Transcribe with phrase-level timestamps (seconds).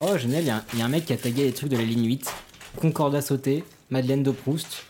[0.00, 1.52] Oh, génial, il y, a un- il y a un mec qui a tagué les
[1.52, 2.32] trucs de la ligne 8.
[2.80, 4.84] Concorde à sauter, Madeleine de Proust.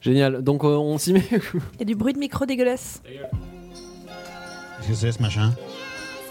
[0.00, 0.42] Génial.
[0.42, 1.22] Donc euh, on s'y met.
[1.30, 1.38] Il
[1.78, 3.02] y a du bruit de micro dégueulasse.
[3.04, 5.54] Qu'est-ce que c'est ce machin?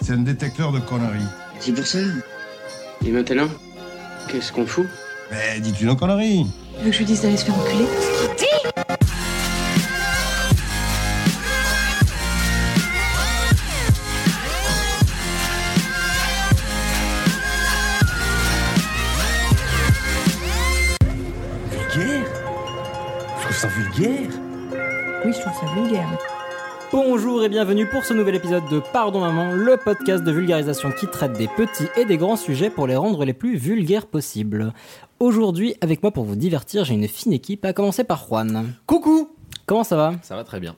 [0.01, 1.23] C'est un détecteur de conneries.
[1.61, 1.99] C'est pour ça.
[3.05, 3.47] Et maintenant,
[4.29, 4.87] qu'est-ce qu'on fout?
[5.31, 6.47] Mais dis-tu nos conneries
[6.79, 7.85] Tu veux que je lui dise d'aller se faire enculer?
[26.91, 31.05] Bonjour et bienvenue pour ce nouvel épisode de Pardon Maman, le podcast de vulgarisation qui
[31.05, 34.73] traite des petits et des grands sujets pour les rendre les plus vulgaires possibles.
[35.19, 38.73] Aujourd'hui, avec moi pour vous divertir, j'ai une fine équipe, à commencer par Juan.
[38.87, 39.29] Coucou
[39.67, 40.75] Comment ça va Ça va très bien.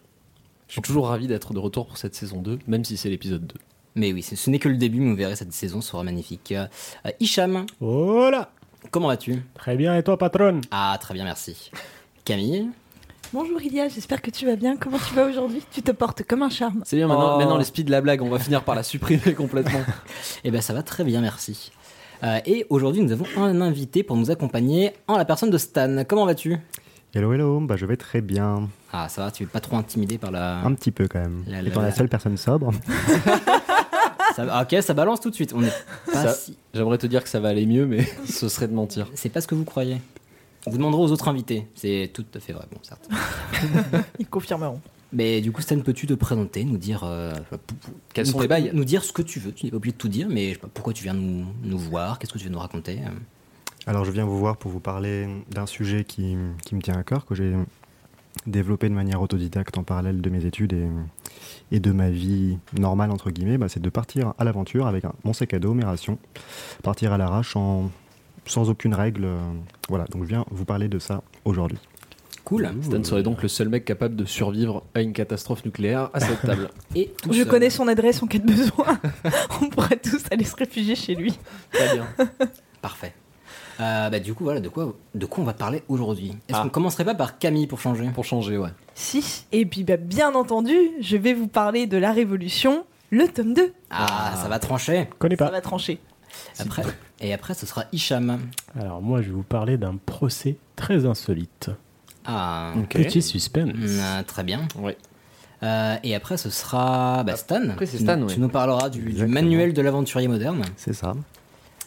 [0.68, 3.48] Je suis toujours ravi d'être de retour pour cette saison 2, même si c'est l'épisode
[3.48, 3.56] 2.
[3.96, 6.52] Mais oui, ce ce n'est que le début, mais vous verrez, cette saison sera magnifique.
[6.52, 6.68] Euh,
[7.22, 8.52] Hicham, Voilà
[8.90, 11.72] comment vas-tu Très bien, et toi, patronne Ah, très bien, merci.
[12.26, 12.70] Camille
[13.34, 14.76] Bonjour Ilia, j'espère que tu vas bien.
[14.76, 15.62] Comment tu vas aujourd'hui?
[15.72, 16.82] Tu te portes comme un charme.
[16.86, 17.38] C'est bien, maintenant, Oh.
[17.40, 19.80] maintenant les speed de la blague, on va finir par la supprimer complètement.
[20.44, 21.72] Eh ben ça va très bien, merci.
[22.24, 26.04] Euh, et aujourd'hui, nous avons un invité pour nous accompagner en la personne de Stan.
[26.08, 26.58] Comment vas-tu?
[27.14, 28.70] Hello, hello, bah, je vais très bien.
[28.94, 30.60] Ah, ça va, tu es pas trop intimidé par la.
[30.60, 31.44] Un petit peu quand même.
[31.48, 32.72] La- la- Étant la la- seule personne sobre.
[34.36, 35.52] Ça ok, ça balance tout de suite.
[35.54, 35.74] On est
[36.12, 38.74] pas Ça- si- J'aimerais te dire que ça va aller mieux, mais ce serait de
[38.74, 39.08] mentir.
[39.14, 39.98] C'est pas ce que vous croyez.
[40.68, 41.68] Vous demanderez aux autres invités.
[41.76, 43.10] C'est tout à fait vrai, bon, certes.
[44.20, 44.80] Ils confirmeront.
[45.14, 47.02] Mais du coup, Stan, peux-tu te présenter, nous dire.
[47.04, 47.34] euh,
[48.14, 49.52] Quels nous sont les bails Nous dire ce que tu veux?
[49.52, 51.46] Tu n'es pas obligé de tout dire, mais je sais pas, pourquoi tu viens nous,
[51.64, 52.18] nous voir?
[52.18, 53.00] Qu'est-ce que tu veux nous raconter?
[53.06, 53.10] Euh
[53.88, 57.04] Alors, je viens vous voir pour vous parler d'un sujet qui, qui me tient à
[57.04, 57.54] cœur, que j'ai
[58.48, 60.88] développé de manière autodidacte en parallèle de mes études et,
[61.76, 63.58] et de ma vie normale, entre guillemets.
[63.58, 66.18] Bah, c'est de partir à l'aventure avec un- mon sac à dos, mes rations,
[66.84, 67.92] partir à l'arrache en,
[68.46, 69.26] sans aucune règle.
[69.26, 69.38] euh,
[69.90, 71.78] voilà, donc je viens vous parler de ça aujourd'hui.
[72.44, 72.70] Cool.
[72.82, 76.42] Stan serait donc le seul mec capable de survivre à une catastrophe nucléaire à cette
[76.42, 76.70] table.
[76.96, 77.48] Et tout Je seul.
[77.48, 79.00] connais son adresse en cas de besoin.
[79.62, 81.38] On pourrait tous aller se réfugier chez lui.
[81.72, 82.08] Très bien.
[82.82, 83.14] Parfait.
[83.80, 86.30] Euh, bah, du coup, voilà, de quoi, de quoi on va parler aujourd'hui?
[86.50, 86.64] Est-ce Ah.
[86.64, 88.10] qu'on commencerait pas par Camille pour changer?
[88.14, 88.70] Pour changer, ouais.
[88.96, 93.54] Si, et puis bah, bien entendu, je vais vous parler de la Révolution, le tome
[93.54, 93.72] 2.
[93.92, 95.08] Ah, ça va trancher.
[95.20, 95.52] Connais Ça pas.
[95.52, 96.00] va trancher.
[96.60, 96.84] Après,
[97.22, 98.40] et après, ce sera Hicham.
[98.80, 101.70] Alors, moi, je vais vous parler d'un procès très insolite.
[102.26, 102.90] Ah, Ok.
[102.96, 103.74] Petit suspense.
[103.74, 104.68] mm, très bien.
[104.80, 104.98] Ouais.
[105.64, 107.70] Euh, et après, ce sera bah, Stan.
[107.70, 108.36] Après, c'est Tu- Stan, Tu, ouais.
[108.38, 110.64] nous parleras du, manuel de l'aventurier moderne.
[110.76, 111.14] C'est ça.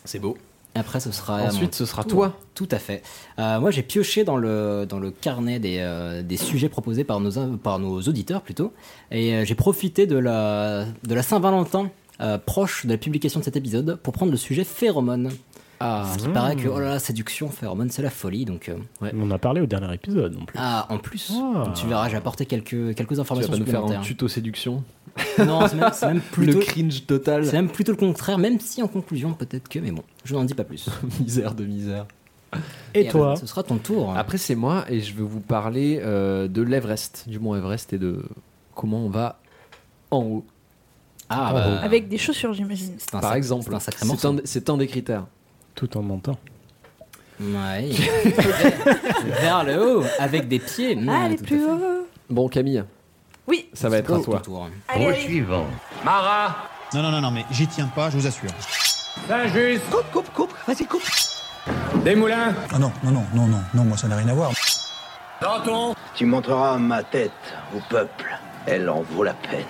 [0.04, 0.36] C'est beau.
[0.76, 1.42] Et après, ce sera.
[1.42, 2.36] Ensuite, mon ce sera toi.
[2.54, 3.02] Tout à fait.
[3.38, 7.20] Euh, moi, j'ai pioché dans le, dans le carnet des, euh, des sujets proposés par
[7.20, 8.72] nos, par nos auditeurs plutôt.
[9.12, 11.90] Et euh, j'ai profité de la, de la Saint-Valentin.
[12.20, 15.30] Euh, proche de la publication de cet épisode pour prendre le sujet phéromone.
[15.80, 16.06] Ah.
[16.12, 18.44] Ce qui paraît que oh là là, séduction, phéromone, c'est la folie.
[18.44, 18.76] Donc, euh,
[19.12, 20.56] On en a parlé au dernier épisode non plus.
[20.58, 21.72] ah, en plus, Ah.
[21.74, 24.84] tu verras, j'ai apporté quelques, quelques Tu vas informations pas nous faire un tuto séduction
[25.38, 27.44] Non, c'est même, c'est même plutôt, Le cringe total.
[27.44, 30.44] c'est même plutôt le contraire, même si en conclusion, peut-être que, mais bon, je n'en
[30.44, 30.88] dis pas plus.
[31.20, 32.06] misère de misère.
[32.94, 34.14] Et, toi après, Ce sera ton tour.
[34.16, 37.98] Après, c'est moi et je vais vous parler euh, de l'Everest, du mont Everest et
[37.98, 38.22] de
[38.76, 39.40] comment on va
[40.12, 40.44] en haut.
[41.30, 41.54] Ah, Oh.
[41.54, 42.94] bah, Avec des chaussures, j'imagine.
[42.98, 44.28] c'est un Par sac- exemple, c'est un sacré c'est morceau.
[44.28, 45.24] un, c'est un des critères.
[45.74, 46.36] Tout en montant.
[47.40, 47.90] Ouais.
[49.40, 50.94] Vers le haut, avec des pieds.
[50.96, 51.64] Mmh, Allez, tout à plus fait.
[51.70, 52.06] haut.
[52.30, 52.84] Bon, Camille,
[53.48, 54.40] Oui, ça va être à Ton toi.
[54.40, 54.68] tour.
[54.88, 55.20] allez, allez.
[55.20, 55.66] suivant.
[56.94, 58.50] Non, non, non, non, mais j'y tiens pas, je vous assure.
[59.90, 61.02] Coupe, coupe, coupe, vas-y, coupe
[62.72, 64.52] Ah non, non, non, non, non, non, moi ça n'a rien à voir.
[66.14, 67.32] Tu montreras ma tête
[67.74, 68.38] au peuple.
[68.66, 69.64] Elle en vaut la peine.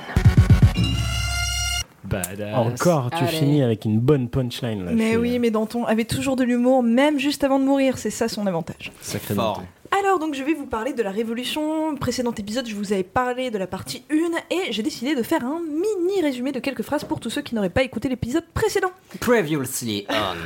[2.04, 2.54] Badass.
[2.54, 3.26] Encore, tu Allez.
[3.28, 4.84] finis avec une bonne punchline.
[4.84, 8.10] Là, Mais oui, mais Danton avait toujours de l'humour, même juste avant de mourir, c'est
[8.10, 8.92] ça son avantage.
[9.00, 9.54] Sacrément.
[9.54, 9.62] Fort.
[10.00, 11.94] Alors donc je vais vous parler de la Révolution.
[11.96, 14.14] Précédent épisode, je vous avais parlé de la partie 1
[14.54, 17.54] et j'ai décidé de faire un mini résumé de quelques phrases pour tous ceux qui
[17.54, 18.90] n'auraient pas écouté l'épisode précédent.
[19.20, 20.36] Previously on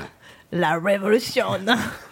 [0.52, 1.46] La Révolution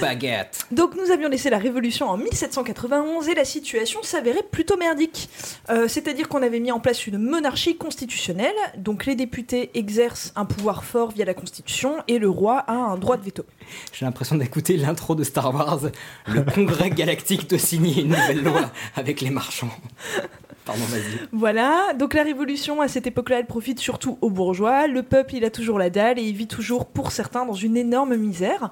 [0.00, 0.66] baguette.
[0.70, 5.28] Donc nous avions laissé la Révolution en 1791 et la situation s'avérait plutôt merdique.
[5.70, 10.44] Euh, C'est-à-dire qu'on avait mis en place une monarchie constitutionnelle, donc les députés exercent un
[10.44, 13.44] pouvoir fort via la Constitution et le roi a un droit de veto.
[13.92, 15.80] J'ai l'impression d'écouter l'intro de Star Wars.
[16.26, 19.70] Le congrès galactique de signer une nouvelle loi avec les marchands.
[20.64, 20.82] Pardon.
[21.30, 24.88] Voilà, donc la Révolution à cette époque-là, elle profite surtout aux bourgeois.
[24.88, 27.76] Le peuple, il a toujours la dalle et il vit toujours, pour certains, dans une
[27.76, 28.70] énorme misère.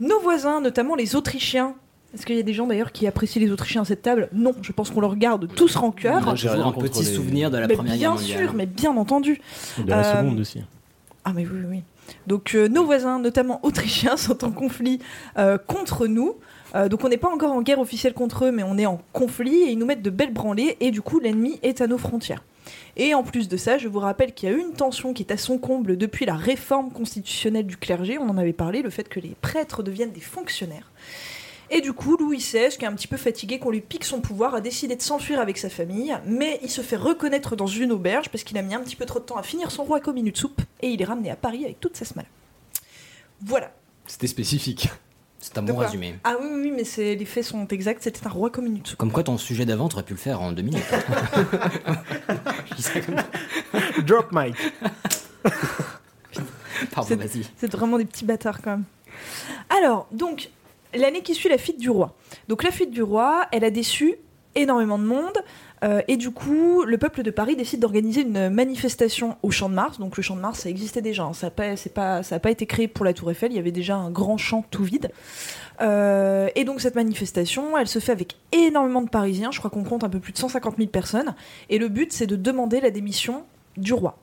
[0.00, 1.74] Nos voisins, notamment les Autrichiens,
[2.14, 4.28] est-ce qu'il y a des gens d'ailleurs qui apprécient les Autrichiens à cette table?
[4.32, 6.36] Non, je pense qu'on leur garde tous rancœur.
[6.36, 8.38] J'ai un petit les- souvenir de la mais Première bien Guerre mondiale.
[8.42, 9.40] sûr, mais bien entendu.
[9.78, 10.62] De la Euh, seconde aussi.
[11.24, 11.82] Ah mais oui, oui, oui.
[12.26, 15.00] Donc euh, nos voisins, notamment autrichiens, sont en conflit
[15.38, 16.36] euh, contre nous.
[16.74, 19.00] Euh, donc on n'est pas encore en guerre officielle contre eux, mais on est en
[19.12, 21.98] conflit et ils nous mettent de belles branlées et du coup l'ennemi est à nos
[21.98, 22.42] frontières.
[22.96, 25.32] Et en plus de ça, je vous rappelle qu'il y a une tension qui est
[25.32, 29.08] à son comble depuis la réforme constitutionnelle du clergé, on en avait parlé, le fait
[29.08, 30.90] que les prêtres deviennent des fonctionnaires.
[31.68, 34.20] Et du coup, Louis XVI, qui est un petit peu fatigué qu'on lui pique son
[34.20, 37.92] pouvoir, a décidé de s'enfuir avec sa famille, mais il se fait reconnaître dans une
[37.92, 40.00] auberge parce qu'il a mis un petit peu trop de temps à finir son roi
[40.00, 42.28] comme une soupe, et il est ramené à Paris avec toute sa smala.
[43.42, 43.72] Voilà.
[44.06, 44.88] C'était spécifique.
[45.38, 46.16] C'est un De bon résumé.
[46.24, 48.80] Ah oui, oui, oui, mais c'est- les faits sont exacts, c'était un roi comme une.
[48.98, 50.82] Comme quoi, ton sujet d'avant, t'aurais pu le faire en deux minutes.
[54.04, 54.54] Drop mic.
[56.92, 57.42] Pardon, C'est- vas-y.
[57.56, 58.84] C'est vraiment des petits bâtards quand même.
[59.70, 60.50] Alors, donc,
[60.94, 62.14] l'année qui suit la fuite du roi.
[62.48, 64.14] Donc la fuite du roi, elle a déçu
[64.54, 65.38] énormément de monde.
[65.84, 69.74] Euh, et du coup, le peuple de Paris décide d'organiser une manifestation au Champ de
[69.74, 69.98] Mars.
[69.98, 71.24] Donc le Champ de Mars, ça existait déjà.
[71.24, 71.32] hein.
[71.32, 73.52] Ça n'a pas, été créé pour la Tour Eiffel.
[73.52, 75.10] Il y avait déjà un grand champ tout vide.
[75.82, 79.50] Euh, et donc cette manifestation, elle se fait avec énormément de Parisiens.
[79.50, 81.34] Je crois qu'on compte un peu plus de 150 000 personnes.
[81.68, 83.44] Et le but, c'est de demander la démission
[83.76, 84.16] du roi.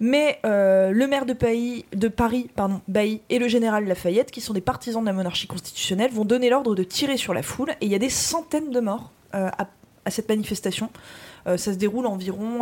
[0.00, 4.60] Mais euh, le maire de Paris, pardon, Bailly et le général Lafayette, qui sont des
[4.60, 7.70] partisans de la monarchie constitutionnelle, vont donner l'ordre de tirer sur la foule.
[7.80, 9.12] Et il y a des centaines de morts
[10.08, 10.90] à cette manifestation.
[11.46, 12.60] Euh, ça se déroule environ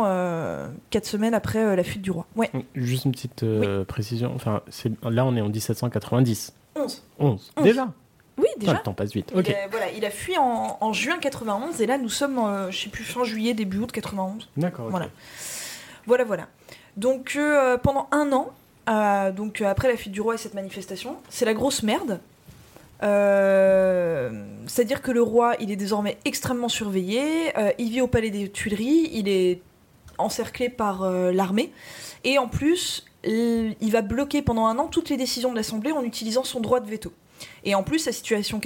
[0.91, 2.27] 4 semaines après euh, la fuite du roi.
[2.35, 4.31] Ouais, Juste une petite euh, précision.
[4.35, 4.61] Enfin,
[5.03, 6.53] là, on est en 1790.
[6.75, 7.03] 11.
[7.19, 7.51] 11.
[7.57, 7.63] Onze.
[7.63, 7.87] Déjà
[8.37, 8.73] Oui, déjà.
[8.73, 9.31] Le temps passe vite.
[9.33, 12.69] Il, a, voilà, il a fui en, en juin 91 et là nous sommes, euh,
[12.69, 14.47] je sais plus, fin juillet, début août 91.
[14.57, 14.89] D'accord.
[14.89, 15.07] Voilà.
[16.05, 16.47] Voilà, voilà.
[16.97, 18.51] Donc euh, pendant un an,
[18.89, 22.19] euh, donc euh, après la fuite du roi et cette manifestation, c'est la grosse merde.
[23.03, 24.29] Euh,
[24.65, 27.57] C'est-à-dire que le roi, il est désormais extrêmement surveillé.
[27.57, 29.09] euh, il vit au palais des Tuileries.
[29.13, 29.61] Il est
[30.17, 31.71] encerclé par euh, l'armée.
[32.23, 36.03] Et en plus, il va bloquer pendant un an toutes les décisions de l'Assemblée en
[36.03, 37.13] utilisant son droit de veto.
[37.63, 38.59] Et en plus, sa situation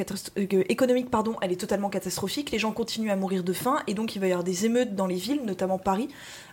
[0.45, 2.51] économique, pardon, elle est totalement catastrophique.
[2.51, 4.95] Les gens continuent à mourir de faim, et donc il va y avoir des émeutes
[4.95, 6.07] dans les villes, notamment Paris,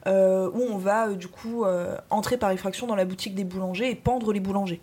[0.06, 1.64] où on va du coup
[2.10, 4.80] entrer par effraction dans la boutique des boulangers et pendre les boulangers.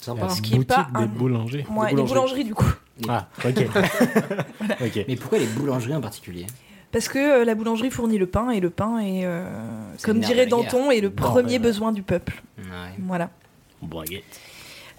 [0.00, 0.28] Sympa.
[0.30, 1.66] Ce qui est pas des un- boulangers.
[1.70, 2.04] Ouais, les boulangeries.
[2.06, 2.72] boulangeries du coup.
[3.08, 3.58] Ah, ok.
[4.80, 5.04] ok.
[5.08, 6.46] Mais pourquoi les boulangeries en particulier?
[6.92, 9.44] Parce que euh, la boulangerie fournit le pain, et le pain est, euh,
[10.02, 10.46] comme dirait.
[10.46, 12.42] Danton, est le Bon, premier ben, besoin du peuple.
[12.58, 12.64] Ouais.
[12.98, 13.30] Voilà.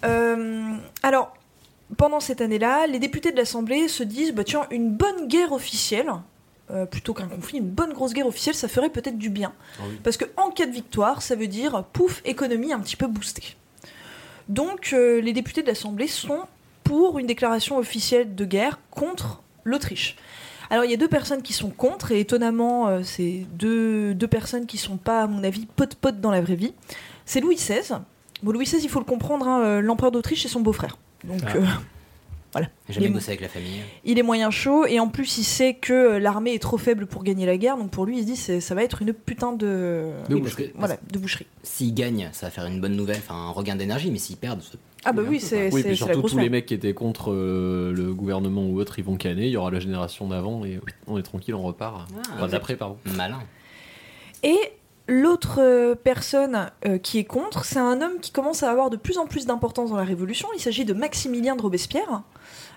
[0.04, 1.34] Euh, alors,
[1.96, 6.10] pendant cette année-là, les députés de l'Assemblée se disent bah, tiens, une bonne guerre officielle,
[6.70, 9.52] euh, plutôt qu'un conflit, une bonne grosse guerre officielle, ça ferait peut-être du bien.
[9.78, 9.98] Ah oui.
[10.02, 13.56] Parce que en cas de victoire, ça veut dire pouf, économie un petit peu boostée.
[14.48, 16.40] Donc, euh, les députés de l'Assemblée sont
[16.84, 20.16] pour une déclaration officielle de guerre contre l'Autriche.
[20.70, 24.26] Alors, il y a deux personnes qui sont contre, et étonnamment, euh, c'est deux, deux
[24.26, 26.72] personnes qui sont pas, à mon avis, pote-pote dans la vraie vie.
[27.26, 27.96] C'est Louis XVI.
[28.42, 30.96] Bon, Louis XVI, il faut le comprendre, hein, euh, l'empereur d'Autriche, c'est son beau-frère.
[31.24, 31.56] Donc, Ah.
[31.56, 31.64] euh,
[32.88, 33.80] Jamais Les- bossé avec la famille.
[34.04, 37.06] il est moyen chaud, et en plus, il sait que euh, l'armée est trop faible
[37.06, 39.52] pour gagner la guerre, donc pour lui, il se dit ça va être une putain
[39.52, 40.10] de.
[40.28, 40.70] De de- boucherie.
[40.74, 41.46] Voilà, de boucherie.
[41.62, 44.78] S'ils gagnent, ça va faire une bonne nouvelle, enfin un regain d'énergie, mais perdent, c'est-
[45.04, 47.92] Ah, bah oui, c'est Oui, puis la surtout tous les mecs qui étaient contre euh,
[47.92, 49.46] le gouvernement ou autre, ils vont canner.
[49.46, 50.78] Il y aura la génération d'avant et
[51.08, 52.06] on est tranquille, on repart.
[52.14, 52.98] Ah, Enfin, d'après, pardon.
[53.16, 53.40] malin.
[54.44, 54.56] Et
[55.08, 58.96] l'autre euh, personne euh, qui est contre, c'est un homme qui commence à avoir de
[58.96, 60.48] plus en plus d'importance dans la Révolution.
[60.56, 62.22] Il s'agit de Maximilien de Robespierre.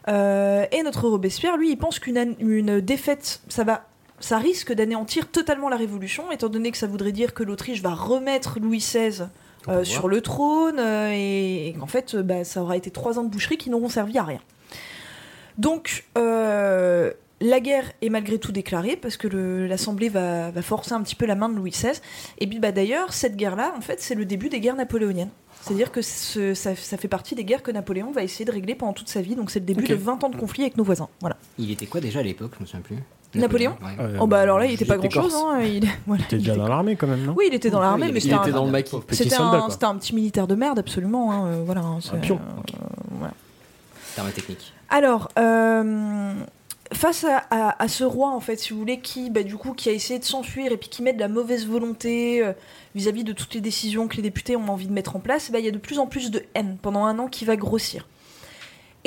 [0.07, 3.87] Euh, et notre Robespierre, lui, il pense qu'une une défaite, ça va.
[4.21, 7.93] Ça risque d'anéantir totalement la Révolution, étant donné que ça voudrait dire que l'Autriche va
[7.93, 9.25] remettre Louis XVI
[9.67, 13.23] euh, sur le trône, euh, et, et qu'en fait, bah, ça aura été trois ans
[13.23, 14.39] de boucherie qui n'auront servi à rien.
[15.57, 21.01] Donc, euh, la guerre est malgré tout déclarée parce que l'Assemblée va, va forcer un
[21.01, 21.99] petit peu la main de Louis XVI.
[22.39, 25.31] Et puis bah, d'ailleurs, cette guerre-là, en fait, c'est le début des guerres napoléoniennes.
[25.65, 28.75] C'est-à-dire que ce- ça, ça fait partie des guerres que Napoléon va essayer de régler
[28.75, 29.35] pendant toute sa vie.
[29.35, 31.09] Donc c'est le début de 20 ans de conflit avec nos voisins.
[31.21, 31.37] Voilà.
[31.57, 32.51] Il était quoi déjà à l'époque?
[32.57, 32.97] Je me souviens plus.
[33.33, 33.75] Napoléon?
[33.83, 33.91] Ouais.
[33.99, 35.33] Euh, oh bah alors là, il était pas était grand-chose.
[35.33, 35.43] corse.
[35.57, 35.61] Hein.
[35.63, 37.33] Il, voilà, il déjà était- dans l'armée quand même, non?
[37.35, 38.95] Oui, il était dans Oui, l'armée, mais était- c'était Il un, était dans le maquis.
[39.11, 41.33] C'était un, un petit militaire de merde, absolument.
[41.33, 42.39] hein, euh, voilà, hein, c'est- pion.
[43.11, 43.33] voilà.
[44.15, 44.71] Terme technique.
[44.89, 46.33] Alors, euh,
[46.93, 49.73] face à, à- à ce roi, en fait, si vous voulez, qui, bah, du coup,
[49.73, 52.41] qui a essayé de s'enfuir et puis qui met de la mauvaise volonté
[52.95, 55.59] vis-à-vis de toutes les décisions que les députés ont envie de mettre en place, bah,
[55.59, 58.07] il y a de plus en plus de haine pendant un an qui va grossir.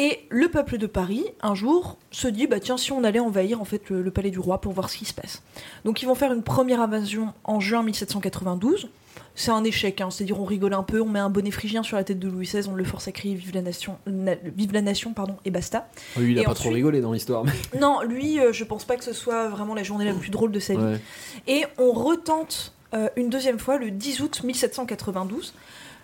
[0.00, 3.60] Et le peuple de Paris, un jour, se dit, bah tiens, si on allait envahir
[3.60, 5.42] en fait le, le palais du roi pour voir ce qui se passe.
[5.84, 8.90] Donc ils vont faire une première invasion en juin 1792.
[9.34, 11.96] C'est un échec, hein, c'est-à-dire on rigole un peu, on met un bonnet phrygien sur
[11.96, 14.72] la tête de Louis XVI, on le force à crier vive la nation, na- vive
[14.72, 15.88] la nation, pardon, et basta.
[16.16, 17.44] Lui, il a Et pas ensuite- trop rigolé dans l'histoire.
[17.44, 20.30] mais- Non, lui, euh, je pense pas que ce soit vraiment la journée la plus
[20.30, 20.80] drôle de sa vie.
[20.80, 21.00] Ouais.
[21.48, 22.72] Et on retente
[23.16, 25.54] une deuxième fois le 10 août 1792.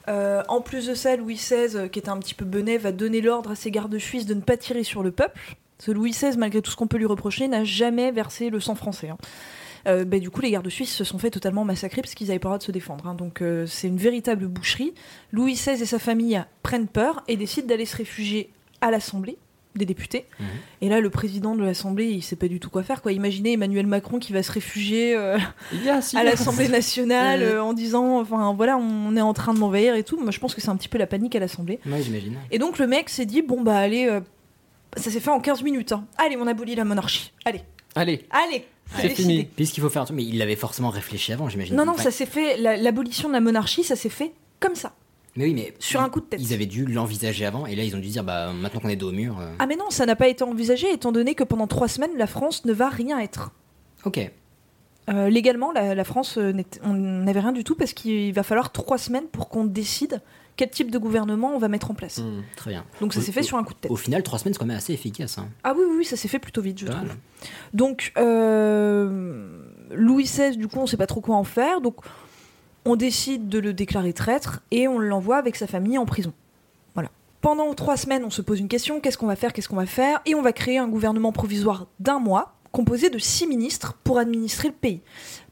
[0.09, 2.93] Euh, en plus de ça, Louis XVI, euh, qui était un petit peu benet, va
[2.93, 5.57] donner l'ordre à ses gardes suisses de ne pas tirer sur le peuple.
[5.79, 8.75] Ce Louis XVI, malgré tout ce qu'on peut lui reprocher, n'a jamais versé le sang
[8.75, 9.09] français.
[9.09, 9.19] hein.
[9.87, 12.39] Euh, bah, du coup, les gardes suisses se sont fait totalement massacrer parce qu'ils n'avaient
[12.39, 13.07] pas le droit de se défendre.
[13.07, 13.15] hein.
[13.15, 14.95] Donc, euh, c'est une véritable boucherie.
[15.33, 18.51] Louis XVI et sa famille prennent peur et décident d'aller se réfugier
[18.81, 19.37] à l'Assemblée
[19.75, 20.27] des députés.
[20.41, 20.47] Mhm.
[20.83, 23.03] Et là, le président de l'Assemblée, il sait pas du tout quoi faire.
[23.03, 23.13] Quoi.
[23.13, 25.37] Imaginez Emmanuel Macron qui va se réfugier euh,
[26.15, 30.05] à l'Assemblée nationale euh, en disant, enfin voilà, on est en train de m'envahir et
[30.05, 30.19] tout.
[30.21, 31.81] Moi, je pense que c'est un petit peu la panique à l'Assemblée.
[31.87, 32.37] Ouais, j'imagine.
[32.51, 34.21] Et donc, le mec s'est dit, bon bah allez, euh,
[34.97, 35.93] ça s'est fait en 15 minutes.
[35.93, 36.05] hein.
[36.19, 37.33] Allez, on abolit la monarchie.
[37.45, 37.63] Allez,
[37.97, 38.65] Allez, allez.
[39.01, 39.45] c'est fini.
[39.45, 41.75] Puisqu'il faut faire un truc, mais il l'avait forcément réfléchi avant, j'imagine.
[41.77, 42.57] Non, non, Enfin, ça s'est fait.
[42.59, 44.95] la- L'abolition de la monarchie, ça s'est fait comme ça,
[45.37, 46.41] Mais oui, mais sur un coup de tête.
[46.41, 48.97] Ils avaient dû l'envisager avant, et là ils ont dû dire, bah maintenant qu'on est
[48.97, 49.39] dos au mur.
[49.41, 52.13] euh, Ah mais non, ça n'a pas été envisagé étant donné que pendant trois semaines,
[52.17, 53.51] la France ne va rien être.
[54.05, 54.31] Ok.
[55.11, 58.73] Euh, légalement, la, la France, euh, on n'avait rien du tout parce qu'il va falloir
[58.73, 60.23] trois semaines pour qu'on décide
[60.57, 62.19] quel type de gouvernement on va mettre en place.
[62.19, 62.43] Hmm.
[62.57, 62.85] Très bien.
[63.01, 63.91] Donc ça s'est fait au- sur un coup de tête.
[63.91, 65.37] Au final, trois semaines, c'est quand même assez efficace.
[65.37, 65.49] Hein.
[65.65, 67.09] Ah oui, oui, oui, ça s'est fait plutôt vite, je trouve.
[67.75, 69.61] Donc, euh,
[69.91, 71.81] Louis XVI, du coup, on sait pas trop quoi en faire.
[71.81, 71.97] Donc,
[72.85, 76.33] on décide de le déclarer traître et on l'envoie avec sa famille en prison.
[76.95, 77.11] Voilà.
[77.41, 79.87] Pendant trois semaines, on se pose une question qu'est-ce qu'on va faire Qu'est-ce qu'on va
[79.87, 84.19] faire Et on va créer un gouvernement provisoire d'un mois, composé de six ministres pour
[84.19, 85.01] administrer le pays.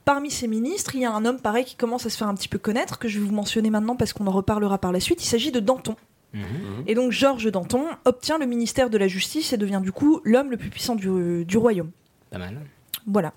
[0.04, 2.34] Parmi ces ministres, il y a un homme pareil qui commence à se faire un
[2.34, 5.00] petit peu connaître, que je vais vous mentionner maintenant parce qu'on en reparlera par la
[5.00, 5.22] suite.
[5.22, 5.96] Il s'agit de Danton.
[6.34, 6.84] Mhm.
[6.86, 10.50] Et donc Georges Danton obtient le ministère de la Justice et devient du coup l'homme
[10.50, 11.90] le plus puissant du, du royaume.
[12.30, 12.58] Pas mal.
[13.06, 13.32] Voilà.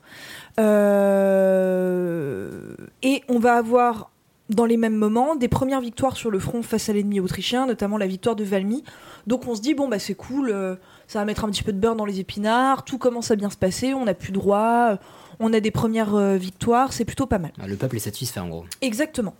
[0.59, 2.49] Euh,
[3.03, 4.09] Et on va avoir
[4.49, 7.97] dans les mêmes moments des premières victoires sur le front face à l'ennemi autrichien, notamment
[7.97, 8.83] la victoire de Valmy.
[9.25, 10.75] Donc on se dit bon bah c'est cool, euh,
[11.07, 13.49] ça va mettre un petit peu de beurre dans les épinards, tout commence à bien
[13.49, 14.97] se passer, on n'a plus droit, euh,
[15.39, 17.53] on a des premières euh, victoires, c'est plutôt pas mal.
[17.59, 18.65] Ah, Le peuple est satisfait en gros.
[18.81, 19.33] Exactement.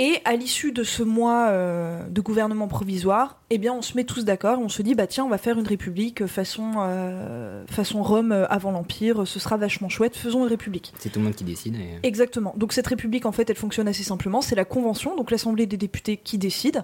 [0.00, 4.02] Et à l'issue de ce mois euh, de gouvernement provisoire, eh bien, on se met
[4.02, 8.02] tous d'accord, on se dit, bah tiens, on va faire une république façon, euh, façon
[8.02, 10.92] Rome euh, avant l'Empire, ce sera vachement chouette, faisons une république.
[10.98, 11.76] C'est tout le monde qui décide.
[11.76, 12.06] Et...
[12.06, 12.54] Exactement.
[12.56, 14.40] Donc cette république, en fait, elle fonctionne assez simplement.
[14.40, 16.82] C'est la Convention, donc l'Assemblée des députés qui décide.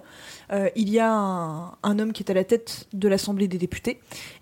[0.53, 3.57] Euh, il y a un, un homme qui est à la tête de l'Assemblée des
[3.57, 3.99] députés.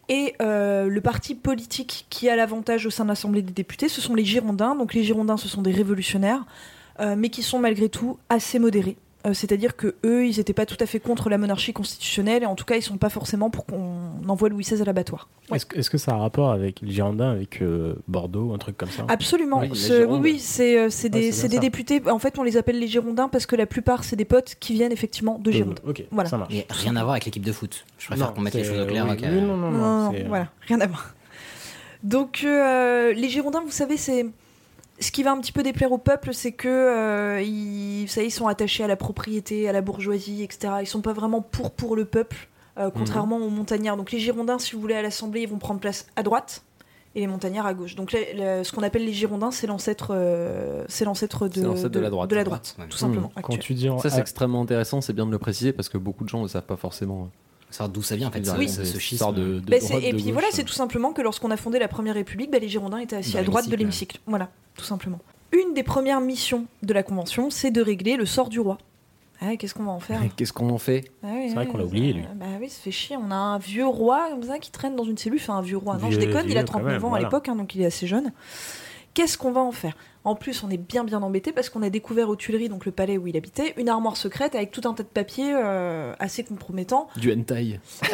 [0.10, 4.16] Et le parti politique qui a l'avantage au sein de l'Assemblée des députés, ce sont
[4.16, 4.76] les Girondins.
[4.76, 6.46] Donc les Girondins, ce sont des révolutionnaires,
[7.00, 8.98] euh, mais qui sont malgré tout assez modérés.
[9.28, 12.46] Euh, C'est-à-dire que eux, ils n'étaient pas tout à fait contre la monarchie constitutionnelle, et
[12.46, 15.28] en tout cas, ils sont pas forcément pour qu'on envoie Louis XVI à l'abattoir.
[15.52, 15.58] Ouais.
[15.58, 18.90] Est-ce que, ça a un rapport avec les Girondins, avec euh, Bordeaux, un truc comme
[18.90, 19.06] ça?
[19.10, 19.60] Absolument.
[19.60, 22.02] Oui, oui, oui, Ouais, des, députés.
[22.10, 24.74] En fait, on les appelle les Girondins parce que la plupart, c'est des potes qui
[24.74, 25.82] viennent effectivement de Gironde.
[25.86, 26.30] Ok, Voilà.
[26.30, 26.54] ça marche.
[26.54, 27.86] Mais rien à voir avec l'équipe de foot.
[27.98, 29.06] Je préfère qu'on mette les choses au clair.
[29.06, 31.14] oui, oui, non, non, non, Non, voilà, rien à voir.
[32.04, 34.26] Donc, euh, les Girondins, vous savez, c'est.
[35.02, 38.28] Ce qui va un petit peu déplaire au peuple, c'est que euh, ils, vous savez,
[38.28, 40.74] ils sont attachés à la propriété, à la bourgeoisie, etc.
[40.82, 43.98] Ils sont pas vraiment pour pour le peuple, euh, contrairement aux montagnards.
[43.98, 46.64] Donc les Girondins, si vous voulez, à l'Assemblée, ils vont prendre place à droite
[47.16, 47.96] et les montagnards à gauche.
[47.96, 51.62] Donc les- les- ce qu'on appelle les Girondins, c'est l'ancêtre, euh, c'est l'ancêtre de, C'est
[51.62, 52.30] l'ancêtre de la droite.
[52.30, 52.86] de la droite, Ouais.
[52.88, 53.32] tout simplement.
[53.42, 55.90] Quand tu dis en- Ça, c'est ah, extrêmement intéressant, c'est bien de le préciser parce
[55.90, 57.30] que beaucoup de gens ne savent pas forcément.
[57.72, 58.48] Savoir d'où ça vient en fait.
[58.58, 58.68] Oui.
[58.68, 59.34] ce, schisme.
[59.34, 60.34] de, de Bah, droite, et de puis gauche.
[60.34, 63.16] voilà, c'est tout simplement que lorsqu'on a fondé la première République, bah, les Girondins étaient
[63.18, 64.20] assis Dans à droite de l'hémicycle.
[64.26, 65.20] Voilà, tout simplement.
[65.52, 68.78] Une des premières missions de la Convention, c'est de régler le sort du roi.
[69.42, 71.72] Ah, Qu'est-ce qu'on va en faire Qu'est-ce qu'on en fait Ah oui, C'est vrai oui,
[71.72, 72.24] qu'on l'a ça- oublié, lui.
[72.36, 73.16] Bah oui, ça fait chier.
[73.18, 75.40] On a un vieux roi comme ça qui traîne dans une cellule.
[75.42, 75.94] Enfin, un vieux roi.
[75.98, 77.24] Non, je Vieux- déconne, il a vieux, quand 39 même, ans à voilà.
[77.26, 78.34] l'époque, hein, donc il est assez jeune.
[79.14, 79.96] Qu'est-ce qu'on va en faire?
[80.26, 82.92] En plus, on est bien bien embêté parce qu'on a découvert aux Tuileries, donc le
[82.92, 86.44] palais où il habitait, une armoire secrète avec tout un tas de papiers euh, assez
[86.44, 87.08] compromettants.
[87.16, 87.80] Du hentai.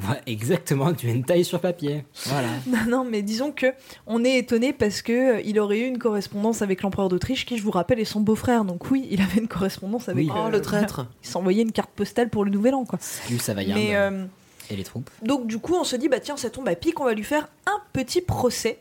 [0.00, 2.04] Ouais, exactement, du hentai sur papier.
[2.26, 2.46] Voilà.
[2.68, 3.66] Non, non, mais disons que
[4.06, 7.58] on est étonné parce que euh, il aurait eu une correspondance avec l'empereur d'Autriche, qui,
[7.58, 8.64] je vous rappelle, est son beau-frère.
[8.64, 10.24] Donc oui, il avait une correspondance avec.
[10.26, 10.30] Oui.
[10.32, 13.00] euh, Oh, le traître Il s'envoyait une carte postale pour le Nouvel An, quoi.
[13.02, 13.40] Salut
[13.74, 14.24] Mais euh,
[14.70, 15.10] et les troupes.
[15.22, 17.24] donc du coup, on se dit bah tiens, ça tombe à pic, on va lui
[17.24, 18.78] faire un petit procès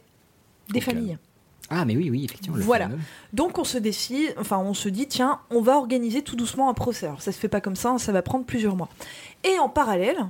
[0.71, 1.17] des familles.
[1.69, 2.57] Ah, mais oui, oui, effectivement.
[2.57, 2.89] le Voilà.
[3.33, 6.73] Donc on se décide, enfin on se dit tiens, on va organiser tout doucement un
[6.73, 7.07] procès.
[7.07, 8.89] Alors ça se fait pas comme ça, hein, ça va prendre plusieurs mois.
[9.43, 10.27] Et en parallèle,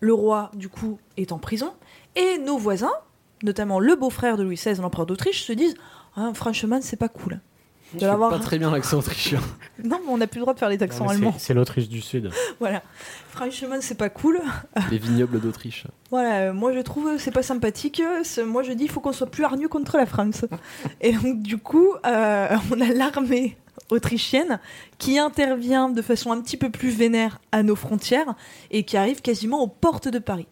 [0.00, 1.72] le roi du coup est en prison
[2.16, 2.92] et nos voisins,
[3.42, 5.74] notamment le beau-frère de Louis XVI, l'empereur d'Autriche, se disent
[6.16, 7.40] ah, franchement c'est pas cool.
[7.94, 9.40] Je De l'avoir- pas très bien l'accent autrichien.
[9.84, 11.34] Non, mais on n'a plus le droit de faire les accents allemands.
[11.38, 12.30] C'est l'Autriche du Sud.
[12.60, 12.82] Voilà.
[13.30, 14.40] Franchement, c'est pas cool.
[14.90, 15.86] Les vignobles d'Autriche.
[16.10, 18.02] Voilà, euh, moi je trouve c'est pas sympathique.
[18.44, 20.44] Moi je dis il faut qu'on soit plus hargneux contre la France.
[21.00, 23.56] Et donc du coup, euh, on a l'armée
[23.90, 24.58] autrichienne
[24.98, 28.34] qui intervient de façon un petit peu plus vénère à nos frontières
[28.70, 30.46] et qui arrive quasiment aux portes de Paris.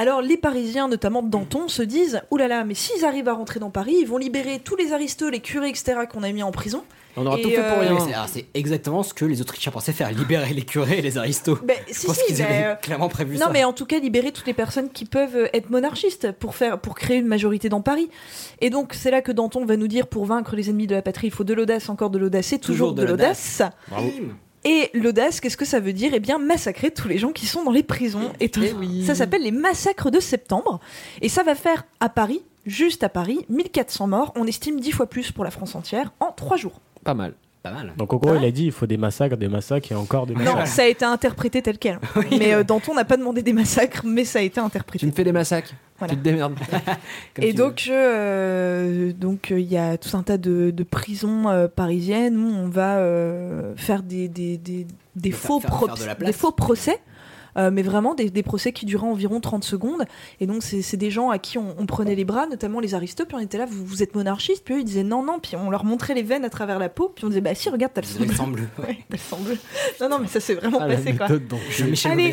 [0.00, 3.58] Alors les Parisiens, notamment Danton, se disent «Ouh là là, mais s'ils arrivent à rentrer
[3.58, 6.02] dans Paris, ils vont libérer tous les aristos, les curés, etc.
[6.08, 6.84] qu'on a mis en prison.»
[7.16, 8.26] On aura Et, tout fait pour euh, rien.
[8.28, 11.58] C'est- exactement ce que les Autrichiens pensaient faire, libérer les curés et les aristos.
[11.88, 13.50] Si, Je pense si, qu'ils ben, avaient euh, clairement prévu Non, ça.
[13.52, 16.78] mais en tout cas, libérer toutes les personnes qui peuvent euh, être monarchistes pour, faire,
[16.78, 18.08] pour créer une majorité dans Paris.
[18.60, 21.02] Et donc, c'est là que Danton va nous dire pour vaincre les ennemis de la
[21.02, 23.62] patrie, il faut de l'audace, encore de l'audace et toujours, Toujours de de l'audace.
[23.88, 24.12] Bravo.
[24.68, 26.10] Et l'audace, qu'est-ce que ça veut dire?
[26.12, 28.32] Eh bien, massacrer tous les gens qui sont dans les prisons.
[28.38, 28.62] Et tout.
[29.06, 30.78] Ça s'appelle les massacres de septembre.
[31.22, 34.32] Et ça va faire à Paris, juste à Paris, 1400 morts.
[34.36, 36.82] On estime 10 fois plus pour la France entière en 3 jours.
[37.02, 37.32] Pas mal.
[37.62, 37.92] Pas mal.
[37.96, 40.34] Donc en gros, il a dit il faut des massacres, des massacres et encore des
[40.34, 40.66] Non, massacres.
[40.68, 41.98] ça a été interprété tel quel.
[42.30, 45.00] mais euh, Danton n'a pas demandé des massacres, mais ça a été interprété.
[45.00, 45.72] Tu me fais des massacres.
[45.98, 46.12] Voilà.
[46.14, 46.54] Tu te démerdes.
[47.42, 51.66] Et donc, euh, donc euh, il y a tout un tas de, de prisons euh,
[51.66, 54.86] parisiennes où on va euh, faire des, des, des,
[55.16, 57.00] des Faire- faux, faire- de des faux procès.
[57.56, 60.04] Euh, mais vraiment des, des procès qui duraient environ 30 secondes.
[60.40, 62.94] Et donc, c'est c'est des gens à qui on, on prenait les bras, notamment les
[62.94, 63.26] aristos.
[63.26, 64.64] Puis on était là, vous, vous êtes monarchiste.
[64.64, 65.38] Puis eux, ils disaient non, non.
[65.40, 67.12] Puis on leur montrait les veines à travers la peau.
[67.14, 68.68] Puis on disait, bah si, regarde, t'as le sang bleu.
[68.78, 69.56] Ouais, t'as le sang bleu.
[70.00, 71.26] Non, non, mais ça s'est vraiment Ah, passé, quoi.
[71.28, 72.32] méthode dont- Jean-Michel Allez.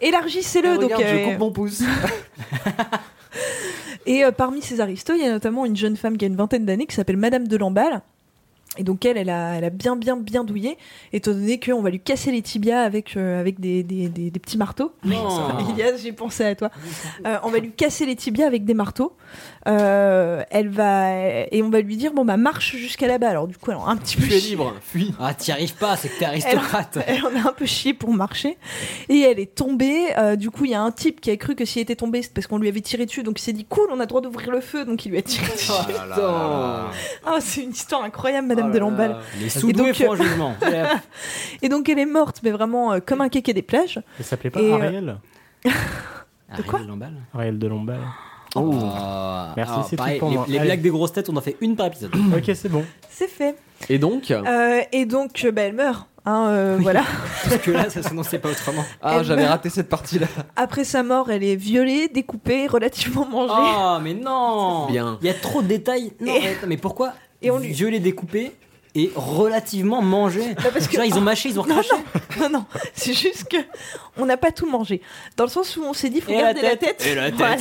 [0.00, 0.74] Élargissez-le.
[0.78, 1.82] donc, Regarde, je coupe mon pouce.
[4.06, 6.36] Et euh, parmi ces aristos, il y a notamment une jeune femme qui a une
[6.36, 8.02] vingtaine d'années qui s'appelle Madame de Lamballe.
[8.78, 10.78] Et donc elle, elle a, elle a bien, bien, bien douillé,
[11.12, 14.40] étant donné qu'on va lui casser les tibias avec, euh, avec des, des, des- des
[14.40, 14.92] petits marteaux.
[15.04, 15.58] Non.
[15.74, 16.70] Ilias, j'ai pensé à toi.
[17.26, 19.14] Euh, on va lui casser les tibias avec des marteaux.
[19.68, 21.12] Euh, elle va
[21.52, 23.28] et on va lui dire bon bah marche jusqu'à là-bas.
[23.28, 24.74] Alors du coup, elle en a un petit peu Tu es libre.
[24.80, 25.14] Fuis.
[25.20, 26.98] Ah, t'y arrives pas, c'est que t'es aristocrate.
[27.06, 28.56] Elle en a un peu chié pour marcher.
[29.08, 30.06] Et elle est tombée.
[30.18, 32.22] euh, du coup, il y a un type qui a cru que s'il était tombé,
[32.22, 33.22] c'est parce qu'on lui avait tiré dessus.
[33.22, 34.84] Donc il s'est dit cool, on a le droit d'ouvrir le feu.
[34.84, 35.70] Donc il lui a tiré dessus.
[35.72, 36.84] Oh là là là là.
[37.26, 39.10] Ah, c'est une histoire incroyable, Madame Oh là de Lamballe.
[39.12, 39.18] là.
[39.40, 40.54] Les Et sous-doués donc, font un jugement.
[41.62, 44.00] Et donc elle est morte, mais vraiment euh, comme un kéké des plages.
[44.18, 45.16] Ça s'appelait pas Et, euh, Ariel
[46.56, 47.98] De quoi Lamballe Ariel de Lombal.
[48.54, 48.70] Oh.
[49.56, 50.44] Merci, Alors, c'est tout pour les, moi.
[50.46, 50.66] les Allez.
[50.66, 52.14] blagues des grosses têtes, on en fait une par épisode.
[52.36, 52.84] ok, c'est bon.
[53.08, 53.56] C'est fait.
[53.88, 56.06] Et donc Euh, et donc, euh, bah, elle meurt.
[56.26, 57.02] Hein, euh, voilà.
[57.44, 58.84] Parce que là, ça s'annonçait pas autrement.
[59.02, 59.52] Ah, Elle j'avais meurt.
[59.52, 60.26] raté cette partie-là.
[60.54, 63.54] Après sa mort, elle est violée, découpée, relativement mangée.
[63.56, 65.18] Oh, mais non Bien.
[65.22, 66.12] Il y a trop de détails.
[66.20, 68.52] Non, Et- mais, attends, mais pourquoi Et on lui- violer, découper
[68.94, 72.02] et relativement manger Bah, parce que- Genre, ils ont mâché, ils ont Non, recraché.
[72.40, 73.56] non, non, c'est juste que
[74.18, 75.00] on n'a pas tout mangé.
[75.36, 76.98] Dans le sens où on s'est dit, faut Et la garder la tête.
[76.98, 77.06] tête.
[77.06, 77.36] Et la tête.
[77.38, 77.56] Voilà.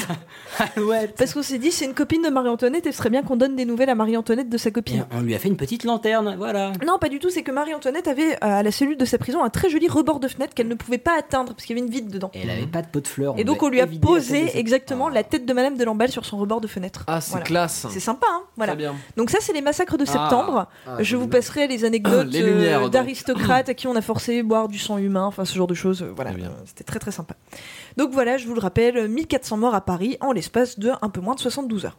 [0.75, 1.15] Alouette.
[1.17, 3.55] Parce qu'on s'est dit, c'est une copine de Marie-Antoinette, et ce serait bien qu'on donne
[3.55, 5.05] des nouvelles à Marie-Antoinette de sa Et copine.
[5.11, 6.73] on lui a fait une petite lanterne, voilà.
[6.85, 9.43] Non, pas du tout, c'est que Marie-Antoinette avait euh, à la cellule de sa prison
[9.43, 11.87] un très joli rebord de fenêtre qu'elle ne pouvait pas atteindre parce qu'il y avait
[11.87, 12.31] une vide dedans.
[12.33, 13.35] Et elle avait pas de pot de fleurs.
[13.37, 16.37] Et donc on lui a posé exactement la tête de Madame de Lamballe sur son
[16.37, 17.03] rebord de fenêtre.
[17.07, 17.45] Ah, c'est Voilà.
[17.45, 17.87] classe.
[17.89, 18.73] C'est sympa, hein voilà.
[18.73, 18.95] Très bien.
[19.17, 20.11] Donc ça, c'est les massacres de Ah.
[20.11, 20.67] septembre.
[20.85, 21.37] Ah, Je vous joliment.
[21.37, 24.97] passerai les anecdotes Les lumières, euh, d'aristocrates à qui on a forcé boire du sang
[24.97, 26.01] humain, enfin ce genre de choses.
[26.03, 26.31] euh, Voilà,
[26.65, 27.35] c'était très très sympa.
[27.97, 31.21] Donc voilà, je vous le rappelle, 1400 morts à Paris en l'espace de un peu
[31.21, 31.97] moins de 72 heures.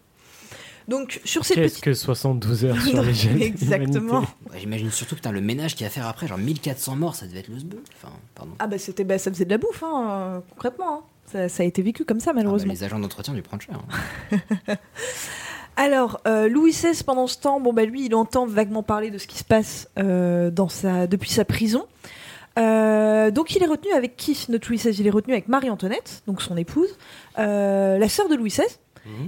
[0.88, 4.20] Donc sur cette Qu'est-ce que 72 heures sur les jeunes Exactement.
[4.50, 7.14] Ouais, J'imagine surtout putain, le ménage qu'il y a à faire après, genre 1400 morts,
[7.14, 7.80] ça devait être le sbeu.
[8.02, 8.52] Enfin, pardon.
[8.58, 10.92] Ah bah c'était, bah, ça faisait de la bouffe, hein, euh, concrètement.
[10.94, 11.00] hein.
[11.30, 12.72] Ça, ça a été vécu comme ça Ah bah, malheureusement.
[12.72, 13.78] les agents d'entretien du prendre cher.
[13.78, 14.76] hein.
[15.76, 19.18] Alors, euh, Louis XVI, pendant ce temps, bon, bah, lui, il entend vaguement parler de
[19.18, 21.86] ce qui se passe euh, dans sa, depuis sa prison.
[22.58, 26.22] Euh, donc, il est retenu avec qui, notre Louis XVI Il est retenu avec Marie-Antoinette,
[26.26, 26.96] donc son épouse,
[27.38, 28.66] euh, la sœur de Louis XVI,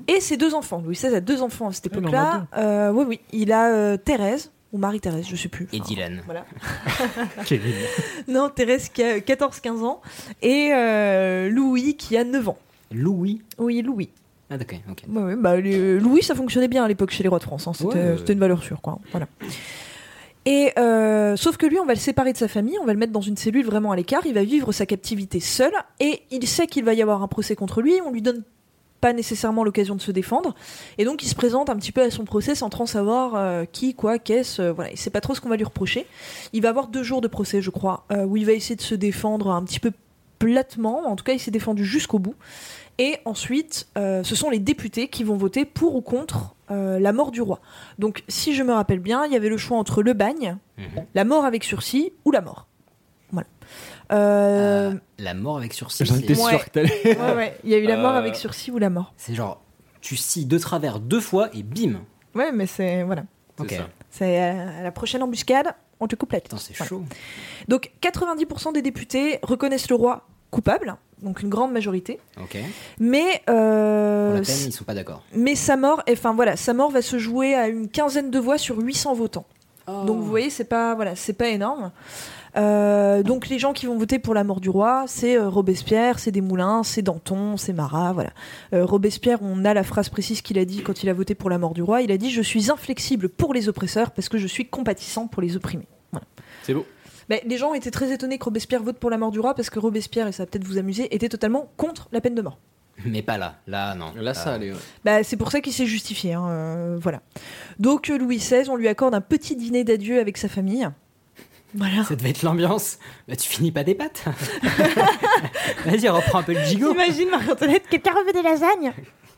[0.07, 0.81] et ses deux enfants.
[0.85, 2.47] Louis XVI a deux enfants à cette époque-là.
[2.57, 3.21] Euh, oui, oui.
[3.33, 5.69] Il a euh, Thérèse, ou Marie-Thérèse, je sais plus.
[5.73, 6.23] Et Dylan.
[6.27, 6.45] Voilà.
[7.45, 7.73] Kevin.
[8.29, 10.01] Non, Thérèse qui a 14-15 ans,
[10.43, 12.59] et euh, Louis qui a 9 ans.
[12.93, 13.43] Louis?
[13.59, 14.11] Oui, Louis.
[14.55, 15.03] Ah, d'accord, ok.
[15.09, 17.67] Ouais, ouais, bah, les- Louis, ça fonctionnait bien à l'époque chez les rois de France.
[17.67, 17.73] hein.
[17.73, 19.01] C'était Ouais, une valeur sûre, quoi.
[19.11, 19.27] Voilà.
[20.47, 22.99] Et euh, sauf que lui, on va le séparer de sa famille, on va le
[22.99, 24.27] mettre dans une cellule vraiment à l'écart.
[24.27, 27.57] Il va vivre sa captivité seul, et il sait qu'il va y avoir un procès
[27.57, 27.95] contre lui.
[28.07, 28.43] On lui donne
[29.01, 30.55] pas nécessairement l'occasion de se défendre,
[30.99, 33.65] et donc il se présente un petit peu à son procès sans trop savoir euh,
[33.71, 34.63] qui, quoi, qu'est-ce.
[34.63, 36.07] euh, voilà, il sait pas trop ce qu'on va lui reprocher.
[36.55, 38.81] Il va avoir deux jours de procès, je crois, euh, où il va essayer de
[38.83, 39.93] se défendre un petit peu
[40.39, 41.07] platement.
[41.07, 42.35] En tout cas, il s'est défendu jusqu'au bout.
[42.99, 47.13] Et ensuite, euh, ce sont les députés qui vont voter pour ou contre euh, la
[47.13, 47.61] mort du roi.
[47.99, 51.05] Donc, si je me rappelle bien, il y avait le choix entre le bagne, Mhm.
[51.15, 52.67] la mort avec sursis ou la mort.
[53.33, 53.49] Voilà.
[54.13, 56.05] Euh, Euh, la mort avec sursis.
[56.05, 57.03] J'en étais sûr que t'allais.
[57.05, 59.13] ouais, ouais, il y a eu la mort Euh, avec sursis ou la mort.
[59.17, 59.61] C'est genre,
[60.01, 62.01] tu scies de travers deux fois et bim.
[62.35, 63.25] Ouais, mais c'est voilà.
[63.59, 63.71] Ok.
[63.73, 63.89] ça.
[64.11, 66.55] C'est euh, la prochaine embuscade, on te coupe la tête.
[66.59, 66.89] C'est Voilà.
[66.89, 67.03] chaud.
[67.69, 72.21] Donc, 90% des députés reconnaissent le roi coupable, donc une grande majorité.
[72.41, 72.57] Ok.
[73.01, 75.25] Mais Pour euh, la peine, ils sont pas d'accord.
[75.35, 78.57] Mais sa mort, enfin voilà, sa mort va se jouer à une quinzaine de voix
[78.57, 79.47] sur 800 votants.
[79.89, 80.05] Oh.
[80.07, 81.91] Donc vous voyez, c'est pas voilà, c'est pas énorme.
[82.57, 86.21] Euh, donc les gens qui vont voter pour la mort du roi, c'est euh, Robespierre,
[86.21, 88.31] c'est Desmoulins, c'est Danton, c'est Marat, voilà.
[88.73, 91.51] Euh, Robespierre, on a la phrase précise qu'il a dit quand il a voté pour
[91.51, 92.03] la mort du roi.
[92.03, 95.43] Il a dit :«Je suis inflexible pour les oppresseurs parce que je suis compatissant pour
[95.43, 96.27] les opprimés.» Voilà.
[96.63, 96.87] C'est beau.
[97.31, 99.71] Mais les gens étaient très étonnés que Robespierre vote pour la mort du roi parce
[99.71, 102.59] que Robespierre, et ça va peut-être vous amuser, était totalement contre la peine de mort.
[103.05, 103.57] Mais pas là.
[103.67, 104.13] Là, non.
[104.17, 104.71] Là, ça allait.
[104.71, 104.79] ouais.
[105.05, 106.35] Bah, c'est pour ça qu'il s'est justifié.
[106.35, 107.23] hein, euh, voilà.
[107.81, 110.89] Donc euh, Louis XVI, on lui accorde un petit dîner d'adieu avec sa famille.
[111.77, 112.05] Voilà.
[112.05, 112.99] Ça devait être l'ambiance.
[113.27, 114.23] Bah, tu finis pas des pâtes.
[115.85, 116.93] Vas-y, reprends un peu le gigot.
[116.93, 118.93] T'imagines Marie-Antoinette, quelqu'un veut des lasagnes?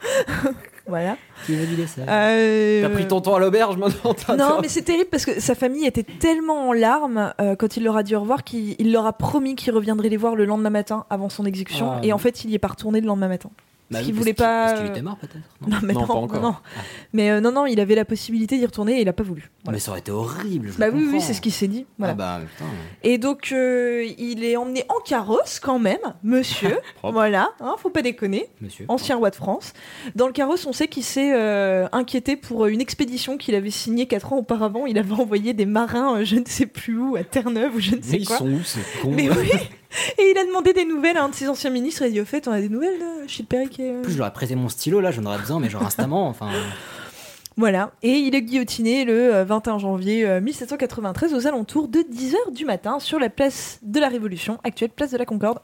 [0.88, 1.16] Voilà.
[1.49, 5.09] Du dessert Euh, T'as pris ton temps à l'auberge maintenant t'as- Non, mais c'est terrible
[5.11, 8.21] parce que sa famille était tellement en larmes euh, quand il leur a dit au
[8.21, 11.45] revoir qu'il il leur a promis qu'il reviendrait les voir le lendemain matin avant son
[11.45, 11.90] exécution.
[11.95, 13.51] Ah, et en fait, il y est pas retourné le lendemain matin.
[13.88, 14.66] Bah Parce oui, qu'il voulait pas.
[14.70, 15.37] Parce qu'il était mort, peut-être.
[15.61, 16.42] non Non, mais Non, non, pas encore.
[16.42, 16.57] non.
[17.12, 19.49] Mais euh, non, non, il avait la possibilité d'y retourner et il a pas voulu.
[19.62, 19.77] Voilà.
[19.77, 20.70] Mais ça aurait été horrible.
[20.72, 21.87] je Bah oui, oui, c'est ce qu'il s'est dit.
[21.99, 22.14] Voilà.
[22.14, 22.64] Ah bah, putain.
[23.05, 26.79] Et donc, euh, il est emmené en carrosse quand même, monsieur.
[27.05, 28.49] voilà, hein, faut pas déconner.
[28.61, 28.87] Monsieur.
[28.88, 29.72] Ancien roi de France.
[30.16, 34.07] Dans le carrosse, on sait qu'il s'est euh, inquiété pour une expédition qu'il avait signée
[34.07, 34.87] 4 ans auparavant.
[34.87, 37.94] Il avait envoyé des marins, euh, je ne sais plus où, à Terre-Neuve ou je
[37.94, 38.38] ne sais Mais ils quoi.
[38.38, 39.51] sont où ces cons Mais oui
[40.18, 42.02] Et il a demandé des nouvelles à un de ses anciens ministres.
[42.02, 43.90] Il a dit Au fait, on a des nouvelles de Chilpéric et.
[43.90, 45.82] euh, En plus, je leur ai prêté mon stylo là, j'en aurais besoin, mais genre
[45.87, 46.28] instamment.
[46.28, 46.50] Enfin,
[47.56, 47.90] Voilà.
[48.02, 52.64] Et il est guillotiné le euh, 21 janvier euh, 1793 aux alentours de 10h du
[52.66, 55.61] matin sur la place de la Révolution, actuelle place de la Concorde.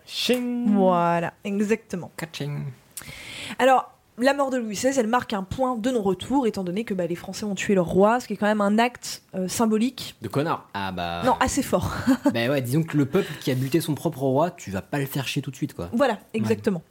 [0.68, 2.10] Voilà, exactement.
[2.16, 2.60] catching.
[3.58, 3.91] Alors,
[4.22, 7.06] la mort de Louis XVI, elle marque un point de non-retour, étant donné que bah,
[7.06, 10.16] les Français ont tué leur roi, ce qui est quand même un acte euh, symbolique.
[10.22, 10.68] De connard.
[10.74, 11.22] Ah bah.
[11.24, 11.90] Non, assez fort.
[12.32, 14.98] Bah ouais, disons que le peuple qui a buté son propre roi, tu vas pas
[14.98, 15.90] le faire chier tout de suite quoi.
[15.92, 16.82] Voilà, exactement.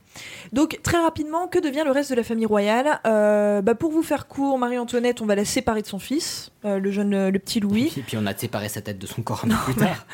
[0.51, 2.99] Donc, très rapidement, que devient le reste de la famille royale?
[3.05, 6.79] Euh, bah, Pour vous faire court, Marie-Antoinette, on va la séparer de son fils, euh,
[6.79, 7.93] le jeune, le petit Louis.
[7.97, 10.05] Et puis on a séparé sa tête de son corps un peu plus tard.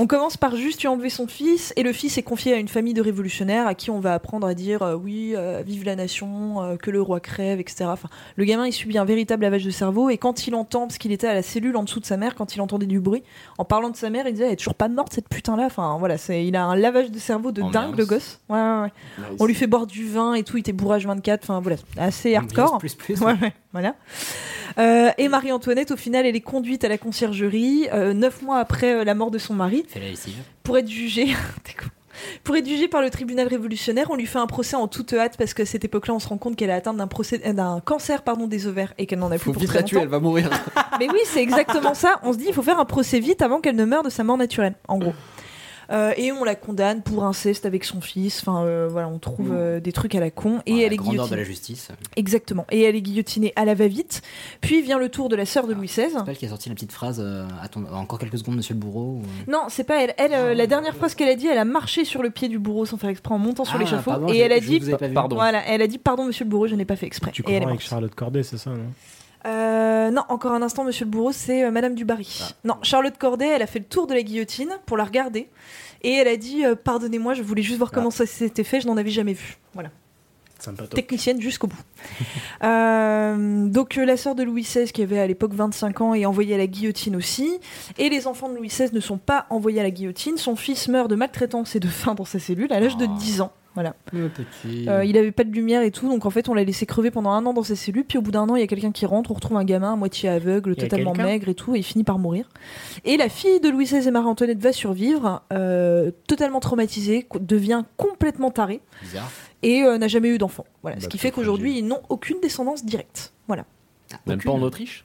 [0.00, 2.68] On commence par juste lui enlever son fils, et le fils est confié à une
[2.68, 5.94] famille de révolutionnaires à qui on va apprendre à dire euh, oui, euh, vive la
[5.94, 7.84] nation, euh, que le roi crève, etc.
[7.84, 10.96] Enfin, le gamin, il subit un véritable lavage de cerveau, et quand il entend, parce
[10.96, 13.22] qu'il était à la cellule en dessous de sa mère, quand il entendait du bruit,
[13.58, 15.64] en parlant de sa mère, il disait elle est toujours pas morte cette putain-là.
[15.66, 18.40] Enfin, voilà, c'est, il a un lavage de cerveau de dingue, le gosse.
[18.48, 18.92] Ouais, ouais, ouais.
[19.38, 22.34] On lui fait boire du vin et tout, il était bourrage 24, enfin voilà, assez
[22.34, 22.78] hardcore.
[22.78, 23.20] Plus plus.
[23.20, 23.94] Ouais, ouais, voilà.
[24.78, 28.94] Euh, et Marie-Antoinette, au final, elle est conduite à la conciergerie euh, neuf mois après
[28.94, 30.36] euh, la mort de son mari Fais la lessive.
[30.62, 31.28] pour être jugée.
[32.44, 35.38] Pour être jugée par le tribunal révolutionnaire, on lui fait un procès en toute hâte
[35.38, 38.22] parce qu'à cette époque-là, on se rend compte qu'elle est atteinte d'un procès, d'un cancer
[38.22, 40.08] pardon des ovaires et qu'elle n'en a plus Faut pour vite très la tuer, elle
[40.08, 40.50] va mourir.
[41.00, 42.20] Mais oui, c'est exactement ça.
[42.22, 44.22] On se dit, il faut faire un procès vite avant qu'elle ne meure de sa
[44.22, 45.14] mort naturelle, en gros.
[45.90, 48.40] Euh, et on la condamne pour inceste avec son fils.
[48.40, 50.60] Enfin, euh, voilà, on trouve euh, des trucs à la con.
[50.66, 51.36] Et Ah, elle la est grandeur de guillotinée.
[51.36, 51.88] la justice.
[52.16, 52.64] Exactement.
[52.70, 54.22] Et elle est guillotinée à la va-vite.
[54.60, 56.06] Puis vient le tour de la sœur de Louis XVI.
[56.10, 58.74] C'est pas elle qui a sorti la petite phrase euh, Attends, encore quelques secondes, monsieur
[58.74, 60.14] le bourreau ou, Non, c'est pas elle.
[60.16, 62.58] Elle, euh, la dernière phrase qu'elle a dit, elle a marché sur le pied du
[62.58, 64.28] bourreau sans faire exprès en montant sur Ah, l'échafaud.
[64.28, 64.80] Et elle a dit.
[65.12, 65.36] Pardon.
[65.36, 67.30] voilà, elle a dit pardon monsieur le bourreau, je n'ai pas fait exprès.
[67.32, 67.80] Tu Et elle avec.
[67.80, 68.78] Charlotte Corday, c'est ça, non?
[69.46, 72.40] Euh, non, encore un instant, monsieur le bourreau, c'est euh, Madame du Barry.
[72.42, 72.52] Ah.
[72.64, 75.48] Non, Charlotte Corday, elle a fait le tour de la guillotine pour la regarder.
[76.02, 78.86] Et elle a dit euh, Pardonnez-moi, je voulais juste voir comment ça s'était fait, je
[78.88, 79.58] n'en avais jamais vu.
[79.74, 79.90] Voilà.
[80.94, 81.82] Technicienne jusqu'au bout.
[83.72, 86.58] Donc, la sœur de Louis XVI, qui avait à l'époque 25 ans, est envoyée à
[86.58, 87.58] la guillotine aussi.
[87.96, 90.36] Et les enfants de Louis XVI ne sont pas envoyés à la guillotine.
[90.36, 93.16] Son fils meurt de maltraitance et de faim dans sa cellule à l'âge de Ah.
[93.18, 93.52] 10 ans.
[93.74, 93.94] Voilà.
[94.12, 94.88] Le petit.
[94.88, 97.10] Euh, il avait pas de lumière et tout, donc en fait on l'a laissé crever
[97.12, 98.04] pendant un an dans sa cellule.
[98.04, 99.92] Puis au bout d'un an, il y a quelqu'un qui rentre, on retrouve un gamin
[99.92, 102.48] à moitié aveugle, totalement maigre et tout, et il finit par mourir.
[103.04, 108.50] Et la fille de Louis XVI et Marie-Antoinette va survivre, euh, totalement traumatisée, devient complètement
[108.50, 109.30] tarée Bizarre.
[109.62, 110.64] et euh, n'a jamais eu d'enfant.
[110.82, 113.32] Voilà, Bah, ce qui fait qu'aujourd'hui ils n'ont aucune descendance directe.
[113.46, 113.64] Voilà,
[114.26, 114.50] Même Aucune.
[114.50, 115.04] pas en Autriche?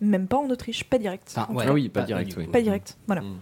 [0.00, 1.34] Même pas en Autriche, pas direct.
[1.50, 1.64] Ouais.
[1.64, 2.46] cas, Ah oui, pas direct, pas oui.
[2.46, 2.96] Pas direct.
[3.06, 3.20] Voilà.
[3.22, 3.36] Mm.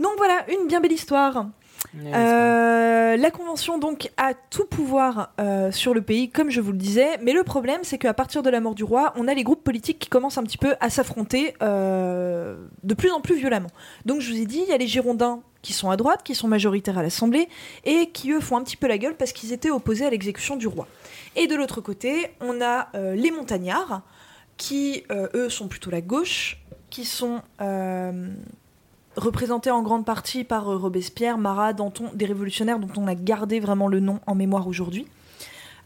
[0.00, 1.46] Donc voilà, une bien belle histoire.
[1.94, 6.78] Euh, la convention donc a tout pouvoir euh, sur le pays, comme je vous le
[6.78, 9.44] disais, mais le problème c'est qu'à partir de la mort du roi, on a les
[9.44, 13.70] groupes politiques qui commencent un petit peu à s'affronter euh, de plus en plus violemment.
[14.04, 16.34] Donc je vous ai dit, il y a les Girondins qui sont à droite, qui
[16.34, 17.48] sont majoritaires à l'Assemblée,
[17.84, 20.56] et qui eux font un petit peu la gueule parce qu'ils étaient opposés à l'exécution
[20.56, 20.86] du roi.
[21.34, 24.02] Et de l'autre côté, on a les Montagnards,
[24.56, 26.58] qui eux sont plutôt la gauche,
[26.88, 27.42] qui sont
[29.16, 33.60] représentés en grande partie par euh, Robespierre, Marat, Danton, des révolutionnaires dont on a gardé
[33.60, 35.06] vraiment le nom en mémoire aujourd'hui.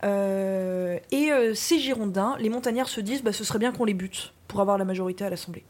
[0.02, 3.94] Euh, et euh, ces Girondins, les montagnards se disent bah, ce serait bien qu'on les
[3.94, 5.64] bute pour avoir la majorité à l'Assemblée.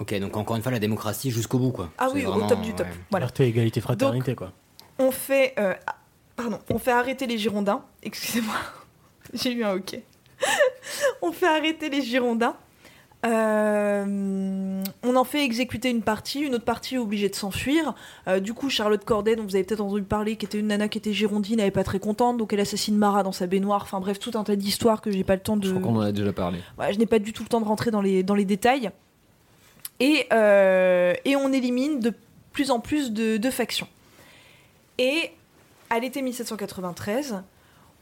[0.00, 1.90] Ok, donc encore une fois, la démocratie jusqu'au bout, quoi.
[1.98, 2.86] Ah oui, au top du top.
[2.86, 2.92] ouais.
[3.10, 3.26] Voilà.
[3.26, 4.52] Liberté, égalité, fraternité, quoi.
[4.98, 5.96] On fait, euh, ah,
[6.36, 7.82] pardon, on fait arrêter les Girondins.
[8.02, 8.56] Excusez-moi,
[9.34, 10.04] j'ai eu un hoquet.
[11.22, 12.56] on fait arrêter les Girondins.
[13.24, 17.94] Euh, on en fait exécuter une partie, une autre partie est obligée de s'enfuir.
[18.28, 20.88] Euh, du coup, Charlotte Corday, dont vous avez peut-être entendu parler, qui était une nana
[20.88, 23.82] qui était girondine, elle n'est pas très contente, donc elle assassine Marat dans sa baignoire.
[23.82, 25.66] Enfin bref, tout un tas d'histoires que j'ai pas le temps de.
[25.66, 26.58] Je crois qu'on en a déjà parlé.
[26.78, 28.90] Ouais, je n'ai pas du tout le temps de rentrer dans les, dans les détails.
[30.00, 32.12] Et, euh, et on élimine de
[32.52, 33.88] plus en plus de, de factions.
[34.98, 35.30] Et
[35.90, 37.42] à l'été 1793,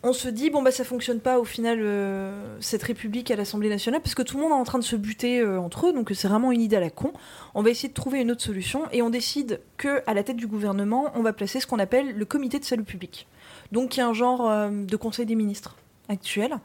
[0.05, 3.69] on se dit bon bah ça fonctionne pas au final euh, cette république à l'Assemblée
[3.69, 5.93] nationale parce que tout le monde est en train de se buter euh, entre eux
[5.93, 7.13] donc c'est vraiment une idée à la con.
[7.55, 10.37] On va essayer de trouver une autre solution et on décide que à la tête
[10.37, 13.29] du gouvernement on va placer ce qu'on appelle le comité de salut public.
[13.71, 15.77] Donc qui est un genre euh, de conseil des ministres
[16.09, 16.59] actuel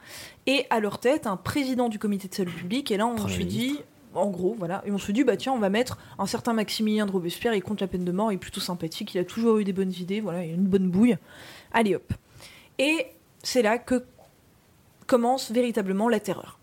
[0.47, 3.34] et à leur tête un président du comité de salut public et là on Premier
[3.36, 3.80] se dit
[4.15, 4.82] en gros, voilà.
[4.88, 7.62] Et on se dit, bah tiens, on va mettre un certain Maximilien de Robespierre, il
[7.62, 9.93] compte la peine de mort, il est plutôt sympathique, il a toujours eu des bonnes
[9.93, 11.17] idées, voilà, il a une bonne bouille.
[11.71, 12.13] Allez hop.
[12.80, 13.06] Et
[13.43, 14.04] c'est là que
[15.06, 16.60] commence véritablement la terreur.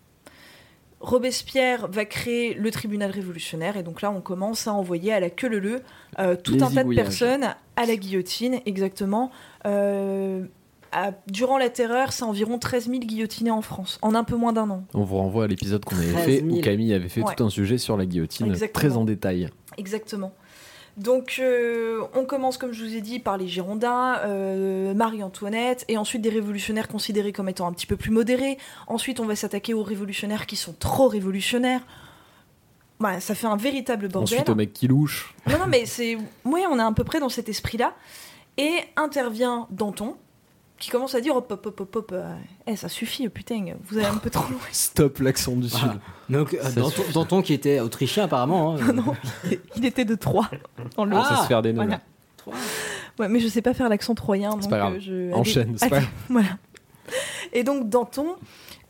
[1.00, 5.28] Robespierre va créer le tribunal révolutionnaire et donc là on commence à envoyer à la
[5.28, 5.82] queue leu leu
[6.18, 7.44] euh, tout Les un tas de personnes
[7.76, 9.30] à la guillotine, exactement.
[9.66, 10.46] Euh,
[10.92, 14.52] à- durant la terreur, c'est environ 13 000 guillotinés en France, en un peu moins
[14.54, 14.84] d'un an.
[14.94, 16.56] On vous renvoie à l'épisode qu'on avait 13 fait 000.
[16.56, 17.34] où Camille avait fait Ouais.
[17.36, 18.72] tout un sujet sur la guillotine Exactement.
[18.88, 19.50] très en détail.
[19.76, 20.32] Exactement.
[20.96, 25.98] Donc, euh, on commence, comme je vous ai dit, par les Girondins, euh, Marie-Antoinette, et
[25.98, 28.58] ensuite des révolutionnaires considérés comme étant un petit peu plus modérés.
[28.86, 31.82] Ensuite, on va s'attaquer aux révolutionnaires qui sont trop révolutionnaires.
[33.00, 34.38] Voilà, ça fait un véritable bordel.
[34.38, 35.34] Ensuite, au mec qui louche.
[35.48, 36.16] Non, non, mais c'est.
[36.44, 37.94] Oui, on est à peu près dans cet esprit-là.
[38.56, 40.16] Et intervient Danton,
[40.78, 42.10] qui commence à dire hop, hop, hop, hop, hop.
[42.12, 42.34] euh,
[42.66, 44.60] eh, ça suffit, putain, vous allez un peu trop loin.
[44.72, 45.92] Stop l'accent du Voilà.
[45.92, 46.00] sud.
[46.30, 48.76] Donc, euh, Danton, qui était autrichien apparemment.
[48.76, 48.92] hein.
[48.92, 49.14] non,
[49.76, 50.50] il était de Troyes.
[50.96, 51.16] Dans le...
[51.16, 51.84] Ah, Ça se faire des nœuds.
[51.84, 52.00] voilà.
[53.18, 54.50] Ouais, mais je sais pas faire l'accent troyen.
[54.52, 54.94] C'est donc, pas grave.
[54.94, 56.58] euh, je- Enchaîne, c'est pas allez, voilà.
[57.52, 58.34] Et donc Danton,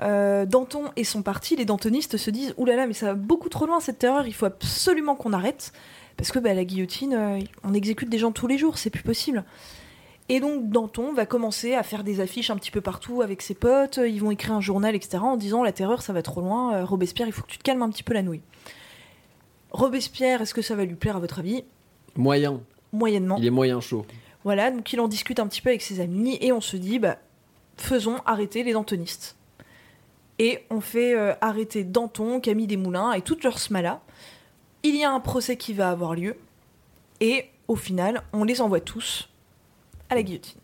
[0.00, 3.48] euh, Danton et son parti, les dantonistes, se disent là là, mais ça va beaucoup
[3.50, 5.72] trop loin cette terreur, il faut absolument qu'on arrête.
[6.16, 9.02] Parce que bah, la guillotine, euh, on exécute des gens tous les jours, c'est plus
[9.02, 9.44] possible.
[10.28, 13.54] Et donc Danton va commencer à faire des affiches un petit peu partout avec ses
[13.54, 15.18] potes, ils vont écrire un journal, etc.
[15.18, 17.62] en disant La terreur, ça va trop loin, euh, Robespierre, il faut que tu te
[17.62, 18.40] calmes un petit peu la nouille.
[19.70, 21.64] Robespierre, est-ce que ça va lui plaire à votre avis?
[22.16, 22.60] Moyen.
[22.92, 23.36] Moyennement.
[23.38, 24.06] Il est moyen chaud.
[24.44, 26.98] Voilà, donc il en discute un petit peu avec ses amis et on se dit,
[26.98, 27.18] bah,
[27.76, 29.36] faisons arrêter les dantonistes.
[30.38, 34.00] Et on fait euh, arrêter Danton, Camille Desmoulins et toute leur smala.
[34.82, 36.36] Il y a un procès qui va avoir lieu
[37.20, 39.28] et au final, on les envoie tous
[40.14, 40.60] à la guillotine.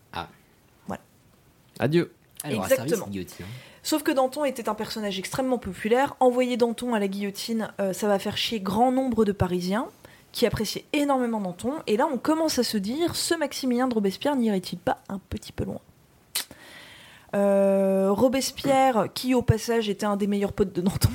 [1.78, 2.12] Adieu.
[2.44, 2.88] Elle aura Exactement.
[2.88, 3.46] servi cette guillotine.
[3.46, 3.52] hein.
[3.82, 6.14] Sauf que Danton était un personnage extrêmement populaire.
[6.20, 9.86] Envoyer Danton à la guillotine, euh, ça va faire chier grand nombre de Parisiens
[10.32, 11.72] qui appréciaient énormément Danton.
[11.86, 15.52] Et là, on commence à se dire, ce Maximilien de Robespierre n'irait-il pas un petit
[15.52, 15.80] peu loin?
[17.34, 21.08] Euh, Robespierre, qui au passage était un des meilleurs potes de Danton,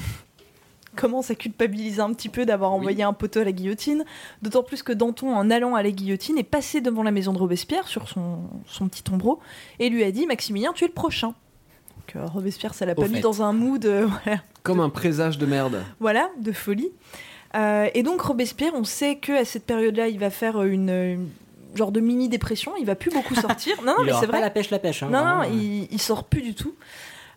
[0.95, 4.03] commence à culpabiliser un petit peu d'avoir envoyé un poteau à la guillotine.
[4.41, 7.37] D'autant plus que Danton, en allant à la guillotine, est passé devant la maison de
[7.37, 9.39] Robespierre sur son, son petit tombereau
[9.79, 11.27] et lui a dit Maximilien, tu es le prochain.
[11.97, 15.37] Donc, euh, Robespierre, ça l'a pas mis dans un mood euh, voilà, Comme un présage
[15.37, 15.83] de merde.
[15.99, 16.89] voilà, de folie.
[17.55, 21.29] Euh, et donc Robespierre, on sait que à cette période-là, il va faire une, une
[21.73, 22.73] genre de mini dépression.
[22.79, 23.77] Il va plus beaucoup sortir.
[23.83, 24.41] Non, non, il mais c'est pas vrai.
[24.41, 25.03] la pêche, la pêche.
[25.03, 26.73] hein, Non, non, il, il sort plus du tout.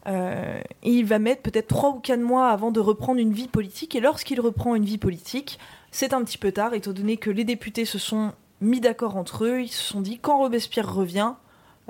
[0.06, 3.48] Euh, et il va mettre peut-être trois ou quatre mois avant de reprendre une vie
[3.48, 3.94] politique.
[3.94, 5.58] Et lorsqu'il reprend une vie politique,
[5.90, 9.44] c'est un petit peu tard, étant donné que les députés se sont mis d'accord entre
[9.44, 9.62] eux.
[9.62, 11.32] Ils se sont dit quand Robespierre revient,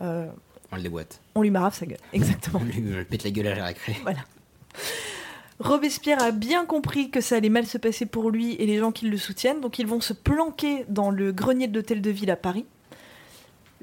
[0.01, 0.27] euh,
[0.73, 1.21] On le déboîte.
[1.35, 1.99] on lui marave sa gueule.
[2.13, 2.61] Exactement.
[2.63, 3.97] On lui pète la gueule à la récré.
[5.61, 8.93] Robespierre a bien compris que ça allait mal se passer pour lui et les gens
[8.93, 12.31] qui le soutiennent, donc ils vont se planquer dans le grenier de l'hôtel de ville
[12.31, 12.65] à Paris.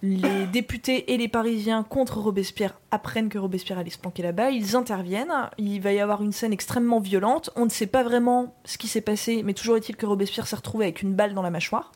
[0.01, 4.75] Les députés et les Parisiens contre Robespierre apprennent que Robespierre allait se planquer là-bas, ils
[4.75, 8.77] interviennent, il va y avoir une scène extrêmement violente, on ne sait pas vraiment ce
[8.77, 11.49] qui s'est passé, mais toujours est-il que Robespierre s'est retrouvé avec une balle dans la
[11.49, 11.93] mâchoire.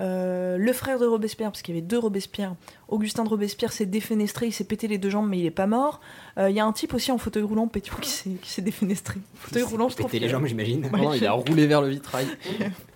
[0.00, 2.54] Euh, le frère de Robespierre, parce qu'il y avait deux Robespierre,
[2.88, 5.66] Augustin de Robespierre s'est défenestré, il s'est pété les deux jambes, mais il est pas
[5.66, 6.00] mort.
[6.38, 9.20] Euh, Il y a un type aussi en fauteuil roulant pétion qui s'est, défenestré.
[9.34, 10.10] Fauteuil roulant, je trouve.
[10.10, 10.86] Péter les jambes, j'imagine.
[10.92, 12.26] Ouais, Non, il a roulé vers le vitrail.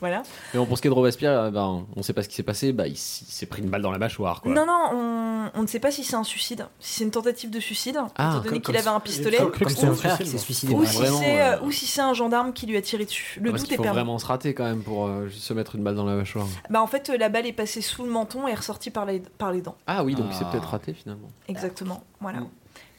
[0.00, 0.24] Voilà.
[0.52, 2.35] Mais bon, pour ce qui est de Robespierre, euh, ben, on sait pas ce qui
[2.35, 2.72] s'est passé.
[2.72, 4.40] Bah, il, il s'est pris une balle dans la mâchoire.
[4.40, 4.52] Quoi.
[4.52, 7.50] Non, non, on, on ne sait pas si c'est un suicide, si c'est une tentative
[7.50, 9.94] de suicide, Ah, étant donné qu'il avait un pistolet, Comme- Comme que son c'est un
[9.94, 10.74] frère qui suicide, s'est suicidé.
[10.74, 13.38] ou, si euh, ou si c'est un gendarme qui lui a tiré dessus.
[13.40, 13.96] Le Ah, doute est faut permis.
[13.98, 16.48] vraiment se rater quand même pour euh, se mettre une balle dans la mâchoire.
[16.68, 19.20] Bah, en fait, la balle est passée sous le menton et est ressortie par les,
[19.38, 19.76] par les dents.
[19.87, 20.35] Ah oui, donc Ah.
[20.38, 21.29] c'est peut-être raté finalement.
[21.49, 22.03] Exactement.
[22.21, 22.40] Voilà.
[22.40, 22.49] Mm.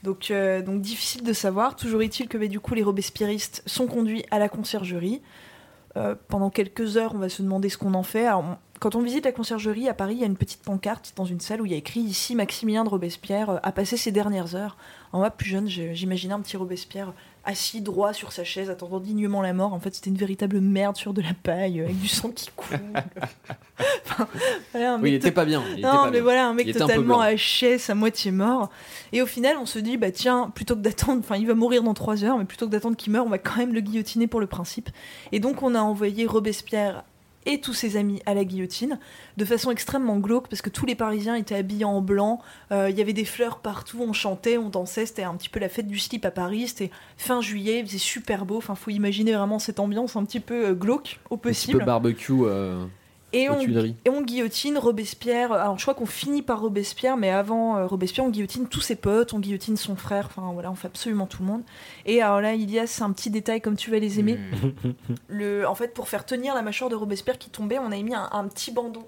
[0.04, 1.76] Donc, euh, donc difficile de savoir.
[1.78, 5.22] Toujours est-il que bah, du coup les robespierristes sont conduits à la conciergerie.
[5.96, 8.26] Euh, pendant quelques heures, on va se demander ce qu'on en fait.
[8.26, 11.14] Alors, on- quand on visite la conciergerie à Paris, il y a une petite pancarte
[11.16, 13.96] dans une salle où il y a écrit ici Maximilien de Robespierre euh, a passé
[13.96, 14.76] ses dernières heures.
[15.14, 17.14] En moi, plus jeune, je- j'imaginais un petit Robespierre
[17.46, 19.74] assis droit sur sa chaise, attendant dignement la mort.
[19.74, 22.80] En fait, c'était une véritable merde sur de la paille, avec du sang qui coule.
[24.06, 24.28] Enfin,
[24.72, 25.64] voilà, un Oui, il était pas bien.
[25.72, 26.22] il était non, pas mais bien.
[26.22, 27.36] voilà, un mec Il un totalement blanc.
[27.36, 28.70] HS, à moitié mort.
[29.12, 31.82] Et au final, on se dit, bah tiens, plutôt que d'attendre, enfin, il va mourir
[31.84, 34.28] dans trois heures, mais plutôt que d'attendre qu'il meure, on va quand même le guillotiner
[34.28, 34.90] pour le principe.
[35.32, 37.04] Et donc, on a envoyé Robespierre
[37.46, 39.00] et tous ses amis à la guillotine,
[39.38, 42.98] de façon extrêmement glauque, parce que tous les Parisiens étaient habillés en blanc, euh, il
[42.98, 45.88] y avait des fleurs partout, on chantait, on dansait, c'était un petit peu la fête
[45.88, 49.60] du slip à Paris, c'était fin juillet, il faisait super beau, enfin, faut imaginer vraiment
[49.60, 51.80] cette ambiance un petit peu euh, glauque au Un petit possible.
[51.80, 52.86] peu barbecue euh,
[53.36, 53.96] Et on, Tuileries.
[54.06, 55.52] et on guillotine Robespierre.
[55.54, 58.96] Alors je crois qu'on finit par Robespierre, mais avant euh, Robespierre, on guillotine tous ses
[58.96, 61.64] potes, on guillotine son frère, enfin voilà, on fait absolument tout le monde.
[62.06, 64.38] Et alors là, Ilias, c'est un petit détail comme tu vas les aimer.
[65.28, 68.14] Le, en fait, pour faire tenir la mâchoire de Robespierre qui tombait, on a mis
[68.14, 69.08] un, un petit bandeau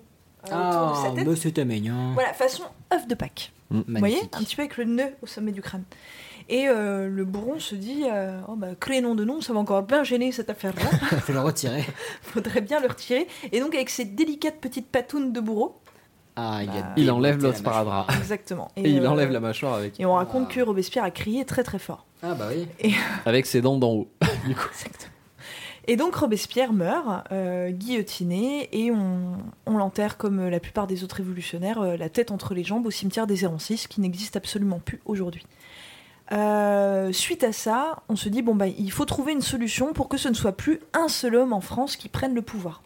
[0.51, 1.27] euh, autour de Ah, sa tête.
[1.27, 2.13] mais c'était mignon.
[2.13, 3.51] Voilà, façon œuf de Pâques.
[3.69, 3.81] Mm.
[3.87, 4.21] Vous voyez.
[4.33, 5.83] Un petit peu avec le nœud au sommet du crâne.
[6.47, 9.81] Et euh, le bourron se dit euh, Oh bah, crénom de nom, ça va encore
[9.83, 10.85] bien gêner cette affaire-là.
[11.19, 11.83] Faut le retirer.
[12.21, 13.27] Faudrait bien le retirer.
[13.51, 15.79] Et donc, avec ses délicates petites patounes de bourreau,
[16.35, 18.03] Ah, il, Bah, Il enlève démonté l'os la mâchoire.
[18.05, 18.11] sparadrap.
[18.21, 18.71] exactement.
[18.75, 20.53] Et il euh, enlève la mâchoire avec, Et on raconte Ah.
[20.53, 22.05] que Robespierre a crié très très fort.
[22.21, 22.93] Ah, bah oui.
[23.25, 24.07] avec ses dents d'en haut.
[24.21, 25.11] Exactement.
[25.87, 31.17] Et donc Robespierre meurt, euh, guillotiné, et on, on l'enterre comme la plupart des autres
[31.17, 34.99] révolutionnaires, euh, la tête entre les jambes au cimetière des Héroncis, qui n'existe absolument plus
[35.05, 35.45] aujourd'hui.
[36.31, 40.09] Euh, suite à ça, on se dit bon bah il faut trouver une solution pour
[40.09, 42.81] que ce ne soit plus un seul homme en France qui prenne le pouvoir.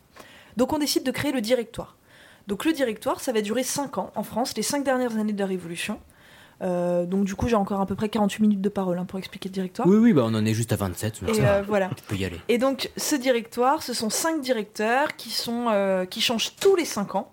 [0.58, 1.96] Donc on décide de créer le directoire.
[2.48, 5.40] Donc le directoire, ça va durer 5 ans en France, les 5 dernières années de
[5.40, 6.00] la Révolution.
[6.62, 9.18] Euh, donc du coup j'ai encore à peu près 48 minutes de parole hein, pour
[9.18, 9.88] expliquer le directoire.
[9.88, 11.24] Oui, oui, bah on en est juste à 27.
[11.24, 11.90] donc Et euh, voilà.
[11.96, 12.42] Tu peux y aller.
[12.50, 16.86] Et donc, ce directoire, ce sont cinq directeurs qui, sont, euh, qui changent tous les
[16.86, 17.32] cinq ans.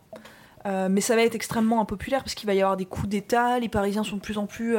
[0.91, 3.61] Mais ça va être extrêmement impopulaire parce qu'il va y avoir des coups d'État.
[3.61, 4.77] Les Parisiens sont de plus en plus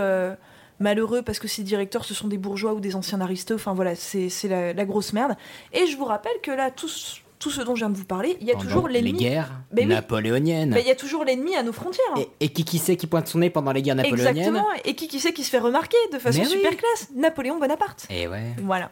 [0.80, 3.56] malheureux parce que ces directeurs, ce sont des bourgeois ou des anciens aristos.
[3.56, 5.36] Enfin voilà, c'est c'est la, la grosse merde.
[5.74, 8.04] Et je vous rappelle que là, tout, ce- tout ce dont je viens de vous
[8.06, 9.20] parler, il y a Pendant toujours les l'ennemi.
[9.20, 9.88] guerres Mais oui.
[9.90, 10.72] napoléoniennes.
[10.72, 12.04] Mais il y a toujours l'ennemi à nos frontières.
[12.16, 12.22] hein.
[12.40, 14.66] Et, et qui qui c'est qui pointe son nez pendant les guerres napoléoniennes Exactement.
[14.86, 16.52] Et qui, qui c'est qui se fait remarquer de façon Mais oui.
[16.54, 18.08] super classe Napoléon Bonaparte.
[18.10, 18.42] Et ouais.
[18.64, 18.90] Voilà.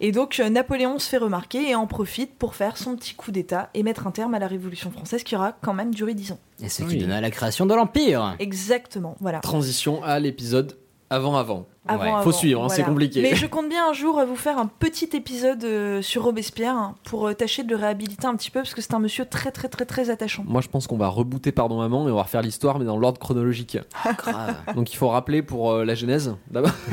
[0.00, 3.30] Et donc euh, Napoléon se fait remarquer et en profite pour faire son petit coup
[3.30, 6.32] d'État et mettre un terme à la Révolution française qui aura quand même duré 10
[6.32, 6.38] ans.
[6.62, 6.90] Et ce Oui.
[6.90, 8.36] qui donna la création de l'Empire.
[8.38, 9.40] Exactement, voilà.
[9.40, 10.76] Transition à l'épisode
[11.10, 11.66] avant-avant.
[11.86, 12.08] Avant, Ouais.
[12.10, 12.82] avant, Faut suivre, hein, voilà.
[12.84, 13.22] c'est compliqué.
[13.22, 16.74] Mais je compte bien un jour euh, vous faire un petit épisode euh, sur Robespierre
[16.76, 19.24] hein, pour euh, tâcher de le réhabiliter un petit peu parce que c'est un monsieur
[19.24, 20.44] très très très très attachant.
[20.46, 22.98] Moi, je pense qu'on va rebooter Pardon Maman et on va refaire l'histoire, mais dans
[22.98, 23.78] l'ordre chronologique.
[24.18, 24.56] Grave.
[24.74, 26.72] Donc, il faut rappeler pour euh, la genèse, d'abord.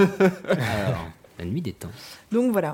[0.49, 1.05] Alors,
[1.39, 1.89] la nuit des temps.
[2.31, 2.73] Donc voilà.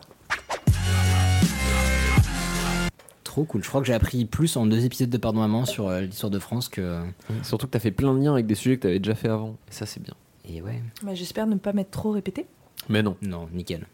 [3.24, 3.64] Trop cool.
[3.64, 6.30] Je crois que j'ai appris plus en deux épisodes de Pardon Maman sur euh, l'histoire
[6.30, 7.02] de France que.
[7.44, 9.56] Surtout que t'as fait plein de liens avec des sujets que t'avais déjà fait avant.
[9.70, 10.14] Et ça, c'est bien.
[10.48, 10.82] Et ouais.
[11.04, 12.46] Bah, J'espère ne pas m'être trop répété.
[12.90, 13.18] Mais non.
[13.22, 13.88] Non, nickel.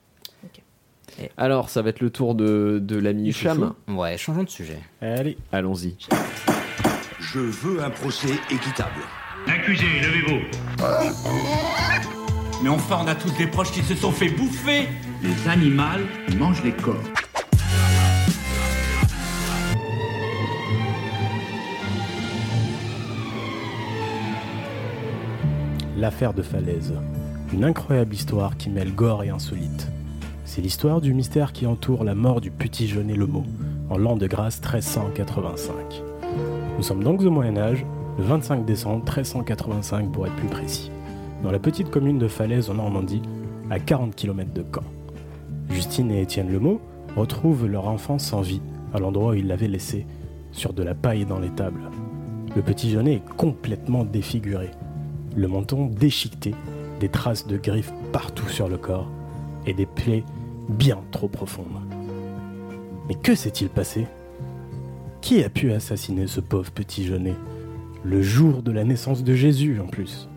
[1.38, 3.74] Alors, ça va être le tour de, de l'ami Cham.
[3.88, 4.80] Ouais, changeons de sujet.
[5.02, 5.38] Allez.
[5.52, 5.96] Allons-y.
[7.20, 9.02] Je veux un procès équitable.
[9.48, 10.42] Accusé, levez-vous.
[12.62, 14.88] Mais enfin, on a tous des proches qui se sont fait bouffer.
[15.24, 15.84] Les animaux
[16.38, 17.02] mangent les corps.
[25.98, 26.94] L'affaire de Falaise.
[27.52, 29.92] Une incroyable histoire qui mêle gore et insolite.
[30.46, 33.44] C'est l'histoire du mystère qui entoure la mort du petit Jeunet Lemo,
[33.90, 35.74] en l'an de grâce 1385.
[36.78, 37.84] Nous sommes donc au Moyen-Âge,
[38.20, 40.92] le 25 décembre 1385 pour être plus précis,
[41.42, 43.24] dans la petite commune de Falaise en Normandie,
[43.72, 44.84] à 40 km de Caen.
[45.72, 46.80] Justine et Étienne Lemo
[47.16, 48.62] retrouvent leur enfant sans vie
[48.94, 50.06] à l'endroit où ils l'avaient laissé,
[50.52, 51.90] sur de la paille dans les tables.
[52.56, 54.70] Le petit Jeunet est complètement défiguré,
[55.38, 56.56] le menton déchiqueté,
[57.00, 59.08] des traces de griffes partout sur le corps
[59.68, 60.24] et des plaies
[60.68, 61.80] bien trop profondes.
[63.08, 64.08] Mais que s'est-il passé?
[65.22, 67.36] Qui a pu assassiner ce pauvre petit jeunet
[68.04, 70.28] Le jour de la naissance de Jésus en plus?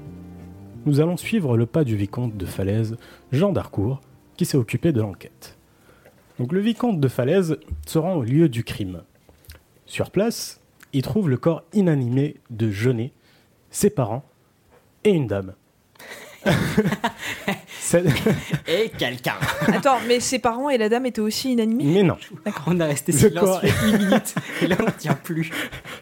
[0.84, 2.96] Nous allons suivre le pas du vicomte de Falaise,
[3.32, 4.00] Jean d'Harcourt,
[4.36, 5.56] qui s'est occupé de l'enquête.
[6.38, 9.02] Donc le vicomte de Falaise se rend au lieu du crime.
[9.86, 10.60] Sur place,
[10.92, 13.12] il trouve le corps inanimé de Jeunet,
[13.70, 14.24] ses parents
[15.04, 15.54] et une dame.
[18.68, 19.34] Et quelqu'un.
[19.66, 22.16] Attends, mais ses parents et la dame étaient aussi inanimés Mais non,
[22.66, 24.34] On a resté Le silencieux corps- 8 minutes.
[24.62, 25.50] Et là, on tient plus.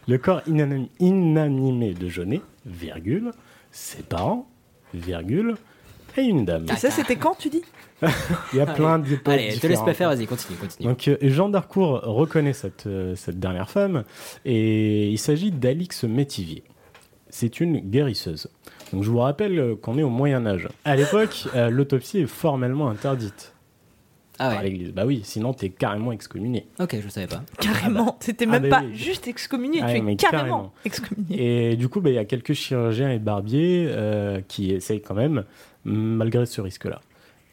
[0.07, 3.33] le corps inanimé, inanimé de Jeunet, virgule,
[3.73, 4.49] ses parents,
[4.95, 5.57] virgule,
[6.17, 6.67] et une dame.
[6.71, 7.63] Et ça, c'était quand, tu dis?
[8.53, 10.89] Il y a plein de Allez, je te laisse pas faire, vas-y, continue, continue.
[10.89, 14.05] Donc euh, Jean d'Harcourt reconnaît cette, euh, cette dernière femme
[14.45, 16.63] et il s'agit d'Alix Métivier.
[17.29, 18.49] C'est une guérisseuse.
[18.93, 20.69] Donc je vous rappelle euh, qu'on est au Moyen Âge.
[20.85, 23.53] À l'époque, euh, l'autopsie est formellement interdite.
[24.41, 24.55] Ah ouais.
[24.55, 24.93] par l'Église.
[24.93, 26.65] Bah oui, sinon t'es carrément excommunié.
[26.79, 27.43] Ok, je savais pas.
[27.61, 28.17] Carrément.
[28.21, 28.95] C'était Ah, même bah pas oui.
[28.95, 30.73] juste excommunié, Ah, tu es carrément, carrément.
[30.85, 31.71] excommunié.
[31.73, 35.15] Et du coup, bah, il y a quelques chirurgiens et barbiers euh, qui essayent quand
[35.17, 35.43] même,
[35.85, 37.01] malgré ce risque-là.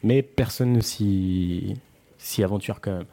[0.04, 1.74] Mais personne ne s'y
[2.18, 3.06] s'y aventure quand même.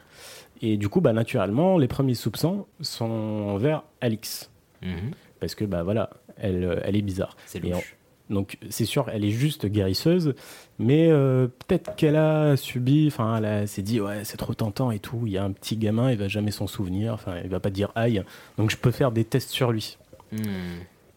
[0.61, 4.51] Et du coup, bah, naturellement, les premiers soupçons sont envers Alix.
[4.83, 5.13] Mhm.
[5.39, 7.35] Parce que, bah voilà, elle, elle est bizarre.
[7.47, 7.95] C'est Et louche.
[8.29, 10.33] On- donc, c'est sûr, elle est juste guérisseuse,
[10.79, 14.91] mais euh, peut-être qu'elle a subi, enfin, elle a- s'est dit, ouais, c'est trop tentant
[14.91, 15.21] et tout.
[15.25, 17.69] Il y a un petit gamin, il va jamais s'en souvenir, enfin, il va pas
[17.69, 18.23] dire aïe.
[18.57, 19.97] Donc, je peux faire des tests sur lui.
[20.31, 20.37] Hmm.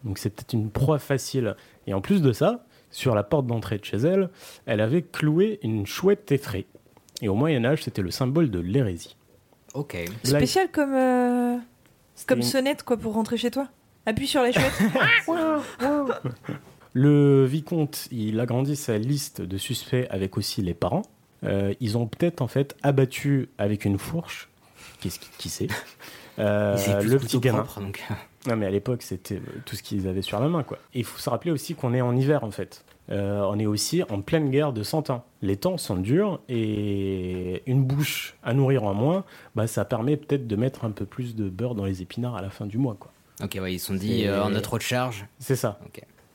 [0.03, 1.55] Donc c'est peut-être une proie facile.
[1.87, 4.29] Et en plus de ça, sur la porte d'entrée de chez elle,
[4.67, 6.65] elle avait cloué une chouette effraie.
[7.23, 9.17] Et au Moyen Âge, c'était le symbole de l'hérésie.
[9.73, 9.93] Ok.
[9.95, 11.57] Là, Spécial comme, euh,
[12.27, 13.67] comme une- sonnette quoi pour rentrer chez toi.
[14.05, 14.71] Appuie sur la chouette.
[16.97, 21.03] Le vicomte, il agrandit sa liste de suspects avec aussi les parents.
[21.43, 24.49] Euh, ils ont peut-être en fait abattu avec une fourche,
[24.99, 25.67] qui, qui sait,
[26.39, 27.59] euh, le petit gamin.
[27.61, 28.03] propre, donc.
[28.47, 30.79] Non, mais à l'époque, c'était tout ce qu'ils avaient sur la main, quoi.
[30.95, 32.83] Et il faut se rappeler aussi qu'on est en hiver, en fait.
[33.11, 35.23] Euh, on est aussi en pleine guerre de 100 ans.
[35.43, 39.23] Les temps sont durs et une bouche à nourrir en moins,
[39.53, 42.41] bah, ça permet peut-être de mettre un peu plus de beurre dans les épinards à
[42.41, 43.11] la fin du mois, quoi.
[43.43, 45.27] Ok, ouais, ils se sont dit, euh, on a trop de charges.
[45.37, 45.79] C'est ça.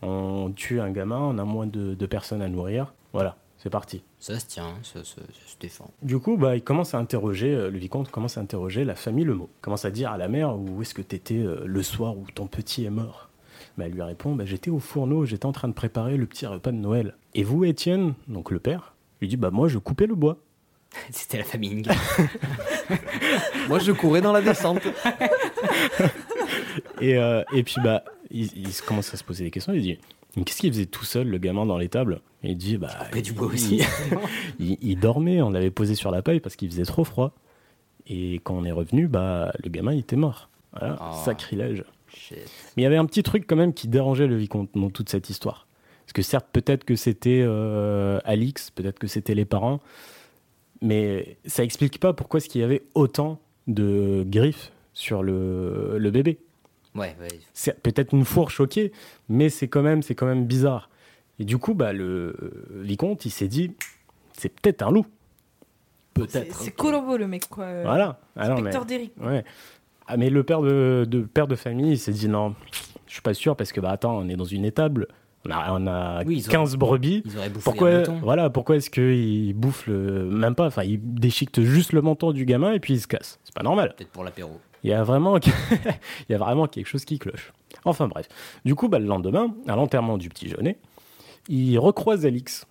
[0.03, 2.93] On tue un gamin, on a moins de, de personnes à nourrir.
[3.13, 4.03] Voilà, c'est parti.
[4.19, 5.91] Ça se tient, ça, ça- ça se défend.
[6.03, 9.25] Du coup, bah, il commence à interroger, euh, le vicomte commence à interroger la famille
[9.25, 9.49] Lemot.
[9.61, 12.47] Commence à dire à la mère où est-ce que t'étais euh, le soir où ton
[12.47, 13.29] petit est mort?
[13.79, 16.47] Bah, elle lui répond bah, j'étais au fourneau, j'étais en train de préparer le petit
[16.47, 17.15] repas de Noël.
[17.35, 20.37] Et vous, Étienne, donc le père, lui dit bah moi je coupais le bois.
[21.11, 21.83] C'était la famille.
[23.69, 24.83] Moi, je courais dans la descente.
[27.01, 28.03] Et, euh, et puis bah
[28.33, 29.73] il, il commence à se poser des questions.
[29.73, 29.99] Il dit
[30.45, 33.33] qu'est-ce qu'il faisait tout seul le gamin dans l'étable Et il dit bah coupait du
[33.33, 33.83] bois il- aussi.
[34.59, 37.33] il, il dormait, on l'avait posé sur la paille parce qu'il faisait trop froid.
[38.07, 40.49] Et quand on est revenu, bah le gamin il était mort.
[40.77, 41.25] Voilà, Oh.
[41.25, 41.85] sacrilège.
[42.15, 42.39] Shit.
[42.77, 45.09] Mais il y avait un petit truc quand même qui dérangeait le vicomte dans toute
[45.09, 45.67] cette histoire.
[46.05, 49.81] Parce que certes, peut-être que c'était euh, Alix, peut-être que c'était les parents,
[50.81, 56.11] mais ça explique pas pourquoi est-ce qu'il y avait autant de griffes sur le, le
[56.11, 56.39] bébé.
[56.95, 57.29] Ouais, ouais.
[57.55, 58.79] C'est peut-être une fourche, ok,
[59.29, 60.91] mais c'est quand même, c'est quand même bizarre.
[61.39, 62.37] Et du coup, bah, le
[62.75, 63.73] vicomte, il s'est dit,
[64.37, 65.07] c'est peut-être un loup.
[66.17, 66.57] C'est Peut-être.
[66.61, 67.65] c'est Colombo le mec quoi.
[67.65, 68.21] euh, Voilà.
[68.37, 68.71] Ah non, mais-.
[69.19, 69.45] Ouais.
[70.07, 72.55] Ah, mais le père de, de père de famille, il s'est dit non,
[73.07, 75.09] je suis pas sûr parce que bah attends, on est dans une étable,
[75.47, 77.23] on a, on a Oui, ils 15 brebis.
[77.25, 81.65] Ils auraient bouffé Pourquoi, voilà, pourquoi est-ce qu'il bouffe le, même pas, enfin, il déchiquette
[81.65, 83.41] juste le menton du gamin et puis il se casse.
[83.45, 83.95] C'est pas normal.
[83.97, 84.61] Peut-être pour l'apéro.
[84.85, 87.53] Il y a vraiment, il y a vraiment quelque chose qui cloche.
[87.85, 88.29] Enfin bref.
[88.65, 90.79] Du coup, bah, le lendemain, à l'enterrement du petit Jeunet,
[91.49, 92.67] il recroise Alix.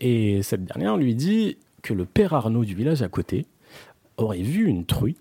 [0.00, 3.46] Et cette dernière lui dit que le père Arnaud du village à côté
[4.16, 5.16] aurait vu une truie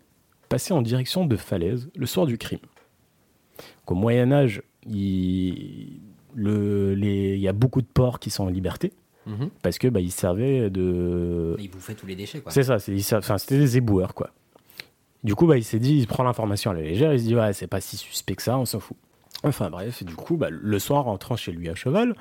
[0.49, 2.59] passer en direction de Falaise le soir du crime.
[3.85, 5.99] Qu'au Moyen-Âge, il,
[6.35, 8.91] le- les- il y a beaucoup de porcs qui sont en liberté
[9.25, 9.49] Mhm.
[9.63, 12.51] parce que bah, ils servaient de, Ils bouffaient tous les déchets, quoi.
[12.51, 14.29] c'est ça, c'était des éboueurs, quoi.
[15.23, 17.35] Du coup, bah, il s'est dit, il prend l'information à la légère, il se dit,
[17.35, 18.95] ouais, c'est pas si suspect que ça, on s'en fout.
[19.43, 22.15] Enfin bref, du coup, bah, le soir, rentrant chez lui à cheval,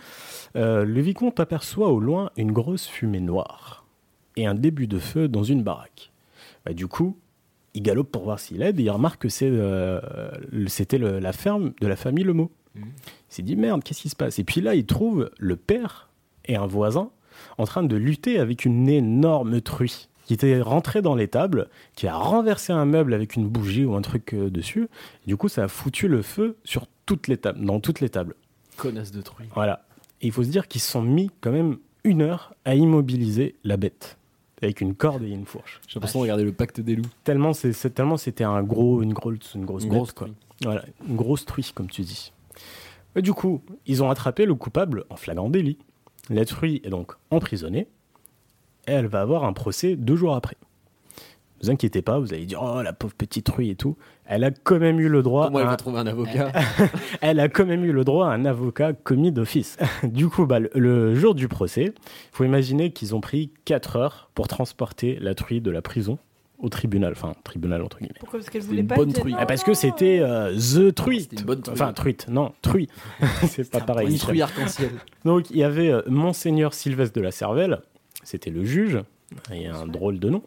[0.57, 3.85] euh, le vicomte aperçoit au loin une grosse fumée noire
[4.37, 6.13] et un début de feu dans une baraque.
[6.65, 7.17] Bah, du coup,
[7.75, 10.01] il galope pour voir s'il aide et il remarque que euh,
[10.67, 12.51] c'était la ferme de la famille Lemot.
[12.75, 12.85] Mhm.
[13.35, 14.39] Il s'est dit, merde, qu'est-ce qui se passe?
[14.39, 16.09] Et puis là, il trouve le père
[16.45, 17.11] et un voisin
[17.59, 22.15] en train de lutter avec une énorme truie qui était rentrée dans l'étable, qui a
[22.17, 24.85] renversé un meuble avec une bougie ou un truc euh, dessus.
[25.25, 28.09] Et du coup, ça a foutu le feu sur toutes les tables, dans toutes les
[28.09, 28.37] tables.
[28.77, 29.47] Connasse de truie.
[29.55, 29.85] Voilà.
[30.23, 33.57] Et il faut se dire qu'ils se sont mis quand même une heure à immobiliser
[33.65, 34.17] la bête
[34.63, 35.81] avec une corde et une fourche.
[35.89, 37.05] J'ai l'impression de regarder le pacte des loups.
[37.25, 40.27] Tellement c'est c'est- tellement c'était un gros une grosse une grosse Une bête, quoi.
[40.29, 40.37] truie.
[40.63, 42.33] Voilà, une grosse truie comme tu dis.
[43.17, 45.79] Et du coup, ils ont attrapé le coupable en flagrant délit.
[46.31, 47.87] La truie est donc emprisonnée
[48.87, 50.57] et elle va avoir un procès deux jours après.
[51.61, 53.97] Ne vous inquiétez pas, vous allez dire oh la pauvre petite truie et tout.
[54.27, 55.47] Elle a quand même eu le droit.
[55.47, 56.51] Comment elle à va un- trouver un avocat
[57.21, 59.77] elle a quand même eu le droit à un avocat commis d'office.
[60.03, 63.97] du coup, bah, le, le jour du procès, il faut imaginer qu'ils ont pris 4
[63.97, 66.19] heures pour transporter la truie de la prison
[66.59, 67.13] au tribunal.
[67.13, 68.15] Enfin, tribunal entre guillemets.
[68.21, 69.33] Pourquoi Parce qu'elle voulait une pas bonne truie.
[69.33, 71.33] Non, Ah, parce que c'était euh, The Truite.
[71.33, 71.75] Une bonne truie.
[71.75, 72.89] Enfin, truite, non, truie.
[73.49, 74.11] c'est pas un pareil.
[74.11, 74.91] Une truie arc-en-ciel.
[75.25, 77.81] Donc, il y avait euh, Monseigneur Sylvestre de la Cervelle,
[78.23, 79.01] c'était le juge,
[79.53, 80.43] et un drôle de nom.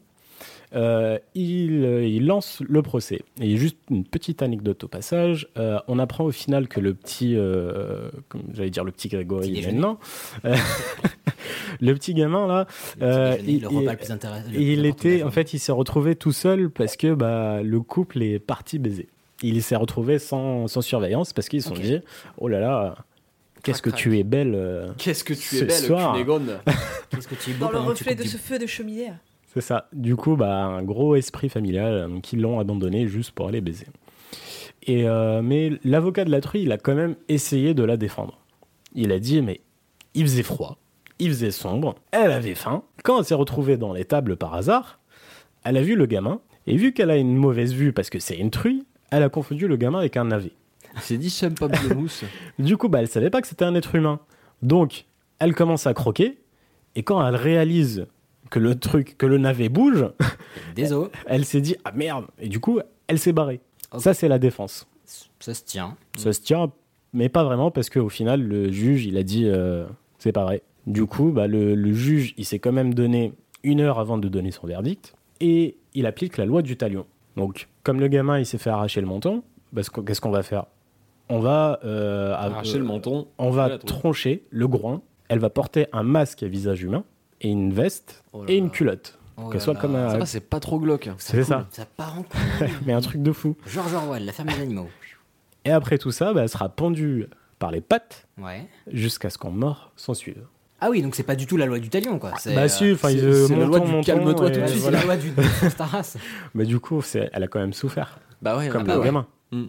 [0.75, 3.21] Euh, il, euh, il lance le procès.
[3.39, 7.35] Et juste une petite anecdote au passage, euh, on apprend au final que le petit,
[7.37, 9.97] euh, comme j'allais dire le petit Grégory Petit maintenant,
[10.43, 10.55] euh,
[11.81, 12.67] le petit gamin là,
[13.45, 17.61] il, le plus le était, en fait, il s'est retrouvé tout seul parce que bah,
[17.63, 19.07] le couple est parti baiser.
[19.43, 21.99] Il s'est retrouvé sans, sans surveillance parce qu'ils se sont dit,
[22.39, 22.95] oh là là,
[23.63, 24.53] qu'est-ce que tu es belle.
[24.55, 25.75] euh, Qu'est-ce que tu Ce es belle,
[27.09, 29.15] Qu'est-ce que tu es beau Dans le reflet de ce feu de chaumière.
[29.57, 29.87] C'est ça.
[29.91, 33.87] Du coup, bah, un gros esprit familial euh, qui l'ont abandonné juste pour aller baiser.
[34.83, 38.37] Et, euh, mais l'avocat de la truie, il a quand même essayé de la défendre.
[38.93, 39.61] Il a dit, mais
[40.13, 40.77] il faisait froid,
[41.17, 42.83] il faisait sombre, elle avait faim.
[43.03, 44.99] Quand elle s'est retrouvée dans les tables par hasard,
[45.63, 48.37] elle a vu le gamin, et vu qu'elle a une mauvaise vue parce que c'est
[48.37, 50.51] une truie, elle a confondu le gamin avec un navet.
[50.93, 52.25] Il s'est dit j'aime pas de mousse.
[52.59, 54.19] Du coup, bah, elle savait pas que c'était un être humain.
[54.61, 55.05] Donc,
[55.39, 56.37] elle commence à croquer,
[56.93, 58.05] et quand elle réalise
[58.49, 60.05] que le truc, que le navet bouge,
[60.75, 61.09] Des os.
[61.25, 62.25] elle s'est dit ah merde.
[62.39, 63.59] Et du coup elle s'est barrée.
[63.97, 64.87] Ça c'est la défense.
[65.39, 65.95] Ça se tient.
[66.17, 66.71] ça se tient
[67.13, 69.85] mais pas vraiment parce qu'au final le juge il a dit euh,
[70.19, 70.61] c'est pas vrai.
[70.85, 73.33] Du coup bah, le, le juge il s'est quand même donné
[73.63, 77.05] une heure avant de donner son verdict et il applique la loi du talion.
[77.35, 79.43] Donc comme le gamin il s'est fait arracher le menton
[79.73, 80.65] parce que- qu'est-ce qu'on va faire?
[81.29, 83.27] On va euh, Arracher euh, le menton.
[83.37, 85.01] on va troncher le groin.
[85.29, 87.03] Elle va porter un masque à visage humain
[87.41, 89.79] et une veste Oh et une culotte Oh qu'elle soit là.
[89.79, 91.09] comme un Ça va, c'est pas trop glauque.
[91.19, 92.23] c'est ça Ça part en
[92.59, 92.69] couille.
[92.85, 94.89] mais un truc de fou George Orwell, la ferme des animaux.
[95.65, 97.27] Et après tout ça, bah, elle sera pendue
[97.59, 98.67] par les pattes Ouais.
[98.91, 100.43] jusqu'à ce qu'en mort s'en suive.
[100.79, 102.33] Ah oui, donc c'est pas du tout la loi du talion, quoi.
[102.39, 104.59] C'est, Bah euh, si, enfin, c'est- ils, euh, c'est la loi du calme-toi et tout
[104.59, 104.99] de c'est suite, voilà.
[104.99, 105.31] la loi du
[105.75, 106.17] ta race.
[106.53, 109.05] Mais du coup, c'est- elle a quand même souffert, Bah ouais, comme un le ouais.
[109.05, 109.25] gamin.
[109.51, 109.65] Mm.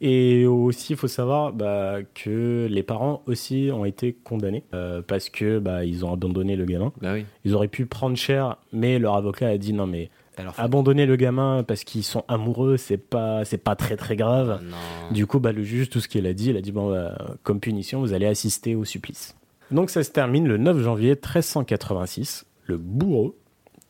[0.00, 5.30] Et aussi, il faut savoir bah, que les parents aussi ont été condamnés euh, parce
[5.30, 6.92] que bah, ils ont abandonné le gamin.
[7.00, 7.24] Bah oui.
[7.44, 11.16] Ils auraient pu prendre cher, mais leur avocat a dit non mais Alors, abandonner le
[11.16, 14.60] gamin parce qu'ils sont amoureux, c'est pas c'est pas très très grave.
[14.62, 14.76] non.
[15.12, 17.36] Du coup, bah, le juge, tout ce qu'il a dit, il a dit bon, bah,
[17.42, 19.34] comme punition, vous allez assister au supplice.
[19.70, 22.46] Donc ça se termine le 9 janvier 1386.
[22.64, 23.36] Le bourreau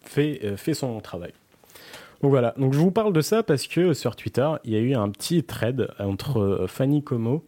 [0.02, 1.32] fait, euh, fait son travail.
[2.22, 4.80] Donc voilà, donc je vous parle de ça parce que sur Twitter, il y a
[4.80, 7.44] eu un petit thread entre euh, Fanny Como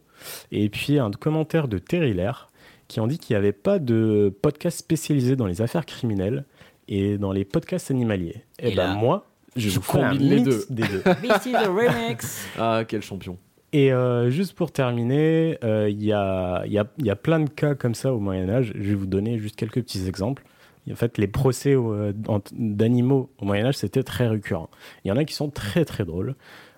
[0.51, 2.49] et puis un commentaire de Terry Lair
[2.87, 6.45] qui ont dit qu'il n'y avait pas de podcast spécialisé dans les affaires criminelles
[6.87, 8.43] et dans les podcasts animaliers.
[8.59, 10.65] Et, Et ben là, moi, je, vous combine les deux.
[10.69, 11.01] des deux.
[11.21, 12.47] This is a remix.
[12.57, 13.37] Ah, quel champion.
[13.73, 17.15] Et euh, juste pour terminer, euh, il y, a, il y, a, il y a
[17.15, 18.73] plein de cas comme ça au Moyen Âge.
[18.75, 20.43] Je vais vous donner juste quelques petits exemples.
[20.89, 22.13] En fait, les procès euh,
[22.53, 24.69] d'animaux au Moyen Âge, c'était très récurrent.
[25.03, 26.35] Il y en a qui sont très très drôles.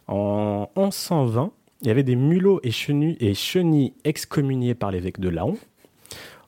[0.08, 1.52] En 1120,
[1.82, 5.58] il y avait des mulots et chenilles, excommuniés par l'évêque de Laon.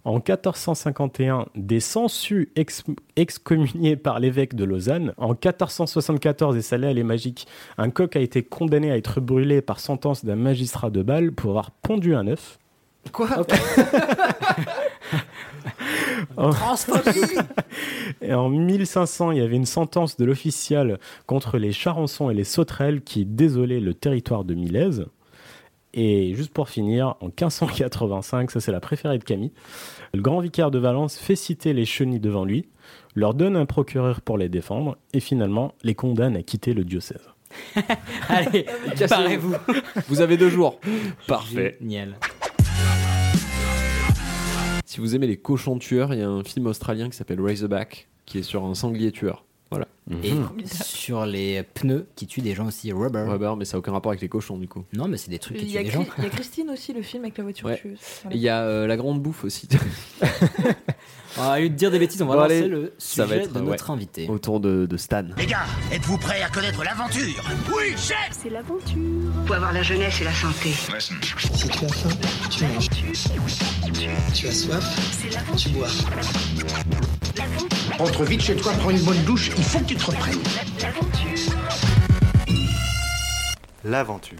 [0.03, 2.83] En 1451, des sangsues ex-
[3.15, 5.13] excommuniés par l'évêque de Lausanne.
[5.17, 7.47] En 1474, et ça là, elle est magique,
[7.79, 11.49] un coq a été condamné à être brûlé par sentence d'un magistrat de Bâle pour
[11.51, 12.59] avoir pondu un œuf.
[13.11, 13.29] Quoi
[16.37, 16.51] En-
[18.21, 22.43] Et en 1500, il y avait une sentence de l'official contre les Charançons et les
[22.43, 25.05] Sauterelles qui désolaient le territoire de Milèze.
[25.93, 29.53] Et juste pour finir, en 1585, ça c'est la préférée de Camille,
[30.13, 32.67] le grand vicaire de Valence fait citer les chenilles devant lui,
[33.15, 37.29] leur donne un procureur pour les défendre et finalement les condamne à quitter le diocèse.
[38.29, 38.65] Allez,
[39.07, 39.55] parez-vous.
[40.09, 40.79] Vous avez deux jours.
[41.27, 41.77] Parfait.
[41.79, 42.17] Génial.
[44.95, 48.07] Si vous aimez les cochons tueurs, il y a un film australien qui s'appelle Razorback
[48.25, 49.43] qui est sur un sanglier tueur.
[49.69, 49.89] Voilà.
[50.23, 50.31] Et
[50.65, 53.25] sur les pneus qui tuent des gens aussi, rubber.
[53.27, 54.85] Rubber, mais ça n'a aucun rapport avec les cochons du coup.
[54.93, 56.05] Non, mais c'est des trucs qui Il y, tuent a des gens.
[56.17, 57.77] il y a Christine aussi, le film avec la voiture Ouais.
[57.77, 57.99] tueuse.
[58.31, 59.67] Il y a euh, la grande bouffe aussi.
[61.37, 63.33] Ah, au lieu de dire des bêtises, on va Bon, lancer allez, le ça va
[63.33, 63.65] sujet être, de ouais.
[63.65, 64.27] notre invité.
[64.29, 65.25] Autour de, de Stan.
[65.37, 67.43] Les gars, êtes-vous prêts à connaître l'aventure?
[67.75, 68.95] Oui, chef C'est l'aventure.
[69.45, 70.71] Faut avoir la jeunesse et la santé.
[70.71, 72.09] Si tu as faim,
[72.49, 72.87] tu manges.
[74.33, 75.87] Tu as soif, tu bois?
[77.99, 80.39] Rentre vite chez toi, prends une bonne douche, il faut que tu te reprennes.
[83.83, 84.37] L'aventure,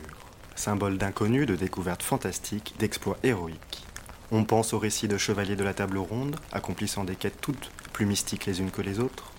[0.55, 3.84] symbole d'inconnu, de découvertes fantastiques, d'exploits héroïques.
[4.31, 8.05] On pense aux récits de chevaliers de la table ronde, accomplissant des quêtes toutes plus
[8.05, 9.31] mystiques les unes que les autres.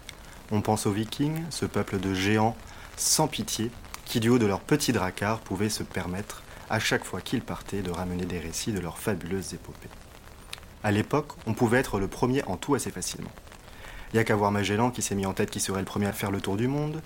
[0.52, 2.56] On pense aux vikings, ce peuple de géants
[2.96, 3.70] sans pitié,
[4.04, 7.82] qui du haut de leur petit dracard pouvaient se permettre, à chaque fois qu'ils partaient,
[7.82, 9.88] de ramener des récits de leurs fabuleuses épopées.
[10.84, 13.32] À l'époque, on pouvait être le premier en tout assez facilement.
[14.12, 16.06] Il y a qu'à voir Magellan qui s'est mis en tête qui serait le premier
[16.06, 17.02] à faire le tour du monde,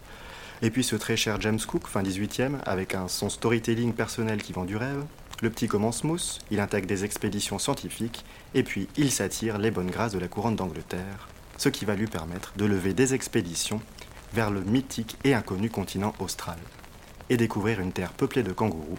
[0.61, 4.67] et puis ce très cher James Cook, fin 18e, avec son storytelling personnel qui vend
[4.67, 5.03] du rêve.
[5.43, 8.25] Le petit commence mousse, il intègre des expéditions scientifiques,
[8.55, 12.07] et puis il s'attire les bonnes grâces de la couronne d'Angleterre, ce qui va lui
[12.07, 13.81] permettre de lever des expéditions
[14.35, 16.59] vers le mythique et inconnu continent austral,
[17.31, 18.99] et découvrir une terre peuplée de kangourous.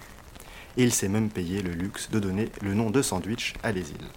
[0.78, 3.92] Et il s'est même payé le luxe de donner le nom de sandwich à les
[3.92, 4.10] îles.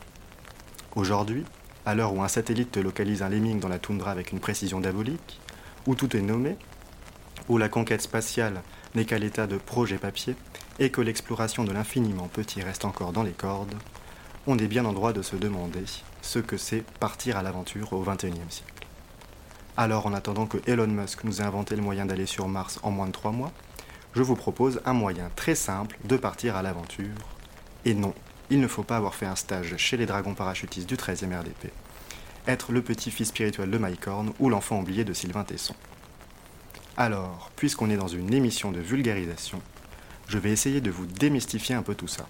[0.96, 1.44] Aujourd'hui,
[1.86, 4.80] À l'heure où un satellite te localise un lemming dans la toundra avec une précision
[4.80, 5.38] diabolique,
[5.86, 6.56] où tout est nommé,
[7.50, 8.62] où la conquête spatiale
[8.94, 10.34] n'est qu'à l'état de projet papier,
[10.78, 13.74] et que l'exploration de l'infiniment petit reste encore dans les cordes,
[14.46, 15.84] on est bien en droit de se demander
[16.20, 18.86] ce que c'est partir à l'aventure au XXIe siècle.
[19.76, 22.90] Alors, en attendant que Elon Musk nous ait inventé le moyen d'aller sur Mars en
[22.90, 23.52] moins de trois mois,
[24.14, 27.16] je vous propose un moyen très simple de partir à l'aventure.
[27.84, 28.14] Et non,
[28.50, 31.72] il ne faut pas avoir fait un stage chez les dragons parachutistes du 13e RDP,
[32.46, 35.74] être le petit-fils spirituel de Mike Horn ou l'enfant oublié de Sylvain Tesson.
[36.96, 39.60] Alors, puisqu'on est dans une émission de vulgarisation,
[40.28, 42.26] je vais essayer de vous démystifier un peu tout ça.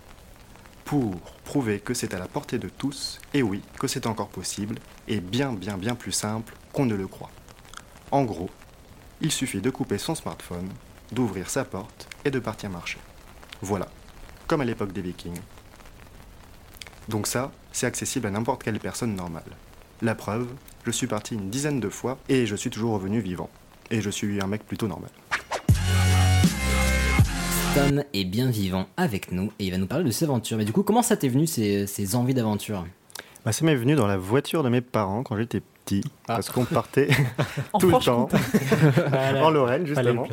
[0.84, 1.14] Pour
[1.44, 4.76] prouver que c'est à la portée de tous, et oui, que c'est encore possible,
[5.08, 7.30] et bien bien bien plus simple qu'on ne le croit.
[8.10, 8.50] En gros,
[9.20, 10.68] il suffit de couper son smartphone,
[11.12, 12.98] d'ouvrir sa porte et de partir marcher.
[13.62, 13.88] Voilà,
[14.46, 15.40] comme à l'époque des vikings.
[17.08, 19.56] Donc ça, c'est accessible à n'importe quelle personne normale.
[20.02, 20.48] La preuve,
[20.84, 23.50] je suis parti une dizaine de fois et je suis toujours revenu vivant.
[23.90, 25.10] Et je suis un mec plutôt normal.
[27.74, 30.56] Stan est bien vivant avec nous et il va nous parler de ses aventures.
[30.56, 32.84] Mais du coup, comment ça t'est venu ces, ces envies d'aventure?
[33.44, 36.36] Bah, Ça m'est venu dans la voiture de mes parents quand j'étais petit, Ah.
[36.36, 37.08] parce qu'on partait
[37.80, 38.28] tout le temps
[39.42, 40.26] en Lorraine justement.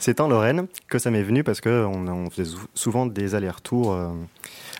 [0.00, 3.92] C'est en Lorraine que ça m'est venu parce qu'on on faisait sou- souvent des allers-retours
[3.92, 4.08] euh,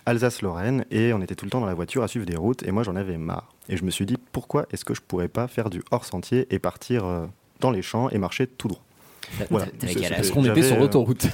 [0.05, 2.71] Alsace-Lorraine et on était tout le temps dans la voiture à suivre des routes et
[2.71, 3.47] moi j'en avais marre.
[3.69, 6.59] Et je me suis dit pourquoi est-ce que je pourrais pas faire du hors-sentier et
[6.59, 7.25] partir euh,
[7.61, 8.81] dans les champs et marcher tout droit?
[9.49, 11.27] T'avais quel âge Parce qu'on était sur euh, l'autoroute.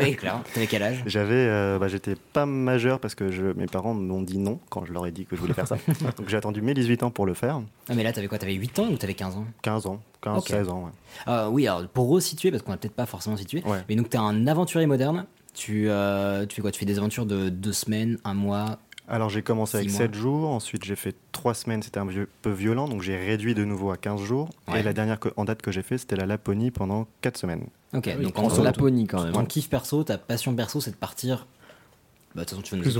[0.00, 0.40] Oui, clair.
[0.54, 1.02] T'avais quel âge?
[1.06, 4.84] J'avais, euh, bah, j'étais pas majeur parce que je, mes parents m'ont dit non quand
[4.84, 5.76] je leur ai dit que je voulais faire ça.
[6.16, 7.60] Donc j'ai attendu mes 18 ans pour le faire.
[7.88, 8.38] Ah, mais là, t'avais quoi?
[8.38, 9.46] T'avais 8 ans ou t'avais 15 ans?
[9.62, 10.48] 15 ans, 15, Ok.
[10.48, 10.84] 16 ans.
[10.84, 10.90] ouais.
[11.26, 13.78] Ah oui, alors pour resituer, parce qu'on n'a peut-être pas forcément situé, Ouais.
[13.88, 15.26] mais donc t'es un aventurier moderne.
[15.54, 16.70] Tu, euh, tu fais quoi?
[16.70, 18.78] Tu fais des aventures de deux semaines, un mois
[19.12, 20.20] Alors j'ai commencé avec Six 7 mois.
[20.20, 23.64] jours, ensuite j'ai fait 3 semaines, c'était un vieux- peu violent, donc j'ai réduit de
[23.64, 24.48] nouveau à 15 jours.
[24.68, 24.80] Ouais.
[24.80, 27.66] Et la dernière que- en date que j'ai fait, c'était la Laponie pendant 4 semaines.
[27.94, 29.32] Ok, Ah oui, donc en Laponie quand même.
[29.32, 31.46] ton kiff perso, ta passion perso, c'est de partir.
[32.34, 32.98] Bah, de toute façon, tu vas nous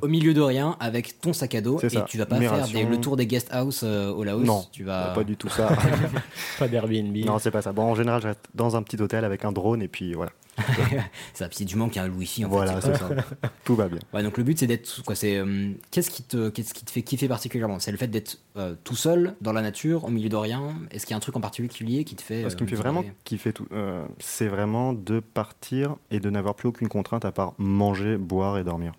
[0.00, 2.06] au, au milieu de rien avec ton sac à dos et ça.
[2.08, 4.42] tu vas pas faire des- le tour des guest house euh, au Laos.
[4.46, 5.12] Non, tu vas.
[5.14, 5.68] Pas du tout ça.
[6.58, 7.14] Pas d'Airbnb.
[7.26, 7.72] non, c'est pas ça.
[7.74, 10.32] Bon, en général, je reste dans un petit hôtel avec un drone et puis voilà.
[11.34, 12.92] Ça, puis du manque qu'il y a un Wi-Fi en Voilà, fait.
[12.92, 13.08] c'est ça.
[13.64, 13.98] Tout va bien.
[14.12, 16.90] Ouais, donc le but c'est d'être quoi C'est euh, qu'est-ce qui te qu'est-ce qui te
[16.90, 17.78] fait kiffer particulièrement?
[17.78, 20.74] C'est le fait d'être euh, tout seul dans la nature, au milieu de rien?
[20.90, 22.70] Est-ce qu'il y a un truc en particulier qui te fait Ce qui me euh,
[22.70, 23.66] fait vraiment kiffer, tout,
[24.18, 28.64] c'est vraiment de partir et de n'avoir plus aucune contrainte à part manger, boire et
[28.64, 28.92] dormir.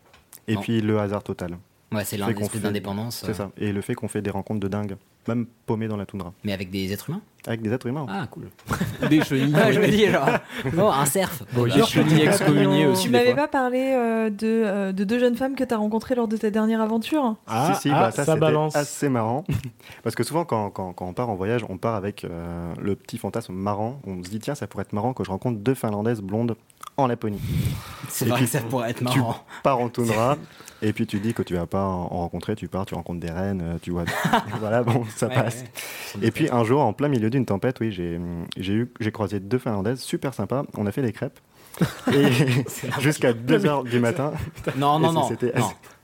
[0.48, 0.62] Et Non.
[0.62, 1.58] puis le hasard total.
[1.92, 3.24] Ouais, c'est Le fait qu'on l'esprit fait- d'indépendance.
[3.26, 3.52] C'est ça.
[3.58, 4.98] Et le fait qu'on fait des rencontres de dingue,
[5.28, 8.06] même paumé dans la toundra, Mais avec des êtres humains avec des êtres humains.
[8.10, 8.50] Ah, cool.
[9.10, 9.54] Des chenilles.
[9.56, 10.28] Ah, je me dis, genre,
[10.74, 11.32] non, un cerf.
[11.54, 13.04] Bon, des chenilles excommuniées aussi.
[13.04, 16.16] Tu m'avais pas parlé euh, de, euh, de deux jeunes femmes que tu as rencontrées
[16.16, 17.36] lors de ta dernière aventure?
[17.48, 18.76] Ah, si, si, ah, bah, ça, ça c'était balance.
[18.76, 19.44] assez marrant.
[20.04, 22.96] Parce que souvent, quand, quand- quand on part en voyage, on part avec euh, le
[22.96, 24.00] petit fantasme marrant.
[24.08, 26.56] On se dit, tiens, ça pourrait être marrant que je rencontre deux Finlandaises blondes
[26.98, 27.40] en Laponie.
[28.10, 29.36] C'est vrai puis, que ça pourrait être Tu marrant.
[29.64, 30.38] pars en toundra,
[30.88, 33.20] et puis tu dis que tu vas pas en en rencontrer, tu pars, tu rencontres
[33.20, 34.06] des rennes, euh, tu vois.
[34.60, 35.64] voilà, bon, ça Ouais, passe.
[36.16, 36.28] ouais.
[36.28, 40.34] Et puis un jour, en plein milieu d'une tempête, oui, j'ai croisé deux Finlandaises super
[40.34, 40.64] sympas.
[40.78, 41.40] On a fait des crêpes.
[43.00, 44.32] Jusqu'à 2h du matin.
[44.78, 45.28] Non, non, non.
[45.28, 45.54] C'est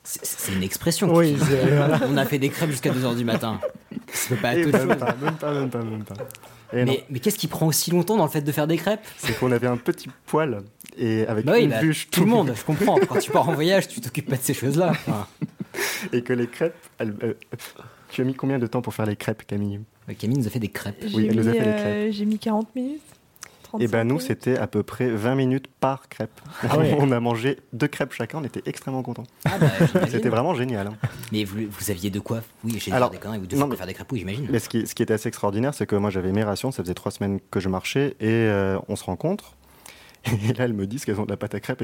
[0.04, 1.14] c'est une expression.
[1.14, 2.08] Oui, c'est-.
[2.10, 3.60] On a fait des crêpes jusqu'à 2h du matin.
[4.30, 6.16] Peut pas autre même pas, même pas, même pas, même pas.
[6.74, 9.06] Et Mais, mais qu'est-ce qui prend aussi longtemps dans le fait de faire des crêpes?
[9.18, 10.62] C'est qu'on avait un petit poêle
[10.98, 12.98] et avec Bah oui, une bah, bûche, tout le monde, je comprends.
[13.00, 14.89] Quand tu pars en voyage, tu t'occupes pas de ces choses-là.
[14.92, 15.28] Enfin,
[16.14, 17.34] Et que les crêpes, elles- euh,
[18.10, 19.80] tu as mis combien de temps pour faire les crêpes, Camille?
[20.20, 21.04] Camille nous a fait des crêpes.
[21.14, 23.02] Oui, elle nous a fait des euh, j'ai mis 40 minutes.
[23.80, 26.42] Et 35 ben nous, c'était à peu près 20 minutes par crêpe.
[26.70, 26.94] Ah ouais.
[27.00, 29.24] On a mangé deux crêpes chacun, on était extrêmement contents.
[29.46, 29.70] Ah bah.
[30.10, 30.88] C'était vraiment génial.
[30.88, 30.98] hein.
[31.32, 32.42] Mais vous, vous aviez de quoi?
[32.66, 34.46] Oui, j'ai Alors, des conneries, vous non, deviez mais- faire des crêpes, oui, j'imagine.
[34.50, 36.84] Mais ce qui, ce qui était assez extraordinaire, c'est que moi j'avais mes rations, ça
[36.84, 39.56] faisait trois semaines que je marchais et euh, on se rencontre.
[40.26, 41.82] Et là, elles me disent qu'elles ont de la pâte à crêpes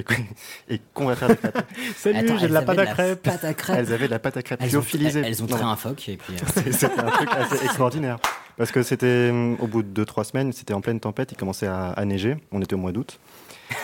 [0.70, 1.58] et qu'on va faire des crêpes.
[1.96, 3.22] Salut, j'ai de la pâte à de crêpes.
[3.24, 3.78] Pâte à crêpes.
[3.80, 5.20] Elles avaient de la pâte à crêpes Elles ont, lyophilisée.
[5.22, 6.34] elles, elles ont traité un phoque et puis.
[6.36, 8.20] euh, c'est- C'était un truc assez extraordinaire.
[8.56, 11.68] Parce que c'était hum, au bout de 2-3 semaines, c'était en pleine tempête, il commençait
[11.68, 12.38] à, à neiger.
[12.52, 13.20] On était au mois d'août.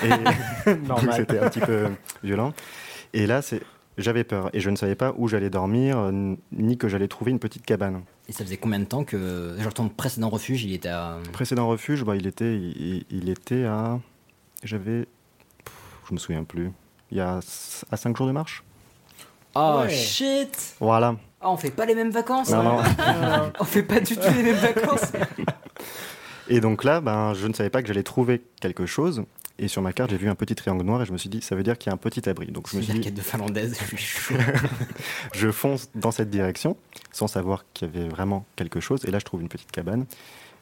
[0.04, 0.10] Et
[1.16, 1.88] c'était un petit peu
[2.24, 2.54] violent.
[3.14, 3.62] Et là, c'est.
[4.00, 7.30] J'avais peur et je ne savais pas où j'allais dormir, euh, ni que j'allais trouver
[7.30, 8.02] une petite cabane.
[8.28, 9.56] Et ça faisait combien de temps que.
[9.60, 11.20] Genre ton précédent refuge, il était à.
[11.32, 14.00] Précédent refuge, bah, il, était, il, il était à.
[14.64, 15.08] J'avais.
[16.08, 16.72] Je me souviens plus.
[17.12, 17.40] Il y a
[17.92, 18.64] à 5 jours de marche.
[19.56, 19.90] Oh Ouais.
[19.90, 21.16] shit Voilà.
[21.42, 22.84] Ah, on fait pas les mêmes vacances Non, hein.
[23.22, 23.52] non.
[23.60, 25.12] On fait pas du tout les mêmes vacances
[26.48, 29.24] Et donc là, ben, je ne savais pas que j'allais trouver quelque chose.
[29.60, 31.42] Et sur ma carte, j'ai vu un petit triangle noir et je me suis dit,
[31.42, 32.48] ça veut dire qu'il y a un petit abri.
[32.48, 34.36] Donc je me suis dit, quête de finlandaise, je suis chaud.
[35.34, 36.76] je fonce dans cette direction
[37.12, 39.06] sans savoir qu'il y avait vraiment quelque chose.
[39.06, 40.06] Et là, je trouve une petite cabane.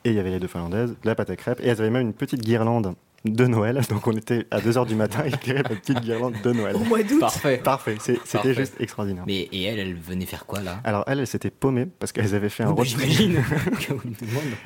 [0.04, 1.60] Et il y avait les deux finlandaises, la pâte à crêpes.
[1.62, 2.96] Et elles avaient même une petite guirlande
[3.26, 3.82] de Noël.
[3.90, 6.76] Donc on était à 2h du matin, ils tiraient la petite guirlande de Noël.
[6.76, 7.20] Au mois d'août.
[7.20, 7.58] Parfait.
[7.64, 9.24] Parfait, c'était juste extraordinaire.
[9.28, 10.80] Mais et elle, elle venait faire quoi là?
[10.84, 13.10] Alors elle, elle s'était paumée parce qu'elles avaient fait un Oh, bah, road trip.
[13.10, 13.44] J'imagine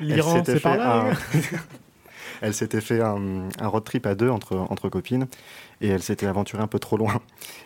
[0.00, 0.94] L'Iran, s'était c'est par fait là.
[0.94, 1.16] un- hein.
[2.42, 5.26] Elle s'était fait un, un road trip à deux entre, entre copines
[5.80, 7.14] et elle s'était aventurée un peu trop loin.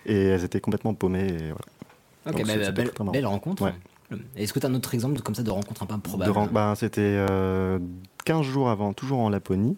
[0.07, 1.27] Et elles étaient complètement paumées.
[1.27, 1.59] Et voilà.
[2.27, 2.73] Ok, Donc, bah, c'était
[3.13, 3.65] belle, rencontre.
[3.65, 3.73] Ouais.
[4.37, 6.51] Est-ce que tu as un autre exemple de, comme ça de rencontre un peu improbable?
[6.53, 7.81] Bah, C'était euh,
[8.27, 9.77] 15 jours avant, toujours en Laponie.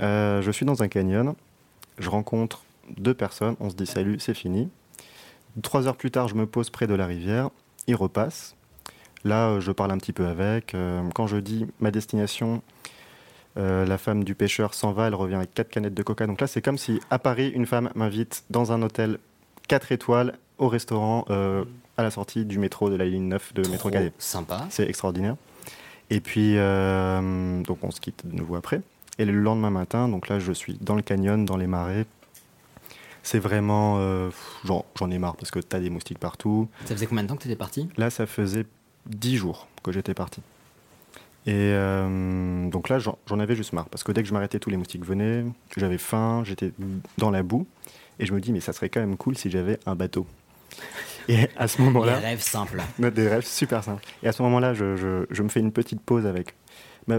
[0.00, 1.34] Euh, je suis dans un canyon.
[1.98, 2.62] Je rencontre
[2.96, 3.56] deux personnes.
[3.60, 4.68] On se dit salut, c'est fini.
[5.62, 7.50] Trois heures plus tard, je me pose près de la rivière.
[7.86, 8.54] Ils repassent.
[9.24, 10.74] Là, euh, je parle un petit peu avec.
[10.74, 12.62] Euh, quand je dis ma destination,
[13.58, 15.08] euh, la femme du pêcheur s'en va.
[15.08, 16.26] Elle revient avec quatre canettes de coca.
[16.26, 19.18] Donc là, c'est comme si à Paris, une femme m'invite dans un hôtel
[19.68, 21.64] 4 étoiles au restaurant euh,
[21.96, 24.12] à la sortie du métro de la ligne 9 de métro Trop Cadet.
[24.18, 24.66] sympa.
[24.70, 25.36] C'est extraordinaire.
[26.10, 28.80] Et puis, euh, donc on se quitte de nouveau après.
[29.18, 32.06] Et le lendemain matin, donc là, je suis dans le canyon, dans les marais.
[33.22, 33.96] C'est vraiment.
[33.98, 34.30] euh,
[34.96, 36.68] J'en ai marre parce que t'as des moustiques partout.
[36.86, 37.88] Ça faisait combien de temps que tu étais parti?
[37.96, 38.66] Là, ça faisait
[39.06, 40.40] 10 jours que j'étais parti.
[41.46, 44.70] Et euh, donc là, j'en avais juste marre parce que dès que je m'arrêtais, tous
[44.70, 45.44] les moustiques venaient.
[45.76, 46.72] J'avais faim, j'étais
[47.18, 47.66] dans la boue.
[48.18, 50.26] Et je me dis, mais ça serait quand même cool si j'avais un bateau.
[51.28, 52.18] Et à ce moment-là.
[52.18, 52.80] rêves simples.
[52.98, 54.04] Des rêves super simples.
[54.22, 56.54] Et à ce moment-là, je, je- je me fais une petite pause avec.
[57.08, 57.18] bah,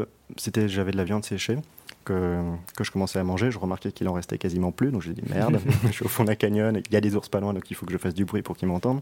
[0.67, 1.57] j'avais de la viande séchée
[2.03, 2.41] que,
[2.77, 3.51] que je commençais à manger.
[3.51, 4.91] Je remarquais qu'il en restait quasiment plus.
[4.91, 6.81] Donc j'ai dit merde, je suis au fond d'un canyon.
[6.89, 8.41] Il y a des ours pas loin, donc il faut que je fasse du bruit
[8.41, 9.01] pour qu'ils m'entendent.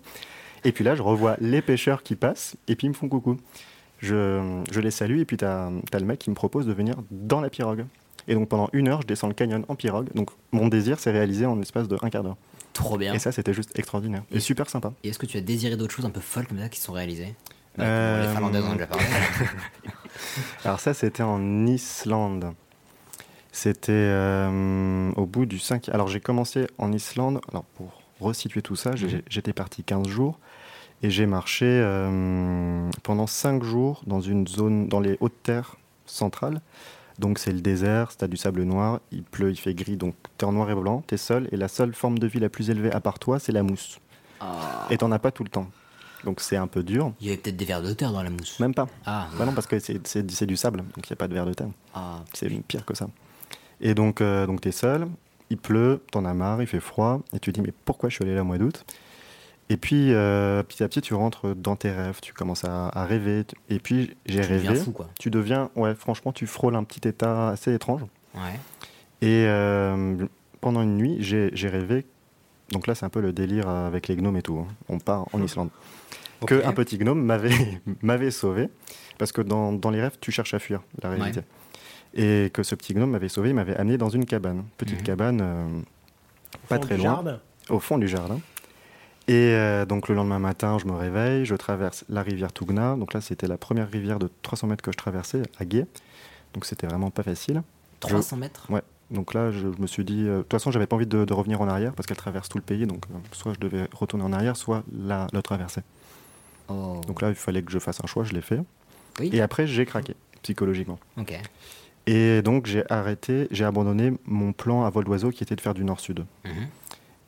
[0.64, 3.38] Et puis là, je revois les pêcheurs qui passent et puis ils me font coucou.
[4.00, 6.96] Je, je les salue et puis tu as, le mec qui me propose de venir
[7.12, 7.86] dans la pirogue.
[8.28, 10.10] Et donc pendant une heure, je descends le canyon en pirogue.
[10.14, 12.38] Donc mon désir s'est réalisé en l'espace de un quart d'heure.
[12.74, 13.14] Trop bien.
[13.14, 14.24] Et ça, c'était juste extraordinaire.
[14.32, 14.94] Et super sympa.
[15.04, 16.86] Et est-ce que tu as désiré d'autres choses un peu folles comme ça qui se
[16.86, 17.36] sont réalisées?
[17.80, 19.06] Euh, Les Finlandaises, en a déjà parlé.
[20.66, 22.54] Alors ça, c'était en Islande.
[23.52, 25.90] C'était euh, au bout du 5...
[25.90, 29.22] Alors j'ai commencé en Islande, alors pour resituer tout ça, Mhm.
[29.30, 30.40] j'étais parti 15 jours
[31.04, 35.76] et j'ai marché euh, pendant 5 jours dans une zone, dans les hautes terres
[36.06, 36.62] centrales.
[37.20, 40.46] Donc c'est le désert, t'as du sable noir, il pleut, il fait gris, donc t'es
[40.46, 42.92] en noir et blanc, t'es seul, et la seule forme de vie la plus élevée
[42.92, 44.00] à part toi, c'est la mousse.
[44.40, 44.88] Ah.
[44.90, 45.68] Et t'en as pas tout le temps.
[46.24, 47.14] Donc c'est un peu dur.
[47.20, 48.60] Il y avait peut-être des vers de terre dans la mousse.
[48.60, 48.88] Même pas.
[49.06, 51.28] Ah, Bah non, parce que c'est- c'est c'est du sable, donc il n'y a pas
[51.28, 51.68] de verre de terre.
[51.96, 53.08] ah, C'est pire que ça.
[53.82, 55.08] Et donc, euh, donc tu es seul,
[55.50, 58.16] il pleut, t'en as marre, il fait froid, et tu te dis, mais pourquoi je
[58.16, 58.86] suis allé là au mois d'août?
[59.70, 63.06] Et puis, euh, petit à petit, tu rentres dans tes rêves, tu commences à, à
[63.06, 63.46] rêver.
[63.70, 64.84] Et puis, j'ai Tu deviens rêvé.
[64.84, 65.10] fou, quoi.
[65.18, 68.02] Tu deviens, ouais, franchement, tu frôles un petit état assez étrange.
[68.36, 68.60] ouais.
[69.22, 70.26] Et euh,
[70.62, 72.06] pendant une nuit, j'ai rêvé.
[72.72, 74.58] Donc là, c'est un peu le délire avec les gnomes et tout.
[74.60, 74.68] hein.
[74.90, 75.70] On part en Islande.
[76.42, 76.50] Ok.
[76.50, 77.22] Que un petit gnome
[78.02, 78.68] m'avait sauvé.
[79.20, 81.42] Parce que dans, dans les rêves, tu cherches à fuir la réalité.
[82.14, 84.64] Et que ce petit gnome m'avait sauvé, il m'avait amené dans une cabane.
[84.78, 85.04] Petite Mhm.
[85.04, 85.80] cabane, euh,
[86.68, 87.40] pas très loin, jardin.
[87.70, 88.40] au fond du jardin.
[89.28, 92.96] Et euh, donc le lendemain matin, je me réveille, je traverse la rivière Tugna.
[92.98, 95.86] Donc là, c'était la première rivière de 300 mètres que je traversais à Gué.
[96.54, 97.62] Donc c'était vraiment pas facile.
[98.02, 98.66] 300 mètres?
[98.70, 98.82] Ouais.
[99.10, 101.24] Donc là, je, je me suis dit, euh, de toute façon, j'avais pas envie de,
[101.24, 102.88] de revenir en arrière parce qu'elle traverse tout le pays.
[102.88, 105.82] Donc euh, soit je devais retourner en arrière, soit la, la traverser.
[106.68, 107.00] Oh.
[107.08, 108.60] Donc là, il fallait que je fasse un choix, je l'ai fait.
[109.20, 109.30] Oui.
[109.32, 111.00] Et après, j'ai craqué psychologiquement.
[111.18, 111.40] Ok.
[112.08, 115.74] Et donc j'ai arrêté, j'ai abandonné mon plan à vol d'oiseau qui était de faire
[115.74, 116.26] du nord-sud.
[116.46, 116.68] Mhm.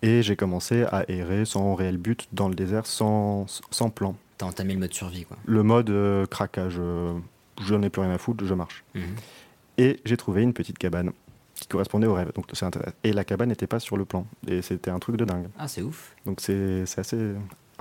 [0.02, 4.16] Et j'ai commencé à errer sans réel but dans le désert, sans, sans plan.
[4.38, 5.38] T'as entamé le mode survie, quoi.
[5.46, 7.14] Le mode euh, craquage, euh,
[7.62, 8.84] je n'ai plus rien à foutre, je marche.
[8.96, 9.04] Mhm.
[9.78, 11.12] Et j'ai trouvé une petite cabane
[11.56, 12.34] qui correspondait au rêve.
[12.36, 12.92] Donc, c'est intéressant.
[13.06, 14.28] Et la cabane n'était pas sur le plan.
[14.46, 15.48] Et c'était un truc de dingue.
[15.58, 16.14] Ah, c'est ouf.
[16.26, 17.34] Donc c'est assez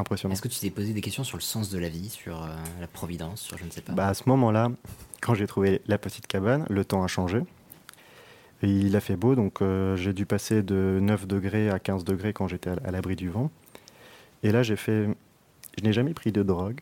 [0.02, 0.34] impressionnant.
[0.34, 2.48] Est-ce que tu t'es posé des questions sur le sens de la vie, sur euh,
[2.80, 4.70] la providence, sur je ne sais pas Bah, à ce moment-là,
[5.22, 7.40] quand j'ai trouvé la petite cabane, le temps a changé.
[8.62, 12.04] Et il a fait beau, donc euh, j'ai dû passer de 9 degrés à 15
[12.04, 13.50] degrés quand j'étais à, l'abri du vent.
[14.44, 15.08] Et là, j'ai fait.
[15.78, 16.80] Je n'ai jamais pris de drogue,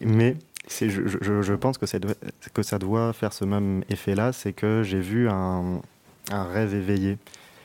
[0.00, 0.36] mais
[0.68, 2.14] je, je- je pense que ça, doit,
[2.54, 5.80] que ça doit faire ce même effet-là c'est que j'ai vu un,
[6.30, 7.16] un rêve éveillé.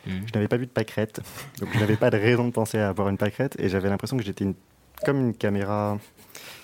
[0.07, 0.21] Mhm.
[0.27, 1.19] Je n'avais pas vu de pâquerette,
[1.59, 4.15] donc je n'avais pas de raison de penser à avoir une pâquerette, et j'avais l'impression
[4.17, 4.55] que j'étais une-
[5.03, 5.97] comme une caméra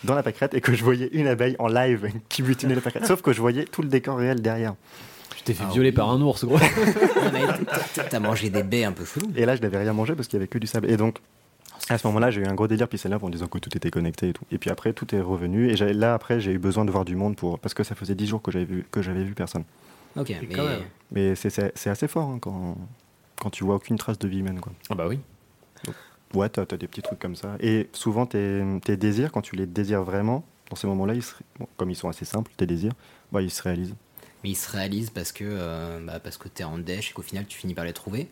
[0.03, 3.07] dans la pâquerette et que je voyais une abeille en live qui butinait la pâquerette.
[3.07, 4.75] Sauf que je voyais tout le décor réel derrière.
[5.37, 5.95] Je t'ai fait Ah violer oui.
[5.95, 6.57] par un ours, gros.
[8.09, 9.31] T'as- mangé des baies un peu chelou.
[9.35, 10.89] Et là, je n'avais rien mangé parce qu'il n'y avait que du sable.
[10.89, 11.17] Et donc,
[11.89, 14.29] à ce moment-là, j'ai eu un gros délire puis en disant que tout était connecté
[14.29, 14.43] et tout.
[14.51, 15.69] Et puis après, tout est revenu.
[15.71, 18.15] Et là, après, j'ai eu besoin de voir du monde pour parce que ça faisait
[18.15, 19.63] 10 jours que j'avais vu, que j'avais vu personne.
[20.15, 20.81] Ok, Et mais quand même.
[21.11, 22.75] Mais c'est- c'est c'est assez fort hein, quand,
[23.39, 24.59] quand tu vois aucune trace de vie humaine.
[24.59, 24.73] Quoi.
[24.89, 25.19] Ah bah oui.
[26.33, 27.55] Ouais, t'as as des petits trucs comme ça.
[27.59, 31.33] Et souvent, tes, tes désirs, quand tu les désires vraiment, dans ces moments-là, ils se-
[31.59, 32.93] bon, comme ils sont assez simples, tes désirs,
[33.31, 33.95] bah, ils se réalisent.
[34.43, 37.21] mais il se réalise parce que euh, bah, parce que t'es en dèche et qu'au
[37.21, 38.27] final tu finis par les trouver.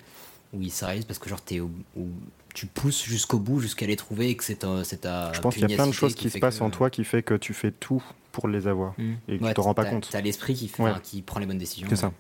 [0.54, 2.08] Ou il se réalise parce que genre t'es au- au-
[2.56, 5.72] tu pousses jusqu'au bout jusqu'à les trouver et que c'est ta, Je pense qu'il y
[5.72, 7.70] a plein de choses qui, se passent que- en toi qui fait que tu fais
[7.72, 8.94] tout pour les avoir.
[8.98, 9.14] Hmm.
[9.28, 10.08] Et que Ouais, tu te rends pas compte.
[10.10, 10.92] T'as l'esprit qui, fait, Ouais.
[11.04, 11.88] qui prend les bonnes décisions.
[11.92, 12.12] C'est ça.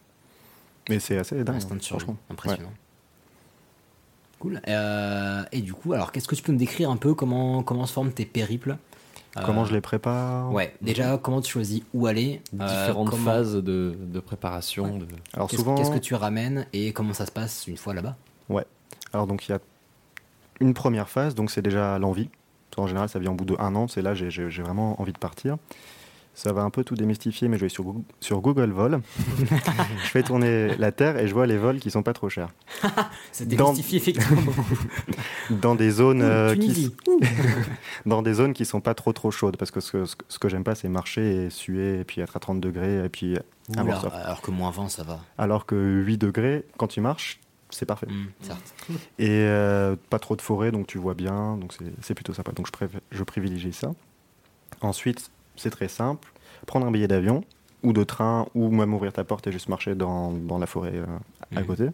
[0.88, 1.84] Mais c'est assez dingue, survie.
[1.86, 2.17] franchement.
[2.30, 2.71] Impressionnant.
[4.39, 4.61] Cool.
[4.67, 7.85] Euh, et du coup, alors qu'est-ce que tu peux me décrire un peu comment, comment
[7.85, 8.77] se forment tes périples
[9.37, 13.25] Euh, Comment je les prépare Ouais, déjà, comment tu choisis où aller euh, Différentes comment-
[13.25, 14.97] phases de, de préparation.
[14.97, 15.05] De...
[15.33, 18.15] Alors Qu'est-ce souvent, qu'est-ce que tu ramènes et comment ça se passe une fois là-bas?
[18.49, 18.65] Ouais.
[19.13, 19.59] Alors donc il y a
[20.61, 22.29] une première phase, donc c'est déjà l'envie.
[22.77, 23.87] En général, ça vient au bout de un an.
[23.89, 25.57] C'est là, j'ai j'ai- j'ai vraiment envie de partir.
[26.39, 29.01] Ça va un peu tout démystifier, mais je vais sur Google, sur Google Vol.
[29.39, 32.47] je fais tourner la Terre et je vois les vols qui sont pas trop chers.
[33.33, 34.53] C'est Dans- démystifié effectivement.
[35.49, 36.93] dans des zones euh, qui
[38.05, 40.39] dans des zones qui sont pas trop trop chaudes parce que ce que, ce ce
[40.39, 43.35] que j'aime pas c'est marcher et suer et puis être à 30 degrés et puis
[43.75, 43.79] Ouh
[44.13, 45.19] alors que moins 20, ça va.
[45.37, 48.07] alors que 8 degrés quand tu marches c'est parfait
[48.41, 48.73] certes.
[49.19, 52.67] et euh, pas trop de forêt donc tu vois bien donc c'est- plutôt sympa donc
[52.67, 53.91] je, je privilégie ça
[54.81, 56.32] ensuite c'est très simple.
[56.66, 57.43] Prendre un billet d'avion
[57.84, 60.93] ou de train ou même ouvrir ta porte et juste marcher dans, dans la forêt
[60.95, 61.05] euh,
[61.55, 61.66] à Mhm.
[61.68, 61.86] côté.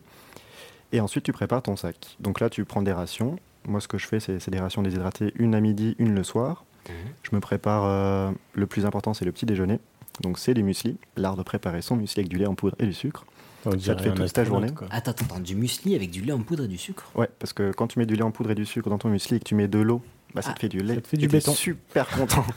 [0.92, 2.16] Et ensuite tu prépares ton sac.
[2.20, 3.38] Donc là tu prends des rations.
[3.68, 6.24] Moi ce que je fais c'est c'est des rations déshydratées une à midi une le
[6.24, 6.64] soir.
[6.88, 6.94] Mhm.
[7.24, 9.80] je me prépare euh, le plus important c'est le petit déjeuner.
[10.22, 10.98] Donc c'est du muesli.
[11.18, 13.26] L'art de préparer son muesli avec du lait en poudre et du sucre.
[13.68, 14.70] On ça te fait toute ta journée.
[14.72, 14.88] quoi.
[14.92, 17.04] Attends, attends, du muesli avec du lait en poudre et du sucre?
[17.16, 19.10] Ouais, parce que quand tu mets du lait en poudre et du sucre dans ton
[19.10, 20.04] muesli et que tu mets de l'eau,
[20.36, 20.96] bah, ça Ah, te fait du lait.
[20.96, 21.54] ça te fait du béton.
[21.54, 22.46] super content.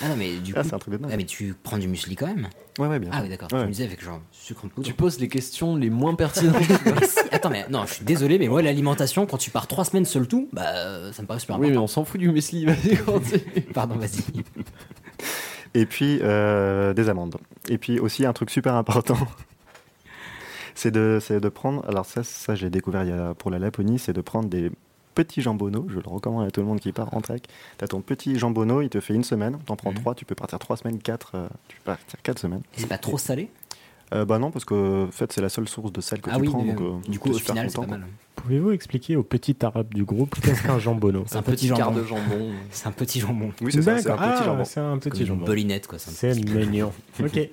[0.00, 0.68] Ah non, mais du Ah, coup.
[0.68, 1.10] c'est un truc de dingue.
[1.12, 2.48] Ah, mais tu prends du muesli quand même
[2.78, 3.48] Ouais, ouais, bien Ah oui, d'accord.
[3.52, 3.58] Ouais.
[3.62, 4.86] Tu me disais avec genre sucre en poudre.
[4.86, 6.54] Tu poses les questions les moins pertinentes.
[6.84, 9.84] Mais si, Attends, mais non, je suis désolé, mais moi, l'alimentation, quand tu pars trois
[9.84, 11.82] semaines seul tout, bah, euh, ça me paraît super oui, mais important.
[11.82, 12.64] on s'en fout du muesli.
[12.64, 12.96] Vas-y.
[13.74, 14.22] Pardon, vas-y.
[15.74, 17.36] Et puis, euh, des amandes.
[17.68, 19.18] Et puis aussi, un truc super important,
[20.76, 21.84] c'est de, c'est de prendre.
[21.88, 24.70] Alors, ça, ça j'ai découvert il y a, pour la Laponie, c'est de prendre des
[25.14, 25.86] petits jambonneaux.
[25.88, 27.40] Je le recommande à tout le monde qui part en trek.
[27.78, 29.58] Tu as ton petit jambonneau, il te fait une semaine.
[29.66, 29.98] T'en prends Mhm.
[30.00, 31.32] trois, tu peux partir trois semaines, quatre.
[31.34, 32.62] euh, tu peux partir quatre semaines.
[32.76, 33.50] Et c'est pas trop salé?
[34.14, 36.36] Euh, bah non, parce que en fait, c'est la seule source de sel que Ah
[36.36, 36.64] tu oui, prends.
[36.64, 38.06] donc, euh, du coup, au super final, c'est pas mal.
[38.36, 41.24] Pouvez-vous expliquer au petit arabe du groupe qu'est-ce qu'un jambonneau?
[41.26, 41.98] C'est un Petit petit quart jambon.
[42.00, 42.50] de jambon.
[42.70, 43.50] C'est un petit jambon.
[43.60, 44.64] Oui, c'est ça, c'est un petit Ah, jambon.
[44.64, 45.44] C'est un Comme petit une jambon.
[45.44, 45.98] bolinette, quoi.
[45.98, 46.92] c'est un C'est petit- mignon.
[47.20, 47.50] Ok.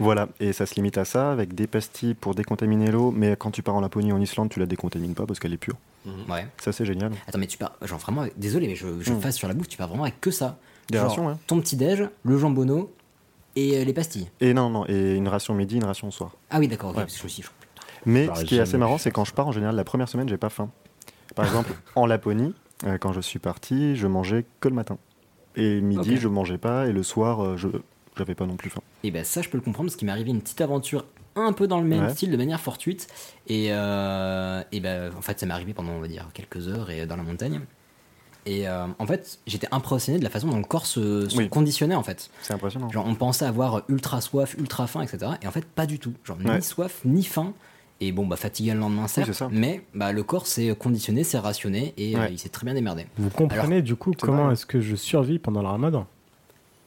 [0.00, 3.50] Voilà, et ça se limite à ça, avec des pastilles pour décontaminer l'eau, mais quand
[3.52, 5.76] tu pars en Laponie ou en Islande, tu la décontamines pas parce qu'elle est pure.
[6.28, 6.46] Ouais.
[6.58, 7.12] Ça, c'est génial.
[7.26, 7.72] Attends, mais tu pars.
[7.82, 8.22] Genre vraiment.
[8.22, 9.20] avec- Désolé, mais je, je Mm.
[9.20, 10.58] fasse sur la bouffe, tu pars vraiment avec que ça.
[10.90, 11.38] Des Genre, rations, hein.
[11.46, 12.92] Ton petit déj, le jambonneau
[13.56, 14.28] et euh, les pastilles.
[14.40, 16.32] Et non, non, et une ration midi, une ration soir.
[16.50, 17.02] Ah oui, d'accord, ok, Ouais.
[17.04, 17.42] parce que je
[18.06, 20.28] Mais ce qui est assez marrant, c'est quand je pars, en général, la première semaine,
[20.28, 20.70] j'ai pas faim.
[21.34, 22.54] Par exemple, en Laponie,
[22.86, 24.98] euh, quand je suis parti, je mangeais que le matin.
[25.56, 26.18] Et midi, Ok.
[26.20, 27.68] je mangeais pas, et le soir, euh, je
[28.16, 28.80] j'avais pas non plus faim.
[29.02, 31.04] Et ben ça, je peux le comprendre parce qu'il m'est arrivé une petite aventure
[31.36, 32.10] un peu dans le même Ouais.
[32.14, 33.08] style, de manière fortuite.
[33.48, 36.90] Et, euh, et ben en fait, ça m'est arrivé pendant, on va dire, quelques heures
[36.90, 37.60] et dans la montagne.
[38.46, 41.48] Et euh, en fait, j'étais impressionné de la façon dont le corps se, se Oui.
[41.48, 42.28] conditionnait en fait.
[42.42, 42.90] C'est impressionnant.
[42.90, 45.32] Genre, on pensait avoir ultra soif, ultra faim, etc.
[45.42, 46.12] Et en fait, pas du tout.
[46.24, 46.56] Genre, Ouais.
[46.56, 47.54] ni soif, ni faim.
[48.00, 49.28] Et bon, bah, fatigué le lendemain, certes.
[49.28, 49.48] c'est ça.
[49.50, 53.06] mais bah, le corps s'est conditionné, s'est rationné et euh, il s'est très bien démerdé.
[53.16, 56.06] Vous comprenez du coup comment est-ce que je survis pendant le ramadan?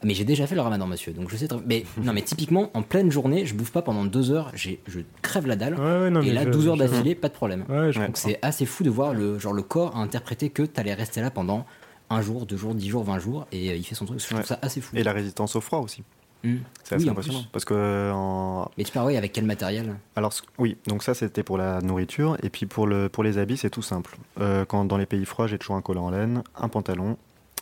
[0.03, 2.69] Mais j'ai déjà fait le ramadan, monsieur, donc je sais très Mais non, mais typiquement,
[2.75, 5.73] en pleine journée, je bouffe pas pendant deux heures, j'ai- je crève la dalle.
[5.73, 7.65] Ouais, ouais, non, et là, je- 12 heures je- d'affilée, pas de problème.
[7.67, 8.05] Ouais, je Ouais.
[8.05, 11.19] Donc c'est assez fou de voir le, genre, le corps à interpréter que t'allais rester
[11.21, 11.65] là pendant
[12.11, 14.19] un jour, deux jours, dix jours, vingt jours, et euh, il fait son truc.
[14.19, 14.45] Je trouve Ouais.
[14.45, 14.95] ça assez fou.
[14.95, 16.03] Et la résistance au froid aussi.
[16.43, 16.57] Hmm.
[16.83, 17.43] C'est assez Oui, en impressionnant.
[17.51, 19.95] Parce que euh, en, Mais tu parles, ouais, avec quel matériel?
[20.15, 23.39] Alors ce- oui, donc ça c'était pour la nourriture et puis pour le pour les
[23.39, 24.15] habits c'est tout simple.
[24.39, 27.17] Euh, quand dans les pays froids j'ai toujours un collant en laine, un pantalon,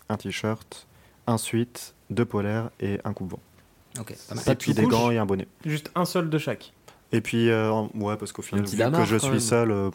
[0.10, 0.86] un t-shirt,
[1.26, 3.40] un sweat, deux polaires et un coupe-vent.
[4.00, 4.44] Ok, pas mal.
[4.48, 5.48] Et puis des gants et un bonnet.
[5.66, 6.74] Juste un seul de chaque.
[7.12, 9.40] Et puis euh, ouais parce qu'au final vu damar, que je suis même.
[9.40, 9.90] seul, euh,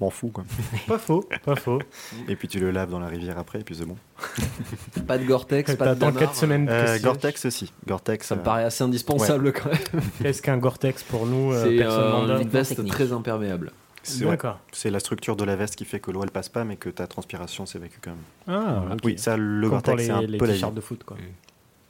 [0.00, 0.44] m'en fous quoi.
[0.86, 1.80] Pas faux, pas faux.
[2.28, 3.96] Et puis tu le laves dans la rivière après et puis c'est bon.
[5.06, 6.20] Pas de Gore-Tex, pas de damar.
[6.20, 6.68] 4 semaines.
[6.68, 7.72] Euh, que- Gore-Tex aussi.
[7.86, 8.26] Gore-Tex.
[8.26, 10.02] Ça me euh, paraît assez indispensable quand même.
[10.22, 13.72] Qu'est-ce qu'un Gore-Tex pour nous euh, C'est euh, une veste très imperméable.
[14.02, 14.58] c'est ouais, D'accord.
[14.72, 16.88] c'est la structure de la veste qui fait que l'eau elle passe pas mais que
[16.88, 18.18] ta transpiration s'évacue quand même.
[18.48, 18.96] Ah.
[19.04, 21.16] Oui, ça le Gore-Tex c'est un les, peu la de foot, quoi.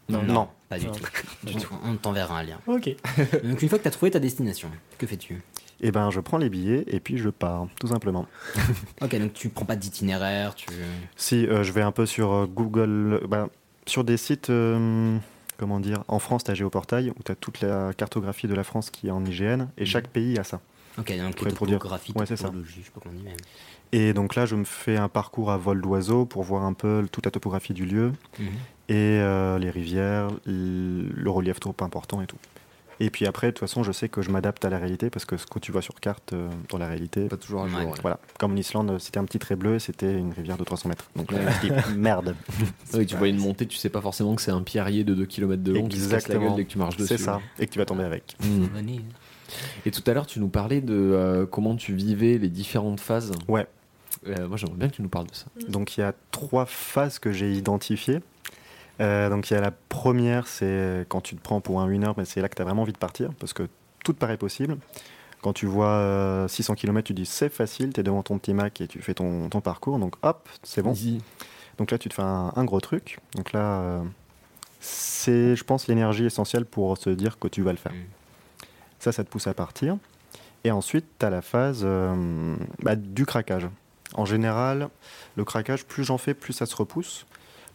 [0.09, 0.49] Non, Non.
[0.69, 0.93] pas du Non.
[0.93, 1.05] tout.
[1.45, 1.75] Du tout.
[1.85, 2.59] On t'enverra un lien.
[2.67, 2.89] Ok.
[3.45, 5.43] Donc une fois que t'as trouvé ta destination, que fais-tu?
[5.83, 8.27] Et ben je prends les billets et puis je pars tout simplement.
[9.03, 10.69] Ok, donc tu prends pas d'itinéraire, tu.
[11.17, 13.49] Si, euh, je vais un peu sur euh, Google, bah,
[13.87, 15.19] sur des sites, euh,
[15.59, 18.65] comment dire, en France, tu as Géoportail, où tu as toute la cartographie de la
[18.65, 20.61] France qui est en IGN, et chaque pays a ça.
[20.99, 22.51] Ok, donc Pour- les topographies, Ouais, c'est ça.
[22.65, 23.37] je sais pas comment on dit même.
[23.93, 27.07] Et donc là, je me fais un parcours à vol d'oiseau pour voir un peu
[27.13, 28.47] toute la topographie du lieu, Mhm.
[28.89, 32.37] Et euh, les rivières, le relief trop important et tout.
[32.99, 35.27] Et puis après, de toute façon, je sais que je m'adapte à la réalité parce
[35.27, 37.29] que ce que tu vois sur carte euh, dans la réalité.
[37.29, 37.85] Pas toujours à jour, Ouais.
[37.85, 37.93] ouais.
[38.01, 38.19] Voilà.
[38.39, 41.11] Comme en Islande, c'était un petit trait bleu et c'était une rivière de 300 mètres.
[41.15, 41.53] Donc là, Ouais.
[41.63, 42.35] je dis merde.
[42.95, 45.27] Oui, tu vois une montée, tu sais pas forcément que c'est un pierrier de 2
[45.27, 47.19] km de long qui se casse la gueule dès que tu marches dessus.
[47.19, 47.43] C'est ça.
[47.59, 48.35] Et que tu vas tomber avec.
[48.43, 48.65] Mm.
[48.75, 49.01] Venez.
[49.85, 53.33] Et tout à l'heure, tu nous parlais de euh, comment tu vivais les différentes phases.
[53.47, 53.67] Ouais.
[54.27, 55.45] Euh, moi, j'aimerais bien que tu nous parles de ça.
[55.69, 58.21] Donc il y a trois phases que j'ai identifiées.
[59.01, 62.11] Euh, donc il y a la première, c'est quand tu te prends pour un winner,
[62.17, 63.69] mais c'est là que tu as vraiment envie de partir parce que
[64.05, 64.79] tout te paraît possible.
[65.43, 68.55] Quand tu vois euh, 600 km, tu dis c'est facile, tu es devant ton petit
[68.55, 70.93] Mac et tu fais ton, ton parcours, donc hop, c'est bon.
[70.93, 71.21] Easy.
[71.79, 73.19] Donc là, tu te fais un, un gros truc.
[73.35, 74.03] Donc là, euh,
[74.81, 77.93] c'est, je pense, l'énergie essentielle pour se dire que tu vas le faire.
[77.93, 78.05] Mm.
[78.99, 79.99] Ça, ça te pousse à partir.
[80.65, 83.69] Et ensuite, tu as la phase euh, bah, du craquage.
[84.15, 84.89] En général,
[85.37, 87.27] le craquage, plus j'en fais, plus ça se repousse.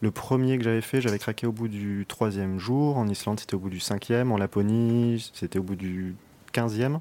[0.02, 2.96] Le premier que j'avais fait, j'avais craqué au bout du troisième jour.
[2.98, 4.32] En Islande, c'était au bout du cinquième.
[4.32, 6.14] En Laponie, c'était au bout du
[6.52, 6.98] quinzième.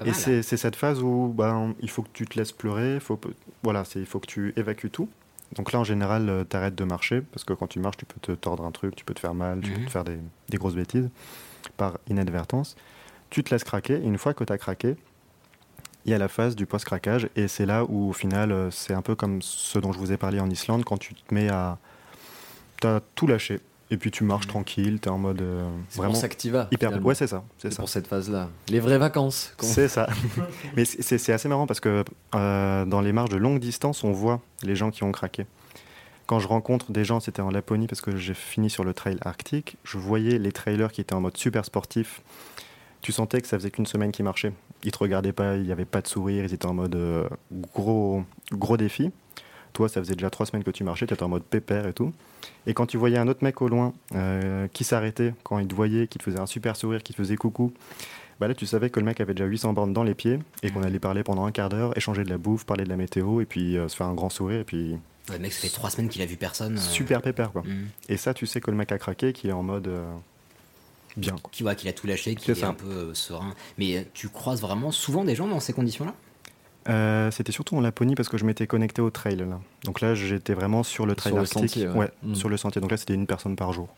[0.00, 0.14] Et mal.
[0.14, 3.18] c'est cette phase où ben, il faut que tu te laisses pleurer, faut,
[3.62, 5.08] voilà, il faut que tu évacues tout.
[5.56, 8.20] Donc là, en général, tu arrêtes de marcher, parce que quand tu marches, tu peux
[8.20, 9.86] te tordre un truc, tu peux te faire mal, tu peux Mhm.
[9.86, 10.18] te faire des,
[10.50, 11.08] des grosses bêtises
[11.76, 12.76] par inadvertance.
[13.30, 14.96] Tu te laisses craquer, et une fois que tu as craqué,
[16.04, 18.94] il y a la phase du post-craquage, et c'est là où, au final, euh, c'est
[18.94, 21.48] un peu comme ce dont je vous ai parlé en Islande, quand tu te mets
[21.48, 21.78] à...
[22.80, 23.60] Tu as tout lâché,
[23.90, 25.40] et puis tu marches tranquille, tu es en mode...
[25.40, 26.68] euh, vraiment pour ça que tu vas.
[26.70, 26.90] hyper...
[26.90, 27.08] finalement.
[27.08, 27.42] Ouais, c'est ça.
[27.58, 27.78] C'est ça.
[27.78, 28.50] pour cette phase-là.
[28.68, 29.54] Les vraies vacances.
[29.60, 30.08] C'est ça.
[30.76, 32.04] Mais c'est assez marrant parce que
[32.34, 35.46] euh, dans les marches de longue distance, on voit les gens qui ont craqué.
[36.26, 39.16] Quand je rencontre des gens, c'était en Laponie parce que j'ai fini sur le trail
[39.22, 42.20] arctique, je voyais les trailers qui étaient en mode super sportif.
[43.00, 44.52] Tu sentais que ça faisait qu'une semaine qu'ils marchaient.
[44.84, 47.26] Ils te regardaient pas, il n'y avait pas de sourire, ils étaient en mode euh,
[47.74, 49.10] gros, gros défi.
[49.78, 51.92] Toi, ça faisait déjà trois semaines que tu marchais, tu étais en mode pépère et
[51.92, 52.12] tout.
[52.66, 55.74] Et quand tu voyais un autre mec au loin euh, qui s'arrêtait, quand il te
[55.76, 57.72] voyait, qui te faisait un super sourire, qui te faisait coucou,
[58.40, 60.72] bah là, tu savais que le mec avait déjà 800 bornes dans les pieds et
[60.72, 63.40] qu'on allait parler pendant un quart d'heure, échanger de la bouffe, parler de la météo
[63.40, 64.96] et puis euh, se faire un grand sourire et puis
[65.28, 66.76] Ouais, le mec, ça fait trois semaines qu'il a vu personne.
[66.76, 67.62] euh, super pépère quoi.
[67.62, 67.86] mm.
[68.08, 70.12] Et ça, tu sais que le mec a craqué, qu'il est en mode euh,
[71.16, 71.50] bien quoi.
[71.52, 73.54] Qui voit qu'il a tout lâché, qu'il est, un peu serein.
[73.78, 76.14] Mais tu croises vraiment souvent des gens dans ces conditions-là?
[76.88, 79.60] Euh, C'était surtout en Laponie parce que je m'étais connecté au trail là.
[79.84, 82.10] Donc là, j'étais vraiment sur le trail Sur le sentier, ouais.
[82.22, 82.34] Mm.
[82.34, 82.80] sur le sentier.
[82.80, 83.88] Donc là, c'était une personne par jour.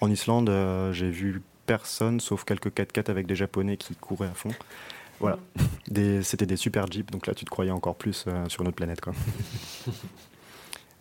[0.00, 4.34] En Islande, euh, j'ai vu personne sauf quelques 4x4 avec des japonais qui couraient à
[4.34, 4.50] fond.
[5.20, 5.38] Voilà.
[5.88, 8.76] Des- C'était des super jeeps, donc là tu te croyais encore plus euh, sur notre
[8.76, 9.02] planète.
[9.02, 9.12] Quoi.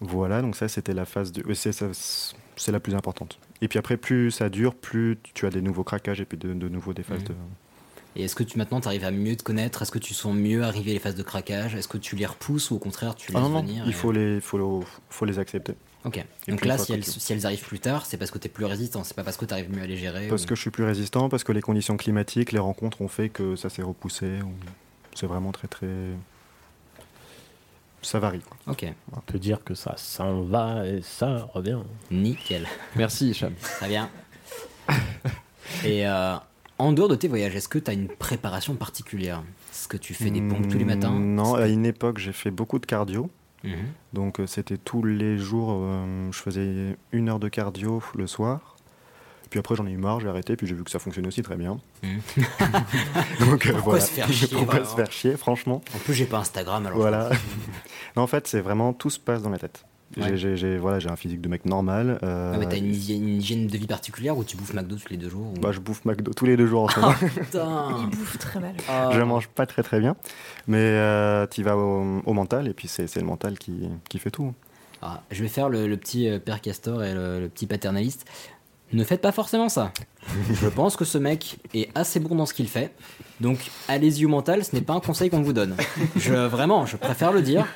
[0.01, 1.43] voilà, donc ça c'était la phase de.
[1.53, 3.39] C'est la plus importante.
[3.61, 6.53] Et puis après, plus ça dure, plus tu as des nouveaux craquages et puis de,
[6.53, 7.27] de nouveau des phases Mhm.
[7.29, 7.33] de.
[8.15, 9.81] Et est-ce que tu maintenant tu arrives à mieux te connaître?
[9.81, 11.75] Est-ce que tu sens mieux arriver les phases de craquage?
[11.75, 13.89] Est-ce que tu les repousses ou au contraire tu Ah laisses non, non, venir il
[13.89, 15.73] et- faut les, faut, faut les accepter.
[16.05, 16.17] Ok.
[16.47, 18.47] Et Donc là, si elles, tu- si elles arrivent plus tard, c'est parce que tu
[18.47, 20.27] es plus résistant, c'est pas parce que tu arrives mieux à les gérer.
[20.27, 23.07] Parce ou- que je suis plus résistant, parce que les conditions climatiques, les rencontres ont
[23.09, 24.41] fait que ça s'est repoussé.
[24.41, 24.53] ou-
[25.13, 25.87] C'est vraiment très très.
[28.01, 28.39] Ça varie.
[28.39, 28.57] Quoi.
[28.67, 28.85] Ok.
[29.15, 31.79] On peut dire que ça s'en va et ça revient.
[32.11, 32.65] Nickel.
[32.95, 33.53] Merci, Hicham.
[33.61, 34.09] Très bien.
[35.83, 36.35] Et euh,
[36.79, 39.43] en dehors de tes voyages, est-ce que tu as une préparation particulière?
[39.71, 41.11] Est-ce que tu fais des pompes tous les matins?
[41.11, 43.29] Mm, Non, à une époque, j'ai fait beaucoup de cardio.
[43.63, 43.73] Mhm.
[44.13, 48.77] Donc, euh, c'était tous les jours, euh, je faisais une heure de cardio le soir.
[49.49, 51.41] Puis après, j'en ai eu marre, j'ai arrêté, puis j'ai vu que ça fonctionnait aussi
[51.41, 51.79] très bien.
[52.03, 52.21] Mhm.
[53.39, 53.99] Donc, euh, Pourquoi voilà.
[54.01, 55.81] se faire chier, Pourquoi se faire chier, franchement?
[55.95, 56.97] En plus, j'ai pas Instagram alors.
[56.99, 57.29] Voilà.
[58.15, 59.85] non, en fait, c'est vraiment tout se passe dans la tête.
[60.17, 60.37] J'ai- Ouais.
[60.37, 62.17] J'ai j'ai- voilà, j'ai un physique de mec normal.
[62.23, 64.95] euh, Ah, mais t'as une, hygiène- une hygiène de vie particulière où tu bouffes McDo
[64.95, 66.99] tous les deux jours ou- bah, je bouffe McDo tous les deux jours en ce
[66.99, 67.13] moment.
[67.35, 68.73] Putain Il bouffe très mal.
[68.89, 69.09] Ah.
[69.13, 70.15] je mange pas très très bien.
[70.67, 74.31] Mais tu vas au, au mental, et puis c'est c'est le mental qui, qui fait
[74.31, 74.53] tout.
[75.01, 78.25] Ah, je vais faire le, le petit euh, père Castor et le, le petit paternaliste.
[78.91, 79.91] Ne faites pas forcément ça.
[80.51, 82.91] je pense que ce mec est assez bon dans ce qu'il fait.
[83.39, 85.75] Donc, allez-y au mental, ce n'est pas un conseil qu'on vous donne.
[86.15, 87.67] Je, vraiment, je préfère le dire.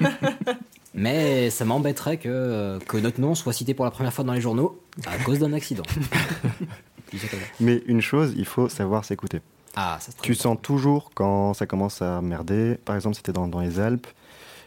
[0.93, 4.33] Mais ça m'embêterait que, euh, que notre nom soit cité pour la première fois dans
[4.33, 5.83] les journaux à cause d'un accident.
[7.59, 9.41] Mais une chose, il faut savoir s'écouter.
[9.75, 12.77] Ah, ça Tu sens toujours quand ça commence à merder.
[12.85, 14.07] Par exemple, c'était dans, dans les Alpes.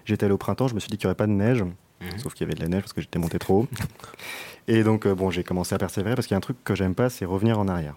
[0.05, 1.63] J'étais allé au printemps, je me suis dit qu'il n'y aurait pas de neige.
[1.63, 2.19] Mhm.
[2.19, 3.69] Sauf qu'il y avait de la neige parce que j'étais monté trop haut.
[4.69, 6.75] Et donc, euh, bon, j'ai commencé à persévérer parce qu'il y a un truc que
[6.75, 7.97] j'aime pas, c'est revenir en arrière.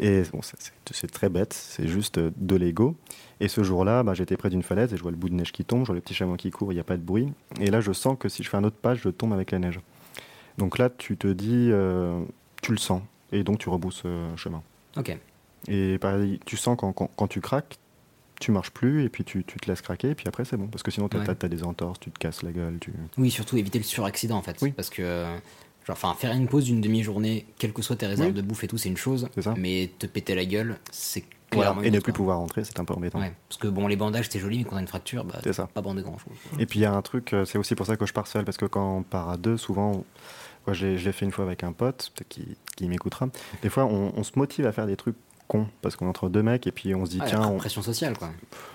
[0.00, 2.96] Et bon, c'est- très bête, c'est juste euh, de l'ego.
[3.40, 5.52] Et ce jour-là, bah, j'étais près d'une falaise et je vois le bout de neige
[5.52, 7.32] qui tombe, je vois le petit chameau qui court, il n'y a pas de bruit.
[7.60, 9.58] Et là, je sens que si je fais un autre pas, je tombe avec la
[9.58, 9.80] neige.
[10.58, 12.22] Donc là, tu te dis, euh,
[12.62, 13.02] tu le sens.
[13.32, 14.62] Et donc, tu rebousses euh, chemin.
[14.96, 15.16] Ok.
[15.68, 17.78] Et pareil, tu sens quand, quand, quand tu craques,
[18.40, 20.66] tu marches plus et puis tu, tu te laisses craquer et puis après c'est bon
[20.66, 21.30] parce que sinon Ouais.
[21.30, 22.76] as, des entorses, tu te casses la gueule.
[22.78, 22.92] Tu...
[23.16, 24.62] Oui, surtout éviter le suraccident en fait.
[24.76, 25.24] Parce que,
[25.86, 28.34] genre, enfin, faire une pause d'une demi-journée, quelles que soient tes réserves Oui.
[28.36, 29.28] de bouffe et tout, c'est une chose.
[29.56, 31.70] Mais te péter la gueule, c'est Voilà.
[31.70, 32.16] clairement Et ne plus quoi.
[32.16, 33.20] pouvoir rentrer, c'est un peu embêtant.
[33.20, 35.38] Ouais, parce que bon, les bandages c'est joli, mais quand on a une fracture, bah,
[35.44, 35.68] C'est ça.
[35.72, 36.32] pas bandé grand chose.
[36.58, 38.26] Et puis il y a un truc, euh, c'est aussi pour ça que je pars
[38.26, 40.04] seul parce que quand on part à deux, souvent,
[40.66, 43.28] moi, je l'ai fait une fois avec un pote, peut-être qu'il qu'il m'écoutera.
[43.62, 45.14] Des fois, on, on se motive à faire des trucs
[45.48, 47.46] cons parce qu'on est entre deux mecs et puis on se dit Ah, tiens, la
[47.48, 48.30] on- pression sociale quoi.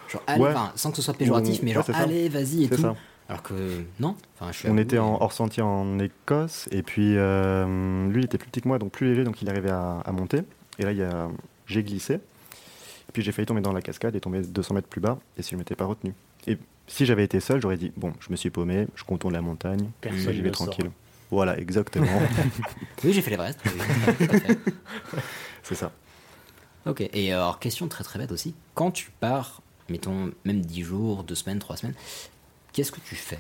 [0.08, 0.50] Genre, allez, Ouais.
[0.52, 2.78] enfin, sans que ce soit péjoratif, On- mais genre, allez, vas-y et tout.
[2.82, 2.96] ça.
[3.32, 3.54] Alors que
[4.00, 7.16] non, enfin, je suis à On était et- en hors sentier en Écosse et puis
[7.18, 10.02] euh, lui il était plus petit que moi donc plus léger donc il arrivait à,
[10.06, 10.42] à monter
[10.80, 11.30] et là il y a
[11.66, 15.00] j'ai glissé et puis j'ai failli tomber dans la cascade et tomber 200 mètres plus
[15.02, 16.14] bas et si je m'étais pas retenu
[16.46, 16.58] et
[16.88, 19.90] si j'avais été seul j'aurais dit bon je me suis paumé je contourne la montagne
[20.02, 20.68] Personne j'y vais sort.
[20.68, 20.92] tranquille
[21.30, 22.06] voilà exactement
[23.06, 24.58] Oui, j'ai fait à fait.
[25.64, 25.92] c'est ça
[26.86, 28.56] Ok, et alors, question très très bête aussi.
[28.74, 31.94] Quand tu pars, mettons même 10 jours, 2 semaines, 3 semaines,
[32.74, 33.40] qu'est-ce que tu fais?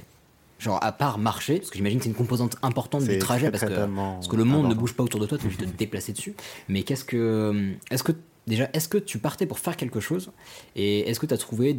[0.59, 3.63] Genre, à part marcher, parce que j'imagine que c'est une composante importante du trajet, parce,
[3.63, 5.65] que, tellement parce que le monde ne bouge pas autour de toi, tu es obligé
[5.65, 6.36] de te déplacer dessus.
[6.69, 7.73] Mais qu'est-ce que.
[7.89, 8.11] Est-ce que.
[8.47, 10.32] Déjà, est-ce que tu partais pour faire quelque chose?
[10.75, 11.73] Et est-ce que tu as trouvé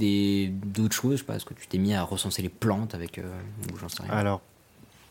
[0.65, 1.13] d'autres choses?
[1.13, 3.19] Je sais pas, est-ce que tu t'es mis à recenser les plantes avec.
[3.19, 3.23] euh,
[3.73, 4.13] ou j'en sais rien.
[4.13, 4.41] alors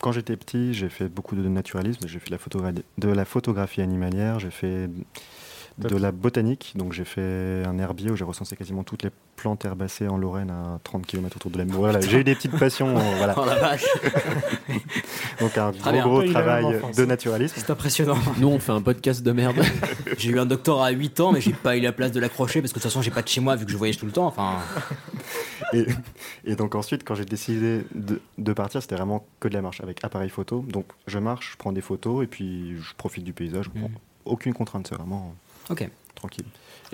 [0.00, 3.24] quand j'étais petit j'ai fait beaucoup de naturalisme j'ai fait de la, photogra- de la
[3.24, 4.90] photographie animalière j'ai fait
[5.78, 9.64] de la botanique donc j'ai fait un herbier où j'ai recensé quasiment toutes les plantes
[9.64, 12.96] herbacées en Lorraine à 30 km autour de la voilà j'ai eu des petites passions
[12.96, 13.84] euh, voilà Oh la vache
[15.40, 16.64] Donc un Très gros gros travail
[16.96, 17.54] de naturalisme.
[17.56, 18.18] C'est impressionnant.
[18.38, 19.56] Nous, on fait un podcast de merde.
[20.18, 22.60] j'ai eu un doctorat à 8 ans, mais j'ai pas eu la place de l'accrocher
[22.60, 24.06] parce que de toute façon, j'ai pas de chez moi vu que je voyage tout
[24.06, 24.26] le temps.
[24.26, 24.58] Enfin,
[25.72, 25.86] Et,
[26.44, 29.80] et donc ensuite, quand j'ai décidé de, de partir, c'était vraiment que de la marche
[29.80, 30.64] avec appareil photo.
[30.68, 33.68] Donc je marche, je prends des photos et puis je profite du paysage.
[33.70, 33.90] Prends
[34.24, 35.34] aucune contrainte, c'est vraiment
[35.70, 35.88] ok.
[36.14, 36.44] tranquille.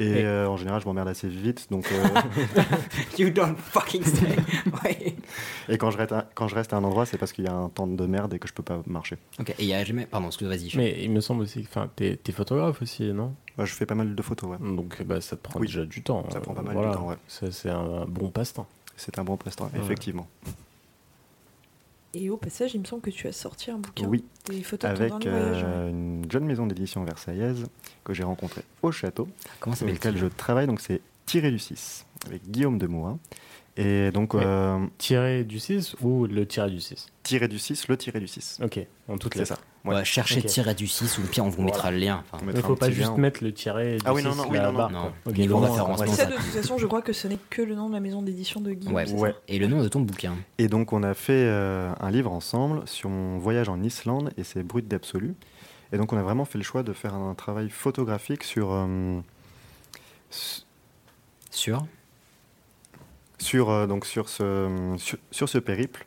[0.00, 1.66] Et Et- euh, en général, je m'emmerde assez vite.
[1.72, 2.04] Donc, euh,
[3.18, 4.36] you don't fucking say.
[4.84, 5.16] Ouais.
[5.68, 7.48] et quand je, reste à, quand je reste à un endroit, c'est parce qu'il y
[7.48, 9.16] a un temps de merde et que je peux pas marcher.
[9.40, 10.06] Ok, et il y a jamais.
[10.06, 10.70] Pardon, excuse, vas-y.
[10.76, 13.34] Mais il me semble aussi, enfin, t'es photographe aussi, non?
[13.56, 14.58] Bah, je fais pas mal de photos, ouais.
[14.76, 15.66] Donc bah, ça te prend Oui.
[15.66, 16.24] déjà du temps.
[16.30, 16.90] Ça prend pas euh, mal voilà.
[16.90, 17.16] de temps, ouais.
[17.26, 18.68] Ça, C'est un bon passe-temps.
[18.96, 19.68] C'est un bon Ouais.
[19.80, 20.28] effectivement.
[22.14, 24.06] Et au passage, il me semble que tu as sorti un bouquin.
[24.06, 25.64] Oui, Des photos de avec ton dernier voyage.
[25.66, 27.66] euh, une jeune maison d'édition versaillaise
[28.04, 29.28] que j'ai rencontrée au château.
[29.60, 33.18] Comment lequel je travaille, donc c'est Tiré du 6, avec Guillaume Demourin.
[33.80, 34.42] Et donc, Ouais.
[34.44, 38.26] euh, Tiré du 6 ou le tiré du 6 tiré du 6, le tiré du
[38.26, 38.58] 6.
[38.64, 39.58] Ok, en toutes C'est les ça.
[39.84, 40.46] On va chercher Ok.
[40.46, 42.24] tirer du 6 ou le pire, on vous mettra le lien.
[42.24, 43.16] Enfin, Il mettra faut pas juste lien.
[43.18, 44.88] mettre le tiré du Ah oui, 6 non, non, oui, non, non.
[44.88, 45.12] Non.
[45.26, 46.12] Ok, Niveau loin, référencement, ouais.
[46.16, 48.22] Ça, de toute façon, je crois que ce n'est que le nom de la maison
[48.22, 48.94] d'édition de Guillaume.
[48.94, 49.06] Ouais.
[49.06, 49.34] c'est Ouais.
[49.46, 52.82] Et le nom de ton bouquin Et donc, on a fait euh, un livre ensemble
[52.88, 55.34] sur mon voyage en Islande et c'est brut d'absolu.
[55.92, 59.20] Et donc, on a vraiment fait le choix de faire un travail photographique sur, euh,
[61.50, 61.86] Sur?
[63.38, 66.06] Sur, euh, donc sur, ce, sur, sur ce périple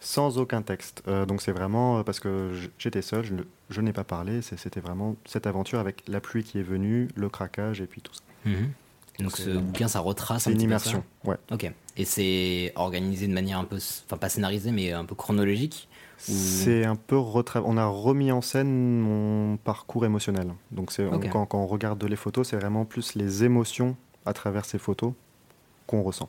[0.00, 1.02] sans aucun texte.
[1.08, 3.34] Euh, donc, c'est vraiment euh, parce que j'étais seul, je,
[3.70, 4.40] je n'ai pas parlé.
[4.42, 8.12] C'était vraiment cette aventure avec la pluie qui est venue, le craquage et puis tout
[8.14, 8.22] ça.
[8.44, 8.70] Mhm.
[9.18, 11.36] Donc ce bouquin, ça retrace un une petit peu immersion, ça ouais.
[11.50, 11.72] Ok.
[11.96, 15.88] Et c'est organisé de manière un peu, enfin pas scénarisée, mais un peu chronologique.
[16.28, 20.52] ou- C'est un peu retra- On a remis en scène mon parcours émotionnel.
[20.70, 23.96] Donc c'est quand, quand on regarde les photos, c'est vraiment plus les émotions
[24.26, 25.14] à travers ces photos
[25.86, 26.28] qu'on ressent.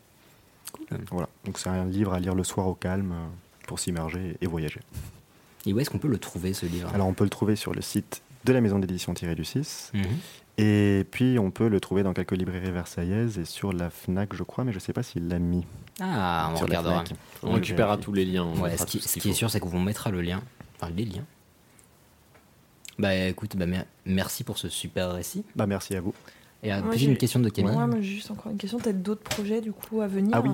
[1.12, 1.28] Voilà.
[1.46, 3.26] Donc c'est un livre à lire le soir au calme euh,
[3.68, 4.80] pour s'immerger et voyager.
[5.66, 6.90] Et où est-ce qu'on peut le trouver ce livre?
[6.94, 9.92] Alors on peut le trouver sur le site de la maison d'édition tiré du 6.
[9.94, 10.04] Mhm.
[10.60, 14.44] Et puis on peut le trouver dans quelques librairies versaillaises et sur la FNAC je
[14.44, 15.66] crois, mais je sais pas s'il l'a mis.
[16.00, 17.04] Ah, on sur regardera.
[17.06, 17.20] Fnac.
[17.44, 18.46] On récupérera tous les liens.
[18.46, 20.10] on Ouais, ce qui, tout ce ce qu'il qui est sûr, c'est qu'on vous mettra
[20.10, 20.42] le lien.
[20.80, 21.26] Enfin, les liens.
[23.00, 25.44] Bah écoute, bah, mer- merci pour ce super récit.
[25.56, 26.14] Bah merci à vous.
[26.64, 27.72] Et euh, peut-être une question de Camille.
[27.76, 28.80] Ouais, moi, juste encore une question.
[28.80, 30.50] T'as d'autres projets du coup à venir Ah oui.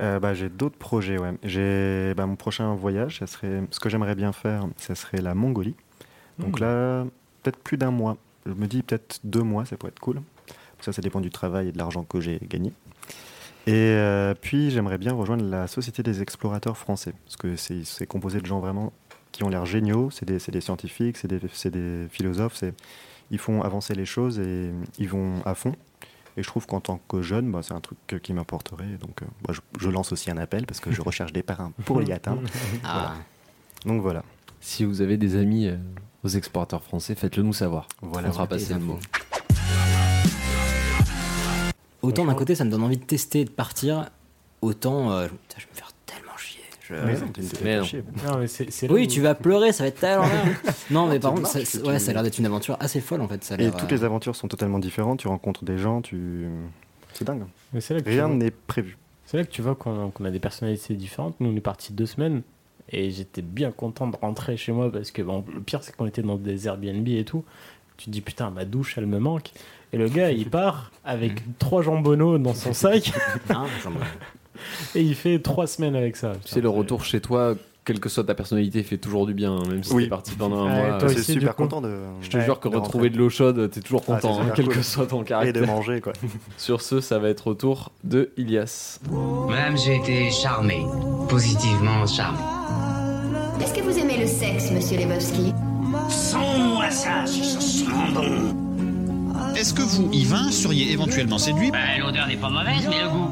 [0.00, 1.32] Euh, bah, j'ai d'autres projets, ouais.
[1.44, 5.34] J'ai bah, mon prochain voyage, ça serait ce que j'aimerais bien faire, ça serait la
[5.34, 5.74] Mongolie.
[6.38, 6.66] Donc Mhm.
[6.66, 7.04] là,
[7.42, 8.16] peut-être plus d'un mois.
[8.46, 10.20] Je me dis peut-être deux mois, ça pourrait être cool.
[10.80, 12.72] Ça, ça dépend du travail et de l'argent que j'ai gagné.
[13.66, 18.06] Et euh, puis j'aimerais bien rejoindre la Société des explorateurs français, parce que c'est c'est
[18.06, 18.92] composé de gens vraiment
[19.32, 20.10] qui ont l'air géniaux.
[20.10, 22.56] C'est des, c'est des scientifiques, c'est des, c'est des philosophes.
[22.56, 22.74] c'est-
[23.34, 24.70] Ils font avancer les choses et
[25.00, 25.74] ils vont à fond.
[26.36, 28.96] Et je trouve qu'en tant que jeune, bah, c'est un truc qui m'apporterait.
[29.00, 31.72] Donc euh, bah, je, je lance aussi un appel parce que je recherche des parrains
[31.84, 32.42] pour y atteindre.
[32.84, 32.92] Ah.
[32.92, 33.14] Voilà.
[33.86, 34.22] Donc voilà.
[34.60, 35.76] Si vous avez des amis euh,
[36.22, 37.88] aux exportateurs français, faites-le nous savoir.
[38.02, 39.00] Voilà, on fera passer le mot.
[42.02, 44.10] Autant d'un côté, ça me donne envie de tester et de partir.
[44.62, 45.90] Autant, euh, je vais me faire.
[46.88, 47.20] Je- Mais non,
[47.64, 47.84] Mais non.
[48.32, 50.54] Non, mais Oui, où- tu vas pleurer, ça va être tellement bien.
[50.90, 52.76] Non, mais par contre, ça, marches, ça- tu- ouais, ça a l'air d'être une aventure
[52.80, 53.42] assez folle en fait.
[53.42, 55.20] Ça a Et toutes euh, les aventures sont totalement différentes.
[55.20, 56.46] Tu rencontres des gens, tu.
[57.14, 57.44] C'est dingue.
[57.72, 58.98] mais c'est là que tu Rien n'est prévu.
[59.24, 61.36] C'est là que tu vois qu'on a des personnalités différentes.
[61.40, 62.42] Nous, on est partis deux semaines
[62.90, 66.04] et j'étais bien content de rentrer chez moi parce que bon, le pire, c'est qu'on
[66.06, 67.44] était dans des Airbnb et tout.
[67.96, 69.52] Tu te dis putain, ma douche, elle me manque.
[69.92, 73.12] Et le gars, il part avec trois jambonneaux dans son sac
[73.48, 73.90] j'en-
[74.94, 76.32] et il fait trois semaines avec ça.
[76.44, 77.54] Tu sais, le retour chez toi,
[77.84, 80.04] quelle que soit ta personnalité, fait toujours du bien, hein, même si Oui.
[80.04, 80.98] t'es parti pendant un Ouais, mois.
[80.98, 81.64] toi C'est super coup.
[81.64, 81.94] content de.
[82.22, 83.10] Je te jure que de retrouver rentrer.
[83.10, 84.74] de l'eau chaude, t'es toujours Ah, c'est content, hein, super quel cool.
[84.74, 85.66] que soit ton Et de caractère.
[85.66, 86.12] manger, quoi.
[86.56, 89.00] Sur ce, ça va être au tour de Ilias.
[89.48, 90.82] Madame, j'ai été charmé.
[91.28, 92.38] Positivement charmé.
[93.62, 95.52] Est-ce que vous aimez le sexe, monsieur Lebowski?
[96.08, 98.54] Sans-moi ça, si ça sent bon.
[99.54, 101.70] Est-ce que vous, Yvain, seriez éventuellement séduit?
[101.70, 103.28] Ben, L'odeur n'est pas mauvaise, mais le goût.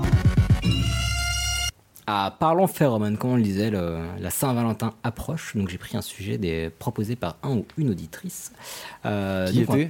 [2.07, 6.03] Ah, parlons phéromone, comme on le disait, le- la Saint-Valentin approche, donc j'ai pris un
[6.03, 8.53] sujet des, proposé par un ou une auditrice.
[9.07, 9.89] Euh, Qui donc on-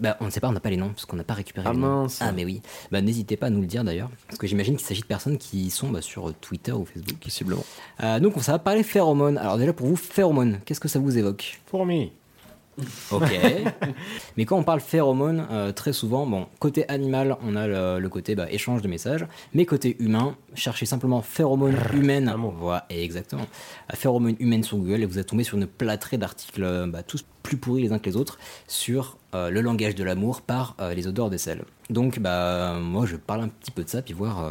[0.00, 1.66] bah, On ne sait pas, on n'a pas les noms, parce qu'on n'a pas récupéré
[1.68, 2.02] Ah les noms.
[2.04, 2.18] mince.
[2.22, 4.86] Ah mais oui, bah, n'hésitez pas à nous le dire d'ailleurs, parce que j'imagine qu'il
[4.86, 7.18] s'agit de personnes qui sont bah, sur Twitter ou Facebook.
[7.22, 7.64] Possiblement.
[8.02, 9.36] Euh, donc ça va parler phéromone.
[9.36, 11.60] Alors déjà pour vous, phéromone, qu'est-ce que ça vous évoque?
[11.66, 12.12] Fourmi.
[13.12, 13.30] Ok.
[14.36, 18.08] Mais quand on parle phéromone, euh, très souvent, bon, côté animal, on a le, le
[18.08, 22.32] côté bah, échange de messages, mais côté humain, cherchez simplement phéromone humaine.
[22.58, 23.42] Voilà, exactement.
[23.42, 27.02] Euh, Phéromone humaine sur Google et vous êtes tombé sur une plâtrée d'articles, euh, bah,
[27.02, 28.38] tous plus pourris les uns que les autres,
[28.68, 31.62] sur euh, le langage de l'amour par euh, les odeurs d'aisselle.
[31.88, 34.50] Donc, bah, moi, je parle un petit peu de ça, puis voir, euh,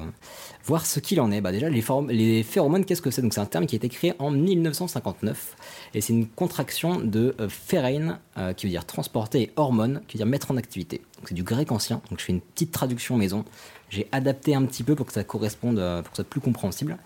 [0.63, 1.41] voir ce qu'il en est.
[1.41, 3.21] Bah, déjà, les, les phéromones, qu'est-ce que c'est?
[3.21, 5.55] Donc, c'est un terme qui a été créé en 1959,
[5.93, 8.19] et c'est une contraction de phérein,
[8.55, 11.01] qui veut dire transporter, et hormone, qui veut dire mettre en activité.
[11.25, 12.01] C'est du grec ancien.
[12.09, 13.43] Donc, je fais une petite traduction maison.
[13.89, 16.97] J'ai adapté un petit peu pour que ça corresponde, pour que ça soit plus compréhensible.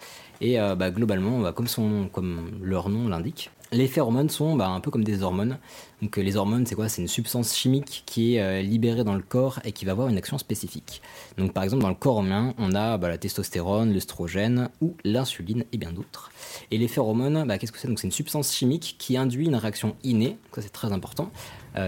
[0.43, 4.91] Et euh, bah, globalement, bah, comme, leur nom l'indique, les phéromones sont bah, un peu
[4.91, 5.57] comme des hormones.
[6.01, 6.89] Donc euh, les hormones, c'est quoi?
[6.89, 10.09] C'est une substance chimique qui est euh, libérée dans le corps et qui va avoir
[10.09, 11.01] une action spécifique.
[11.37, 15.77] Donc par exemple, dans le corps humain, on a la testostérone, l'œstrogène ou l'insuline et
[15.77, 16.29] bien d'autres.
[16.71, 17.87] Et les phéromones, qu'est-ce que c'est?
[17.95, 21.31] C'est une substance chimique qui induit une réaction innée, ça c'est très important,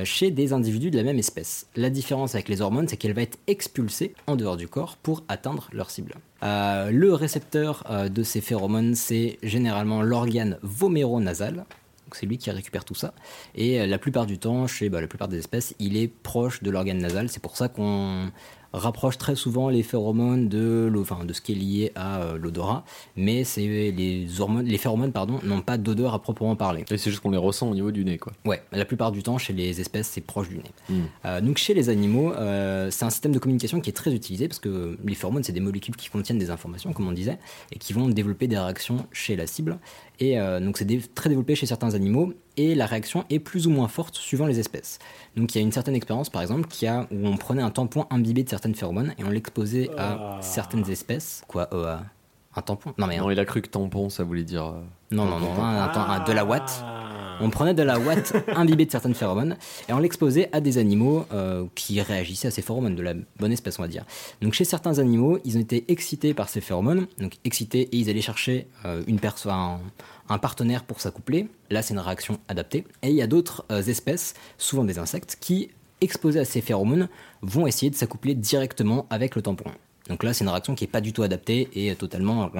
[0.03, 1.67] chez des individus de la même espèce.
[1.75, 5.23] La différence avec les hormones, c'est qu'elle va être expulsée en dehors du corps pour
[5.27, 6.15] atteindre leur cible.
[6.45, 11.65] Euh, le récepteur euh, de ces phéromones, c'est généralement l'organe voméronasal.
[12.11, 13.13] C'est lui qui récupère tout ça.
[13.55, 16.61] Et euh, la plupart du temps, chez bah, la plupart des espèces, il est proche
[16.61, 17.29] de l'organe nasal.
[17.29, 18.31] C'est pour ça qu'on
[18.75, 22.83] rapproche très souvent les phéromones de, enfin, de ce qui est lié à euh, l'odorat.
[23.15, 26.85] Mais c'est les, hormones, les phéromones pardon, n'ont pas d'odeur à proprement parler.
[26.89, 28.33] Et c'est juste qu'on les ressent au niveau du nez, quoi.
[28.45, 30.63] Ouais, la plupart du temps, chez les espèces, c'est proche du nez.
[30.89, 30.93] Mm.
[31.25, 34.47] Euh, donc chez les animaux, euh, c'est un système de communication qui est très utilisé
[34.47, 37.39] parce que les phéromones, c'est des molécules qui contiennent des informations, comme on disait,
[37.71, 39.79] et qui vont développer des réactions chez la cible.
[40.19, 43.69] Et euh, donc c'est très développé chez certains animaux, et la réaction est plus ou
[43.69, 44.99] moins forte suivant les espèces.
[45.35, 47.71] Donc il y a une certaine expérience, par exemple, qui a, où on prenait un
[47.71, 51.43] tampon imbibé de certaines phéromones et on l'exposait à certaines espèces.
[51.47, 51.97] Quoi euh,
[52.55, 54.65] Un tampon Non mais Non, il a cru que tampon, ça voulait dire.
[54.65, 56.83] euh, non, non, non, un- un- de la ouate.
[57.41, 59.57] On prenait de la ouate imbibée de certaines phéromones
[59.89, 63.51] et on l'exposait à des animaux euh, qui réagissaient à ces phéromones, de la bonne
[63.51, 64.05] espèce, on va dire.
[64.41, 68.09] Donc chez certains animaux, ils ont été excités par ces phéromones, donc excités et ils
[68.09, 69.81] allaient chercher euh, une perso- un,
[70.29, 71.49] un partenaire pour s'accoupler.
[71.69, 72.85] Là, c'est une réaction adaptée.
[73.03, 77.09] Et il y a d'autres euh, espèces, souvent des insectes, qui, exposés à ces phéromones,
[77.41, 79.71] vont essayer de s'accoupler directement avec le tampon.
[80.09, 82.51] Donc là, c'est une réaction qui n'est pas du tout adaptée et totalement,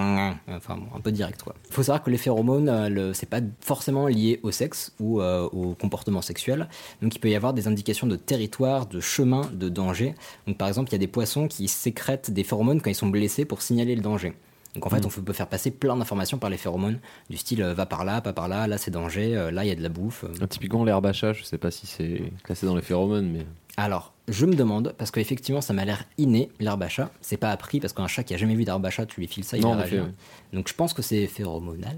[0.48, 1.44] enfin, un peu directe.
[1.44, 1.54] quoi.
[1.70, 5.48] Il faut savoir que les phéromones, euh, c'est pas forcément lié au sexe ou euh,
[5.52, 6.68] au comportement sexuel.
[7.04, 10.16] Donc il peut y avoir des indications de territoire, de chemin, de danger.
[10.48, 13.10] Donc par exemple, il y a des poissons qui sécrètent des phéromones quand ils sont
[13.10, 14.34] blessés pour signaler le danger.
[14.74, 15.10] Donc en fait, Mm.
[15.18, 17.00] on peut faire passer plein d'informations par les phéromones,
[17.30, 19.68] du style euh, va par là, pas par là, là c'est danger, euh, là il
[19.70, 20.26] y a de la bouffe.
[20.42, 23.46] Ah, Typiquement, l'herbe à chat, je sais pas si c'est classé dans les phéromones, mais.
[23.77, 27.11] Alors, je me demande, parce qu'effectivement, ça m'a l'air inné, l'herbe à chat.
[27.22, 29.27] C'est pas appris, parce qu'un chat qui a jamais vu d'herbe à chat, tu lui
[29.27, 30.07] files ça, il Non, va réagir.
[30.53, 31.97] Donc je pense que c'est phéromonal.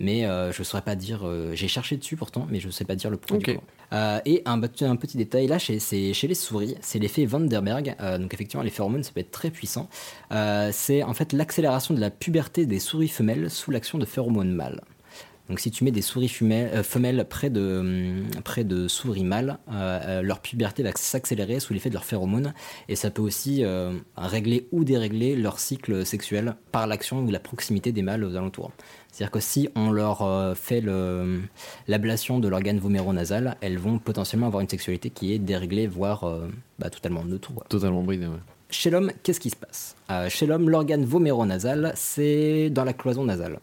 [0.00, 1.20] Mais euh, je saurais pas dire.
[1.26, 3.54] euh, J'ai cherché dessus pourtant, mais je sais pas dire le produit.
[3.54, 3.60] Ok.
[3.94, 7.24] Euh, et un, bat- un petit détail là, chez, c'est chez les souris, c'est l'effet
[7.24, 7.96] Van der Berg.
[8.00, 9.88] Euh, donc effectivement, les phéromones, ça peut être très puissant.
[10.30, 14.52] Euh, c'est en fait l'accélération de la puberté des souris femelles sous l'action de phéromones
[14.52, 14.82] mâles.
[15.48, 19.24] Donc si tu mets des souris femelles, euh, femelles près, de, hum, près de souris
[19.24, 22.52] mâles, euh, euh, leur puberté va s'accélérer sous l'effet de leurs phéromones
[22.88, 27.38] et ça peut aussi euh, régler ou dérégler leur cycle sexuel par l'action ou la
[27.40, 28.72] proximité des mâles aux alentours.
[29.10, 31.40] C'est-à-dire que si on leur fait le-
[31.88, 36.46] l'ablation de l'organe voméronasal, elles vont potentiellement avoir une sexualité qui est déréglée, voire euh,
[36.78, 37.50] bah, totalement neutre.
[37.68, 38.36] Totalement bridé, ouais.
[38.70, 39.96] Chez l'homme, qu'est-ce qui se passe?
[40.10, 43.58] Euh, Chez l'homme, l'organe voméronasal, c'est dans la cloison nasale.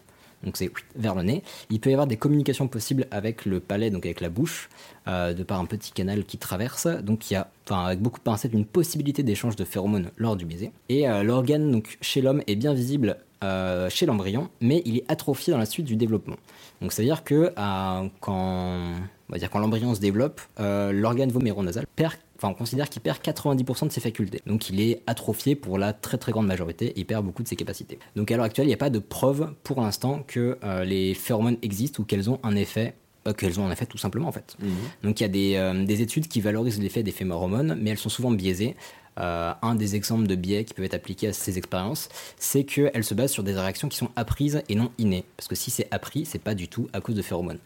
[0.46, 1.42] Donc c'est vers le nez.
[1.68, 4.70] Il peut y avoir des communications possibles avec le palais, donc avec la bouche,
[5.08, 6.86] euh, de par un petit canal qui traverse.
[6.86, 10.46] Donc il y a, avec beaucoup de pincettes, une possibilité d'échange de phéromones lors du
[10.46, 10.70] baiser.
[10.88, 15.52] Et euh, l'organe chez l'homme est bien visible euh, chez l'embryon, mais il est atrophié
[15.52, 16.36] dans la suite du développement.
[16.80, 22.54] Donc c'est à dire que quand, quand l'embryon se développe, l'organe voméronasal perd Enfin, on
[22.54, 24.40] considère qu'il perd 90% de ses facultés.
[24.46, 26.92] Donc, il est atrophié pour la très très grande majorité.
[26.96, 27.98] Il perd beaucoup de ses capacités.
[28.14, 31.14] Donc, à l'heure actuelle, il n'y a pas de preuve pour l'instant que euh, les
[31.14, 32.94] phéromones existent ou qu'elles ont un effet
[33.26, 34.56] euh, qu'elles ont un effet tout simplement en fait.
[35.02, 37.98] Donc il y a des, euh, des études qui valorisent l'effet des phéromones, mais elles
[37.98, 38.76] sont souvent biaisées.
[39.18, 43.14] Un des exemples de biais qui peuvent être appliqués à ces expériences, c'est qu'elles se
[43.14, 45.24] basent sur des réactions qui sont apprises et non innées.
[45.38, 47.58] Parce que si c'est appris, c'est pas du tout à cause de phéromones.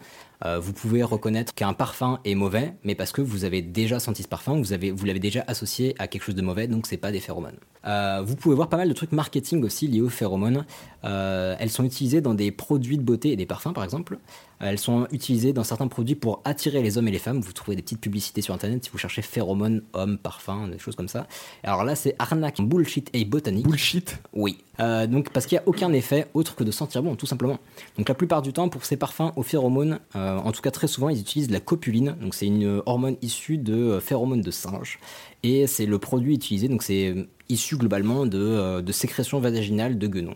[0.45, 4.23] Euh, vous pouvez reconnaître qu'un parfum est mauvais, mais parce que vous avez déjà senti
[4.23, 6.97] ce parfum, vous avez vous l'avez déjà associé à quelque chose de mauvais, donc c'est
[6.97, 7.59] pas des phéromones.
[7.87, 10.65] Euh, vous pouvez voir pas mal de trucs marketing aussi liés aux phéromones.
[11.05, 14.19] Euh, elles sont utilisées dans des produits de beauté et des parfums par exemple.
[14.61, 17.41] Elles sont utilisées dans certains produits pour attirer les hommes et les femmes.
[17.41, 20.97] Vous trouvez des petites publicités sur internet si vous cherchez phéromones, hommes, parfums, des choses
[20.97, 21.27] comme ça.
[21.63, 23.67] Alors là, c'est arnaque, bullshit et botanique.
[23.67, 24.59] Bullshit Oui.
[24.79, 27.59] Euh, donc parce qu'il n'y a aucun effet autre que de sentir bon, tout simplement.
[27.97, 30.89] Donc la plupart du temps, pour ces parfums aux phéromones, euh, en tout cas très
[30.89, 32.17] souvent, ils utilisent de la copuline.
[32.21, 34.99] Donc c'est une hormone issue de euh, phéromones de singe.
[35.43, 37.15] Et c'est le produit utilisé, donc c'est
[37.51, 40.35] issu globalement de, euh, de sécrétions vaginales de guenon.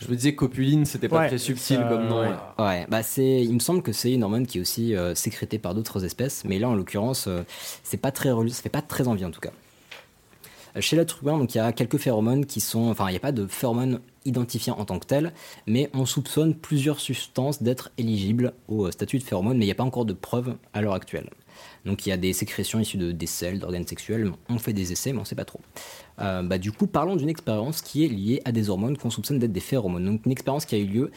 [0.00, 2.22] Je me disais copuline, c'était pas Ouais, très subtil ça, comme nom.
[2.22, 2.34] ouais.
[2.58, 5.58] Ouais, bah c'est, il me semble que c'est une hormone qui est aussi euh, sécrétée
[5.60, 7.42] par d'autres espèces, mais là en l'occurrence, euh,
[7.84, 9.52] c'est pas très ça fait pas très envie en tout cas.
[10.76, 13.16] Euh, Chez l'être humain, donc il y a quelques phéromones qui sont, enfin il n'y
[13.16, 15.32] a pas de phéromones identifiés en tant que tels,
[15.68, 19.76] mais on soupçonne plusieurs substances d'être éligibles au statut de phéromone, mais il n'y a
[19.76, 21.30] pas encore de preuves à l'heure actuelle.
[21.84, 24.92] Donc il y a des sécrétions issues de des selles, d'organes sexuels, on fait des
[24.92, 25.60] essais, mais on ne sait pas trop.
[26.20, 29.38] Euh, bah, du coup, parlons d'une expérience qui est liée à des hormones qu'on soupçonne
[29.38, 30.04] d'être des phéromones.
[30.04, 31.10] Donc une expérience qui a eu lieu,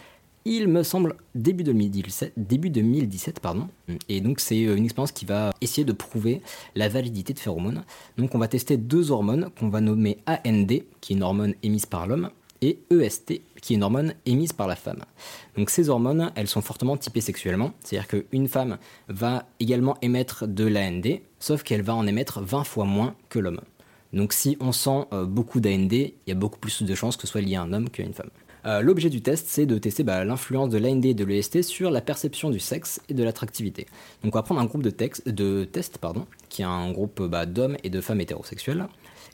[0.45, 3.67] il me semble, début 2017, début 2017 pardon.
[4.09, 6.41] Et donc c'est euh, une expérience qui va essayer de prouver
[6.75, 7.83] la validité de phéromones.
[8.17, 10.67] Donc on va tester deux hormones qu'on va nommer AND,
[11.01, 12.29] qui est une hormone émise par l'homme,
[12.61, 15.03] et EST, qui est une hormone émise par la femme.
[15.57, 18.77] Donc ces hormones, elles sont fortement typées sexuellement, c'est-à-dire qu'une femme
[19.07, 23.61] va également émettre de l'AND, sauf qu'elle va en émettre 20 fois moins que l'homme.
[24.13, 27.23] Donc si on sent euh, beaucoup d'AND, il y a beaucoup plus de chances que
[27.23, 28.29] ce soit lié à un homme qu'à une femme.
[28.67, 31.89] Euh, L'objet du test, c'est de tester bah, l'influence de l'AND et de l'EST sur
[31.89, 33.87] la perception du sexe et de l'attractivité.
[34.23, 37.77] Donc on va prendre un groupe de, tests, pardon, qui est un groupe bah, d'hommes
[37.83, 38.85] et de femmes hétérosexuels.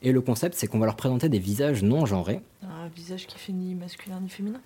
[0.02, 3.38] Et le concept, c'est qu'on va leur présenter des visages non genrés, Un visage qui
[3.38, 4.60] fait ni masculin ni féminin?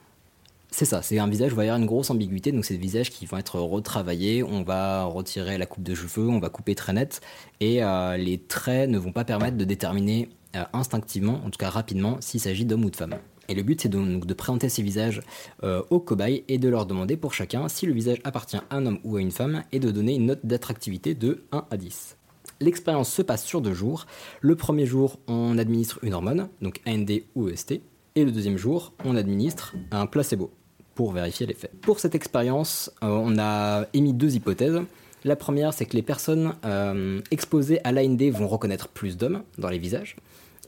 [0.70, 2.74] c'est ça, c'est un visage où il va y avoir une grosse ambiguïté, donc c'est
[2.74, 6.48] des visages qui vont être retravaillés, on va retirer la coupe de cheveux, on va
[6.50, 7.20] couper très net,
[7.60, 11.70] et euh, les traits ne vont pas permettre de déterminer euh, instinctivement, en tout cas
[11.70, 13.14] rapidement, s'il s'agit d'homme ou de femme.
[13.48, 15.22] Et le but c'est donc de présenter ces visages
[15.62, 18.84] euh, aux cobayes et de leur demander pour chacun si le visage appartient à un
[18.86, 22.16] homme ou à une femme et de donner une note d'attractivité de 1 à 10.
[22.60, 24.06] L'expérience se passe sur deux jours.
[24.40, 27.80] Le premier jour, on administre une hormone, donc AND ou EST,
[28.14, 30.50] et le deuxième jour, on administre un placebo
[30.94, 31.70] pour vérifier l'effet.
[31.82, 34.80] Pour cette expérience, euh, on a émis deux hypothèses.
[35.24, 39.68] La première, c'est que les personnes euh, exposées à l'AND vont reconnaître plus d'hommes dans
[39.68, 40.16] les visages,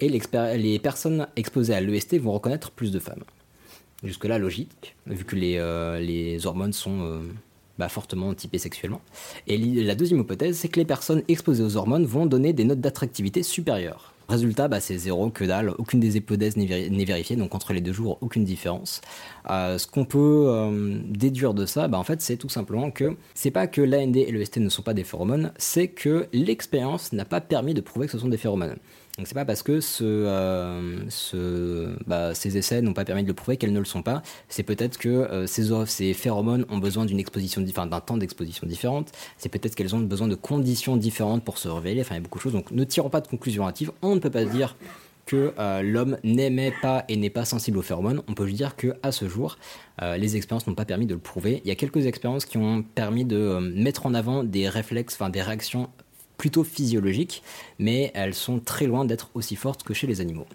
[0.01, 3.25] et les personnes exposées à l'EST vont reconnaître plus de femmes.
[4.05, 7.23] Jusque-là, logique, vu que les, euh, hormones sont
[7.79, 9.01] bah, fortement typées sexuellement.
[9.47, 12.81] Et la deuxième hypothèse, c'est que les personnes exposées aux hormones vont donner des notes
[12.81, 14.15] d'attractivité supérieures.
[14.29, 17.95] Résultat, bah, c'est zéro, que dalle, aucune des hypothèses n'est vérifiée, donc entre les deux
[17.95, 19.01] jours, aucune différence.
[19.49, 23.17] Euh, ce qu'on peut euh, déduire de ça, bah, en fait, c'est tout simplement que
[23.35, 27.15] c'est pas que l'AND et le ST ne sont pas des phéromones, c'est que l'expérience
[27.15, 28.77] n'a pas permis de prouver que ce sont des phéromones.
[29.19, 33.57] Donc c'est pas parce que euh, bah, ces essais n'ont pas permis de le prouver
[33.57, 34.23] qu'elles ne le sont pas.
[34.49, 39.11] C'est peut-être que euh, ces, phéromones ont besoin d'une exposition, d'un temps d'exposition différente.
[39.37, 42.03] C'est peut-être qu'elles ont besoin de conditions différentes pour se révéler.
[42.03, 42.53] Enfin, il y a beaucoup de choses.
[42.53, 43.91] Donc ne tirons pas de conclusion hâtive.
[44.03, 44.77] On ne peut pas dire
[45.27, 48.23] que euh, l'homme n'aimait pas et n'est pas sensible aux phéromones.
[48.29, 49.59] On peut juste dire que à ce jour,
[50.01, 51.61] les expériences n'ont pas permis de le prouver.
[51.65, 55.29] Il y a quelques expériences qui ont permis de mettre en avant des réflexes, enfin
[55.29, 55.91] des réactions
[56.39, 57.43] plutôt physiologiques,
[57.79, 60.47] mais elles sont très loin d'être aussi fortes que chez les animaux.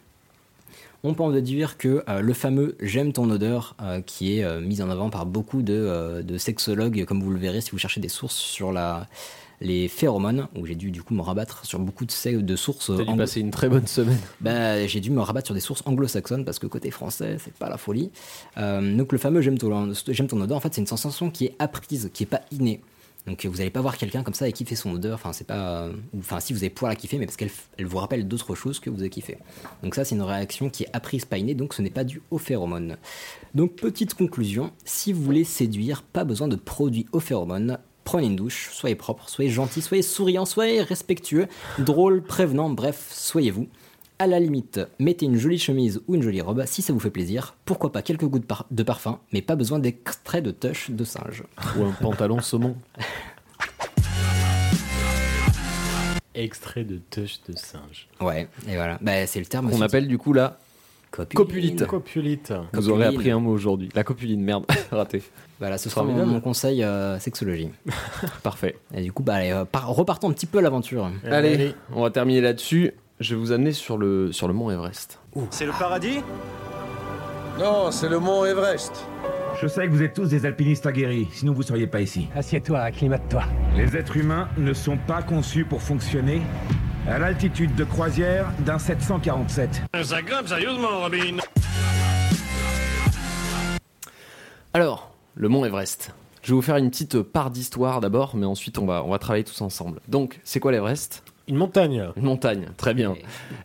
[1.05, 4.61] On peut en déduire que euh, le fameux j'aime ton odeur, euh, qui est euh,
[4.61, 7.99] mis en avant par beaucoup de, de sexologues, comme vous le verrez si vous cherchez
[7.99, 9.07] des sources sur la,
[9.59, 12.11] les phéromones, où j'ai dû du coup me rabattre sur beaucoup de,
[12.55, 12.89] sources.
[12.95, 14.17] T'as dû passer une très bonne semaine.
[14.39, 17.67] bah, j'ai dû me rabattre sur des sources anglo-saxonnes parce que côté français, c'est pas
[17.67, 18.09] la folie.
[18.55, 22.09] Donc le fameux j'aime ton, ton odeur, en fait, c'est une sensation qui est apprise,
[22.13, 22.79] qui est pas innée.
[23.25, 25.15] Donc vous n'allez pas voir quelqu'un comme ça et kiffer son odeur.
[25.15, 25.87] Enfin, c'est pas.
[26.13, 28.53] ou- Enfin, si vous allez pouvoir la kiffer, mais parce qu'elle elle vous rappelle d'autres
[28.55, 29.37] choses que vous avez kiffé.
[29.81, 32.21] Donc ça, c'est une réaction qui est apprise pas innée, donc ce n'est pas dû
[32.31, 32.97] aux phéromones.
[33.55, 37.77] Donc petite conclusion, si vous voulez séduire, pas besoin de produits aux phéromones.
[38.03, 41.47] Prenez une douche, soyez propre, soyez gentil, soyez souriant, soyez respectueux,
[41.79, 43.69] drôle, prévenant, bref, soyez vous.
[44.19, 47.09] À la limite, mettez une jolie chemise ou une jolie robe si ça vous fait
[47.09, 47.55] plaisir.
[47.65, 51.43] Pourquoi pas quelques gouttes par- de parfum, mais pas besoin d'extrait de touche de singe.
[51.77, 52.75] Ou un pantalon saumon.
[56.35, 58.07] Extrait de touche de singe.
[58.21, 58.97] Ouais, et voilà.
[59.01, 59.69] Bah, c'est le terme.
[59.73, 60.57] On appelle du coup la
[61.11, 61.35] Copuline.
[61.45, 61.85] copulite.
[61.85, 62.53] Copulite.
[62.73, 63.89] Vous aurez appris un mot aujourd'hui.
[63.93, 65.21] La copuline, merde, raté.
[65.59, 67.69] Voilà, ce sera mon, conseil euh, sexologie.
[68.43, 68.77] Parfait.
[68.95, 71.11] Et du coup, bah, allez, euh, par- repartons un petit peu à l'aventure.
[71.29, 72.93] Allez, on va terminer là-dessus.
[73.19, 75.19] Je vais vous amener sur le, sur le mont Everest.
[75.51, 76.19] C'est le paradis?
[77.59, 79.05] Non, c'est le mont Everest.
[79.61, 82.27] Je sais que vous êtes tous des alpinistes aguerris, sinon vous seriez pas ici.
[82.35, 83.43] Assieds-toi, acclimate-toi.
[83.77, 86.41] Les êtres humains ne sont pas conçus pour fonctionner
[87.07, 89.83] à l'altitude de croisière d'un 747.
[90.03, 91.37] Ça grimpe sérieusement, Robin.
[94.73, 96.15] Alors, le mont Everest.
[96.41, 99.19] Je vais vous faire une petite part d'histoire d'abord, mais ensuite on va, on va
[99.19, 99.99] travailler tous ensemble.
[100.07, 101.23] Donc, c'est quoi l'Everest?
[101.47, 102.09] Une montagne.
[102.15, 103.15] Une montagne, très bien.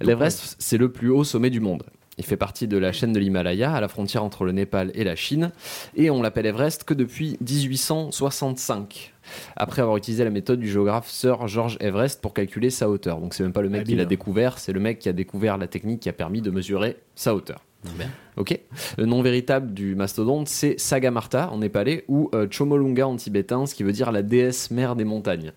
[0.01, 1.85] L'Everest, c'est le plus haut sommet du monde.
[2.19, 5.05] Il fait partie de la chaîne de l'Himalaya, à la frontière entre le Népal et
[5.05, 5.53] la Chine,
[5.95, 9.15] et on l'appelle Everest que depuis 1865.
[9.55, 13.21] Après avoir utilisé la méthode du géographe Sir George Everest pour calculer sa hauteur.
[13.21, 15.59] Donc c'est même pas le mec qui l'a découvert, c'est le mec qui a découvert
[15.59, 17.65] la technique qui a permis de mesurer sa hauteur.
[17.97, 18.09] Bien.
[18.37, 18.59] Ok.
[18.97, 23.77] Le nom véritable du mastodonte, c'est Sagamarta en népalais ou euh, Chomolunga en tibétain, ce
[23.77, 25.53] qui veut dire la déesse mère des montagnes.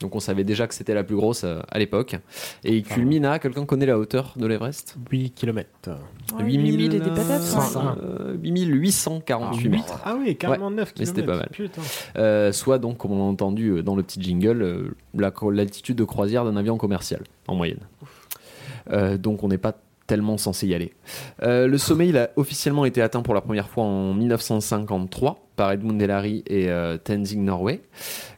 [0.00, 2.14] Donc on savait déjà que c'était la plus grosse euh, à l'époque.
[2.64, 4.96] Et il culmine à, quelqu'un connaît la hauteur de l'Everest?
[5.10, 5.68] 8 km.
[6.38, 7.42] Ouais, 8000 et des patates,
[7.76, 10.00] euh, euh, 8848 mètres.
[10.04, 11.16] Ah oui, carrément Ouais, 9 mais km.
[11.16, 11.48] c'était pas mal.
[12.16, 15.96] Euh, soit donc, comme on l'a entendu euh, dans le petit jingle, euh, la- l'altitude
[15.96, 17.80] de croisière d'un avion commercial, en moyenne.
[18.90, 19.74] Euh, donc on n'est pas
[20.06, 20.94] tellement censé y aller.
[21.42, 25.72] Euh, le sommet, il a officiellement été atteint pour la première fois en 1953 par
[25.72, 27.82] Edmund Hillary et euh, Tenzing Norway.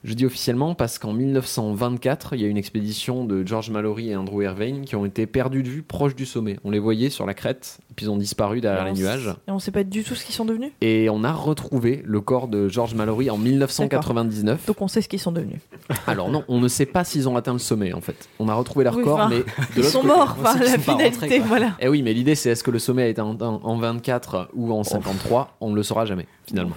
[0.03, 4.17] Je dis officiellement parce qu'en 1924, il y a une expédition de George Mallory et
[4.17, 6.59] Andrew Irvine qui ont été perdus de vue proche du sommet.
[6.65, 9.35] On les voyait sur la crête, puis ils ont disparu derrière les Et nuages.
[9.47, 10.73] Et on sait pas du tout ce qu'ils sont devenus.
[10.81, 14.67] Et on a retrouvé le corps de George Mallory en 1999.
[14.67, 15.61] Donc on sait ce qu'ils sont devenus.
[16.07, 18.29] Alors non, on ne sait pas s'ils ont atteint le sommet en fait.
[18.39, 19.45] On a retrouvé leur Oui, corps, mais de
[19.77, 20.15] ils sont côté.
[20.15, 21.77] morts, enfin, la finalité, voilà.
[21.81, 24.49] Eh oui, mais l'idée c'est est-ce que le sommet a été en, en- en 24
[24.55, 26.75] ou en 53 On ne le saura jamais finalement.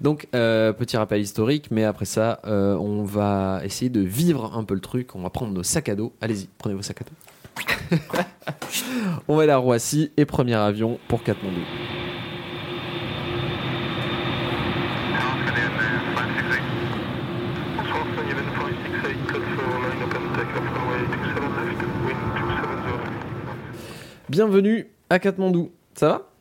[0.00, 4.64] Donc euh, petit rappel historique, mais après ça, euh, on va essayer de vivre un
[4.64, 5.14] peu le truc.
[5.14, 6.12] On va prendre nos sacs à dos.
[6.20, 7.12] Allez-y, prenez vos sacs à dos.
[9.28, 11.62] on va aller à Roissy et premier avion pour Katmandou.
[24.28, 25.70] Bienvenue à Katmandou.
[25.94, 26.35] Ça va?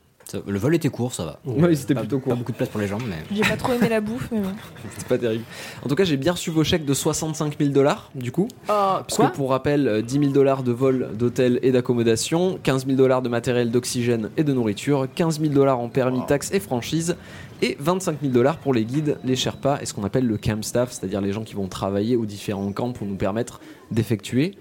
[0.47, 1.39] Le vol était court, ça va.
[1.45, 2.31] Oui, c'était Pas- plutôt court.
[2.33, 3.17] Pas beaucoup de place pour les jambes, mais.
[3.31, 4.49] J'ai pas trop aimé la bouffe, mais bon.
[4.97, 5.43] C'est pas terrible.
[5.83, 8.47] En tout cas, j'ai bien reçu vos chèques de 65 000 dollars, du coup.
[8.65, 12.85] Parce quoi que pour rappel, euh, 10 000 dollars de vol, d'hôtel et d'accommodation, 15
[12.85, 16.59] 000 dollars de matériel d'oxygène et de nourriture, 15 000 dollars en permis, taxes et
[16.59, 17.15] franchises,
[17.61, 20.61] et 25 000 dollars pour les guides, les Sherpas et ce qu'on appelle le camp
[20.63, 23.61] staff, c'est-à-dire les gens qui vont travailler aux différents camps pour nous permettre
[23.91, 24.55] d'effectuer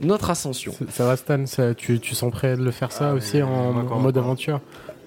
[0.00, 0.72] notre ascension.
[0.88, 3.48] Ça va Stan, ça- tu, tu sens prêt de le faire ça Ah, aussi en,
[3.86, 4.60] en mode aventure?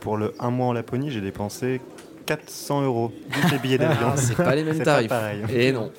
[0.04, 1.80] Pour le un mois en Laponie, j'ai dépensé
[2.26, 3.14] 400 euros.
[3.54, 4.08] Les billets d'avion.
[4.12, 5.08] Ah, c'est pas les mêmes tarifs.
[5.08, 5.46] pareil.
[5.50, 5.94] Et non.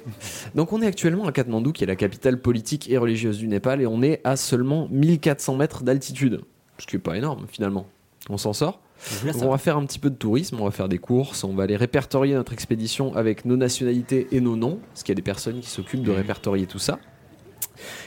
[0.54, 3.80] Donc on est actuellement à Katmandou, qui est la capitale politique et religieuse du Népal,
[3.80, 6.42] et on est à seulement 1400 mètres d'altitude.
[6.76, 7.86] Ce qui est pas énorme finalement.
[8.28, 8.82] On s'en sort.
[9.24, 9.52] Donc, on va.
[9.52, 11.76] va faire un petit peu de tourisme, on va faire des courses, on va aller
[11.76, 15.60] répertorier notre expédition avec nos nationalités et nos noms, parce qu'il y a des personnes
[15.60, 16.98] qui s'occupent de répertorier tout ça.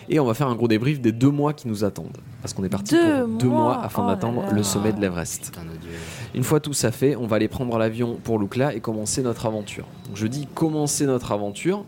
[0.09, 2.17] Et on va faire un gros débrief des deux mois qui nous attendent.
[2.41, 4.51] Parce qu'on est parti Deux pour deux mois mois afin Oh là.
[4.51, 5.51] le sommet de l'Everest.
[6.33, 9.45] Une fois tout ça fait, on va aller prendre l'avion pour Lukla et commencer notre
[9.45, 9.85] aventure.
[10.07, 11.85] Donc, je dis commencer notre aventure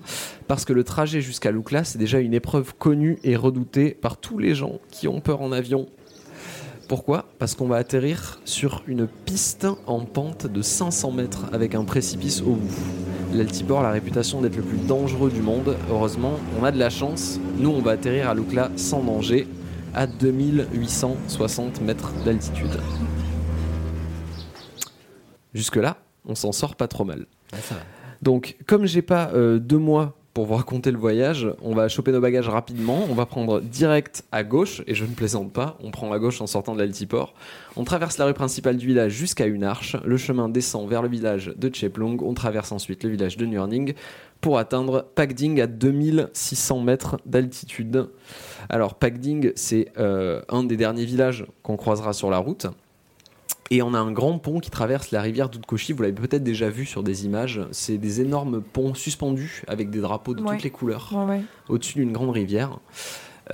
[0.47, 4.37] parce que le trajet jusqu'à Lukla, c'est déjà une épreuve connue et redoutée par tous
[4.37, 5.87] les gens qui ont peur en avion.
[6.89, 7.25] Pourquoi?
[7.37, 12.41] Parce qu'on va atterrir sur une piste en pente de 500 mètres avec un précipice
[12.41, 12.75] au bout.
[13.31, 15.77] L'Altibor a la réputation d'être le plus dangereux du monde.
[15.91, 17.39] Heureusement, on a de la chance.
[17.59, 19.47] Nous, on va atterrir à Lukla sans danger
[19.93, 22.79] à 2860 mètres d'altitude.
[25.53, 27.27] Jusque-là, on s'en sort pas trop mal.
[27.53, 27.81] Ouais, ça va.
[28.23, 32.13] Donc, comme j'ai pas euh, deux mois pour vous raconter le voyage, on va choper
[32.13, 33.05] nos bagages rapidement.
[33.09, 36.39] On va prendre direct à gauche, et je ne plaisante pas, on prend à gauche
[36.39, 37.33] en sortant de l'altiport.
[37.75, 39.97] On traverse la rue principale du village jusqu'à une arche.
[40.05, 42.19] Le chemin descend vers le village de Cheplong.
[42.21, 43.95] On traverse ensuite le village de Nurning
[44.39, 48.07] pour atteindre Pakding à 2600 mètres d'altitude.
[48.69, 52.65] Alors Pakding, c'est euh, un des derniers villages qu'on croisera sur la route.
[53.71, 55.93] Et on a un grand pont qui traverse la rivière d'Outkoshi.
[55.93, 57.61] Vous l'avez peut-être déjà vu sur des images.
[57.71, 60.55] C'est des énormes ponts suspendus avec des drapeaux de Ouais.
[60.55, 61.41] toutes les couleurs Ouais, ouais.
[61.69, 62.79] au-dessus d'une grande rivière.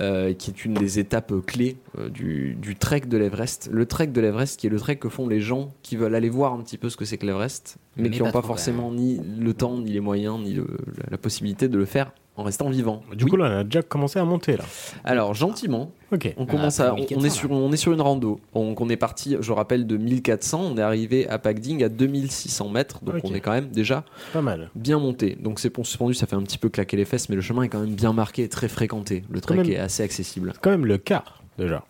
[0.02, 3.70] euh, qui est une des étapes clés euh, du, du trek de l'Everest.
[3.72, 6.28] Le trek de l'Everest, qui est le trek que font les gens qui veulent aller
[6.28, 8.92] voir un petit peu ce que c'est que l'Everest, mais, Mais qui n'ont pas forcément
[8.92, 10.66] ni le temps, ni les moyens, ni le-
[10.98, 13.02] la, la possibilité de le faire en restant vivant.
[13.14, 14.64] Du coup, là, on a déjà commencé à monter, là.
[15.04, 16.34] Alors, gentiment, Ok.
[16.36, 18.40] on commence Ah, à, on, 1400, on est sur, on est sur une rando.
[18.54, 20.60] Donc, on est parti, je rappelle, de 1400.
[20.74, 23.02] On est arrivé à Pakding à 2600 mètres.
[23.02, 24.70] Donc, on est quand même déjà Pas mal.
[24.74, 25.36] bien monté.
[25.40, 27.62] Donc, ces ponts suspendus, ça fait un petit peu claquer les fesses, mais le chemin
[27.62, 29.24] est quand même bien marqué et très fréquenté.
[29.30, 30.50] Le trek même- est assez accessible.
[30.54, 31.84] C'est quand même le quart, déjà.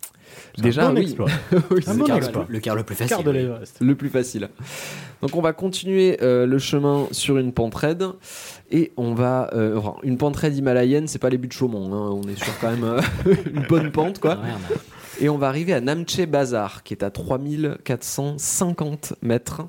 [0.58, 1.02] Déjà, un bon oui.
[1.02, 1.28] exploit.
[1.70, 2.46] Oui, un c'est bon le exploit.
[2.48, 3.24] Le quart le plus facile.
[3.24, 4.48] de le plus facile.
[5.22, 8.04] Donc on va continuer euh, le chemin sur une pente raide
[8.70, 11.92] et on va euh, enfin, une pente raide himalayenne, c'est pas les buts de Chaumont,
[11.92, 13.00] hein, on est sur quand même euh,
[13.54, 14.38] une bonne pente quoi.
[15.20, 19.62] Et on va arriver à Namche Bazar qui est à 3450 mètres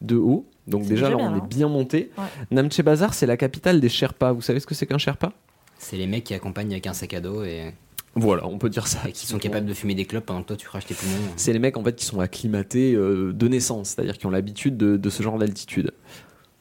[0.00, 0.46] de haut.
[0.66, 1.46] Donc C'est déjà là on bien, est hein.
[1.48, 2.10] bien monté.
[2.18, 2.24] Ouais.
[2.50, 4.32] Namche Bazar c'est la capitale des Sherpas.
[4.32, 5.32] Vous savez ce que c'est qu'un Sherpa?
[5.78, 7.72] C'est les mecs qui accompagnent avec un sac à dos et,
[8.16, 9.08] Voilà, on peut dire ça.
[9.08, 11.12] et qui sont capables de fumer des clopes pendant que toi tu craches tes poumons.
[11.36, 14.76] C'est les mecs en fait qui sont acclimatés euh, de naissance, c'est-à-dire qui ont l'habitude
[14.76, 15.92] de- de ce genre d'altitude.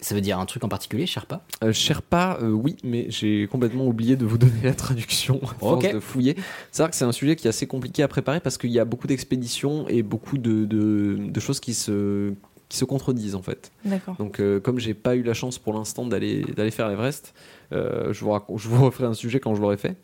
[0.02, 1.42] Ça veut dire un truc en particulier, Sherpa?
[1.62, 5.84] Euh, Sherpa, euh, oui, mais j'ai complètement oublié de vous donner la traduction à force
[5.86, 5.94] Ok.
[5.94, 6.38] de fouiller.
[6.72, 8.80] C'est vrai que c'est un sujet qui est assez compliqué à préparer parce qu'il y
[8.80, 12.32] a beaucoup d'expéditions et beaucoup de, de- de choses qui se,
[12.70, 13.72] qui se contredisent en fait.
[13.84, 14.16] D'accord.
[14.18, 17.34] Donc euh, comme j'ai pas eu la chance pour l'instant d'aller d'aller faire l'Everest,
[17.74, 19.98] euh, je, vous je vous referai un sujet quand je l'aurai fait.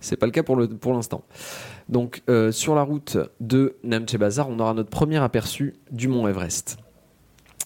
[0.00, 1.24] C'est pas le cas pour le- pour l'instant.
[1.88, 6.28] Donc euh, sur la route de Namche Bazar, on aura notre premier aperçu du mont
[6.28, 6.76] Everest.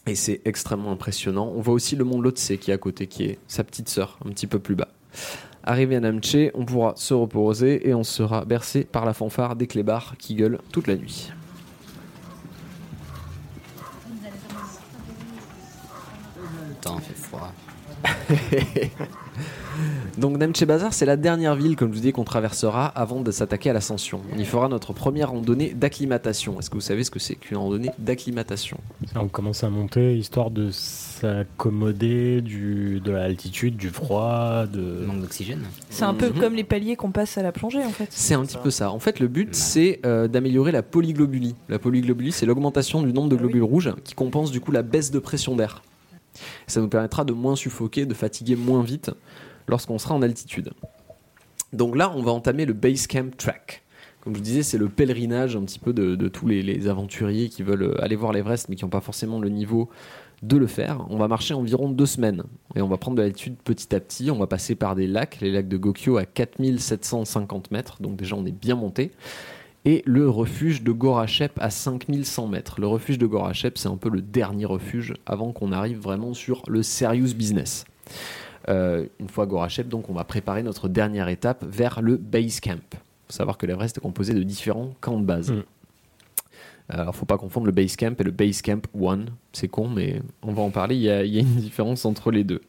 [0.06, 1.52] Et c'est extrêmement impressionnant.
[1.54, 4.18] On voit aussi le mont Lhotse qui est à côté, qui est sa petite sœur,
[4.24, 4.88] un petit peu plus bas.
[5.64, 9.66] Arrivé à Namche, on pourra se reposer et on sera bercé par la fanfare des
[9.68, 11.30] clébards qui gueulent toute la nuit.
[16.80, 17.52] Putain, fait froid.
[20.18, 23.30] Donc Namche Bazar, c'est la dernière ville, comme je vous dis, qu'on traversera avant de
[23.30, 24.20] s'attaquer à l'ascension.
[24.34, 26.58] On y fera notre première randonnée d'acclimatation.
[26.58, 28.78] Est-ce que vous savez ce que c'est qu'une randonnée d'acclimatation?
[29.16, 35.04] On commence à monter histoire de s'accommoder du, de l'altitude, du froid, de.
[35.06, 35.62] Manque d'oxygène.
[35.90, 36.40] C'est un peu Mhm.
[36.40, 38.08] comme les paliers qu'on passe à la plongée en fait.
[38.10, 38.90] C'est un petit peu ça.
[38.90, 41.54] En fait, le but, c'est euh, d'améliorer la polyglobulie.
[41.68, 45.10] La polyglobulie, c'est l'augmentation du nombre de globules rouges qui compense du coup la baisse
[45.10, 45.82] de pression d'air.
[46.66, 49.10] Ça nous permettra de moins suffoquer, de fatiguer moins vite
[49.68, 50.70] lorsqu'on sera en altitude.
[51.72, 53.82] Donc là, on va entamer le Base Camp Track.
[54.20, 57.48] Comme je vous disais, c'est le pèlerinage un petit peu de, tous les, les aventuriers
[57.48, 59.90] qui veulent euh, aller voir l'Everest mais qui n'ont pas forcément le niveau
[60.42, 61.04] de le faire.
[61.08, 62.42] On va marcher environ deux semaines
[62.74, 64.30] et on va prendre de l'altitude petit à petit.
[64.30, 68.36] On va passer par des lacs, les lacs de Gokyo à 4750 mètres, donc déjà
[68.36, 69.12] on est bien monté.
[69.84, 72.80] Et le refuge de Gorachep à 5100 mètres.
[72.80, 76.62] Le refuge de Gorachep, c'est un peu le dernier refuge avant qu'on arrive vraiment sur
[76.68, 77.84] le serious business.
[78.68, 82.60] Euh, une fois à Gorachep, donc on va préparer notre dernière étape vers le base
[82.60, 82.78] camp.
[82.92, 85.52] Il faut savoir que l'Everest est composé de différents camps de base.
[85.52, 85.62] Mm.
[86.88, 89.26] Alors, faut pas confondre le base camp et le base camp 1.
[89.52, 90.96] C'est con, mais on va en parler.
[90.96, 92.60] Il y, a, il y a une différence entre les deux.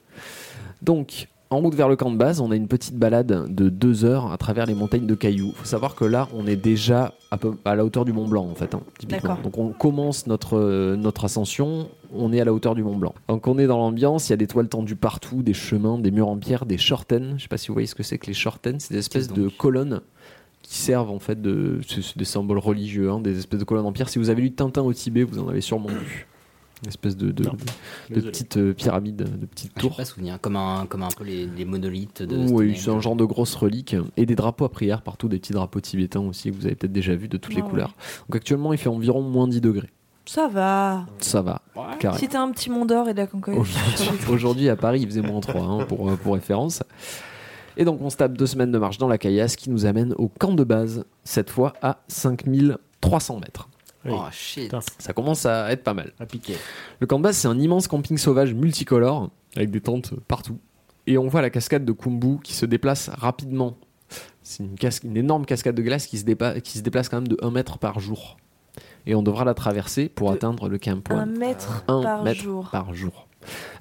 [0.82, 4.06] Donc, en route vers le camp de base, on a une petite balade de deux
[4.06, 5.50] heures à travers les montagnes de cailloux.
[5.50, 8.28] Il faut savoir que là, on est déjà à, peu, à la hauteur du Mont
[8.28, 9.38] Blanc, en fait, hein, typiquement.
[9.44, 13.14] Donc, on commence notre, euh, notre ascension, on est à la hauteur du Mont Blanc.
[13.28, 16.12] Donc, on est dans l'ambiance, il y a des toiles tendues partout, des chemins, des
[16.12, 17.36] murs en pierre, des shorten.
[17.38, 18.80] Je sais pas si vous voyez ce que c'est que les shorten.
[18.80, 20.02] C'est des espèces de colonnes
[20.64, 21.82] qui servent en fait de
[22.16, 24.10] des symboles religieux, hein, des espèces de colonnes en pierre.
[24.10, 26.28] Si vous avez lu Tintin au Tibet, vous en avez sûrement vu.
[26.84, 29.98] Une espèce de, de, de- de petites euh, pyramides, de petites Ah, J'ai tours.
[29.98, 32.36] pas souvenir, comme un, comme un peu les, les monolithes de.
[32.52, 35.54] Oui, c'est un genre de grosses reliques et des drapeaux à prière partout, des petits
[35.54, 37.70] drapeaux tibétains aussi que vous avez peut-être déjà vu de toutes les Ah ouais.
[37.70, 37.96] couleurs.
[38.28, 39.90] Donc actuellement, il fait environ moins 10 degrés.
[40.26, 41.06] Ça va.
[41.20, 41.62] Ça va.
[42.18, 43.28] Si t'as un petit mont d'or et de la.
[43.58, 46.82] Aujourd'hui, aujourd'hui, à Paris, il faisait moins 3 hein, pour, euh, pour référence.
[47.76, 50.14] Et donc on se tape deux semaines de marche dans la caillasse qui nous amène
[50.18, 53.68] au camp de base, cette fois à 5300 mètres.
[54.10, 54.74] Oh shit.
[55.00, 56.12] Ça commence à être pas mal.
[56.20, 56.56] À piquer.
[57.00, 60.58] Le camp de base, c'est un immense camping sauvage multicolore, avec des tentes partout.
[61.08, 63.78] Et on voit la cascade de Kumbu qui se déplace rapidement.
[64.42, 67.18] C'est une, casque- une énorme cascade de glace qui se, dépa- qui se déplace quand
[67.18, 68.38] même de 1 mètre par jour.
[69.06, 71.38] Et on devra la traverser pour atteindre le camp Un one.
[71.38, 72.70] mètre Un par mètre jour.
[72.72, 73.28] par jour.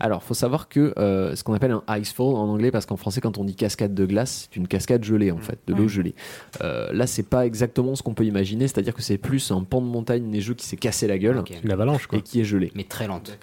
[0.01, 3.20] Alors, faut savoir que euh, ce qu'on appelle un icefall en anglais, parce qu'en français,
[3.20, 5.89] quand on dit cascade de glace, c'est une cascade gelée en fait, de l'eau Ouais.
[5.89, 6.14] gelée.
[6.62, 9.80] Euh, là, c'est pas exactement ce qu'on peut imaginer, c'est-à-dire que c'est plus un pan
[9.80, 12.18] de montagne neigeux qui s'est cassé la gueule Une avalanche, quoi.
[12.18, 12.70] et qui est gelé.
[12.74, 13.36] Mais très lente.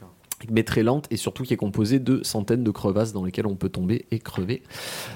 [0.50, 3.56] mais très lente et surtout qui est composée de centaines de crevasses dans lesquelles on
[3.56, 4.64] peut tomber et crever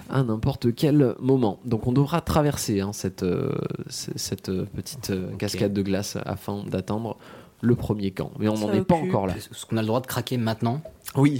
[0.10, 1.60] à n'importe quel moment.
[1.64, 3.50] Donc on devra traverser hein, cette, euh,
[3.88, 7.18] cette petite euh, cascade de glace afin d'atteindre
[7.64, 8.32] le premier camp.
[8.40, 9.36] Mais on n'en est pas encore là.
[9.38, 10.82] Est-ce qu'on a le droit de craquer maintenant
[11.16, 11.40] Oui,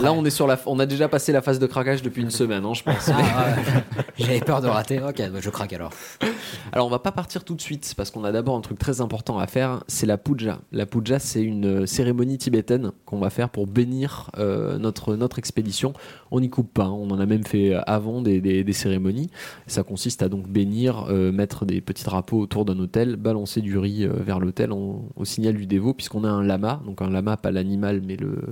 [0.00, 2.30] là on est sur la, on a déjà passé la phase de craquage depuis une
[2.30, 3.08] semaine, hein, je pense.
[3.12, 3.82] Ah, ouais.
[4.18, 5.00] J'avais peur de rater.
[5.00, 5.90] Ok, bah, je craque alors.
[6.72, 9.00] Alors on va pas partir tout de suite parce qu'on a d'abord un truc très
[9.00, 10.60] important à faire, c'est la puja.
[10.72, 15.38] La puja c'est une euh, cérémonie tibétaine qu'on va faire pour bénir euh, notre, notre
[15.38, 15.92] expédition.
[16.30, 16.90] On n'y coupe pas, hein.
[16.96, 19.30] on en a même fait euh, avant des, des- des cérémonies.
[19.66, 23.78] Ça consiste à donc bénir, euh, mettre des petits drapeaux autour d'un hôtel, balancer du
[23.78, 27.36] riz euh, vers l'hôtel au signal du dévot puisqu'on a un lama, donc un lama
[27.36, 28.44] pas l'animal mais le-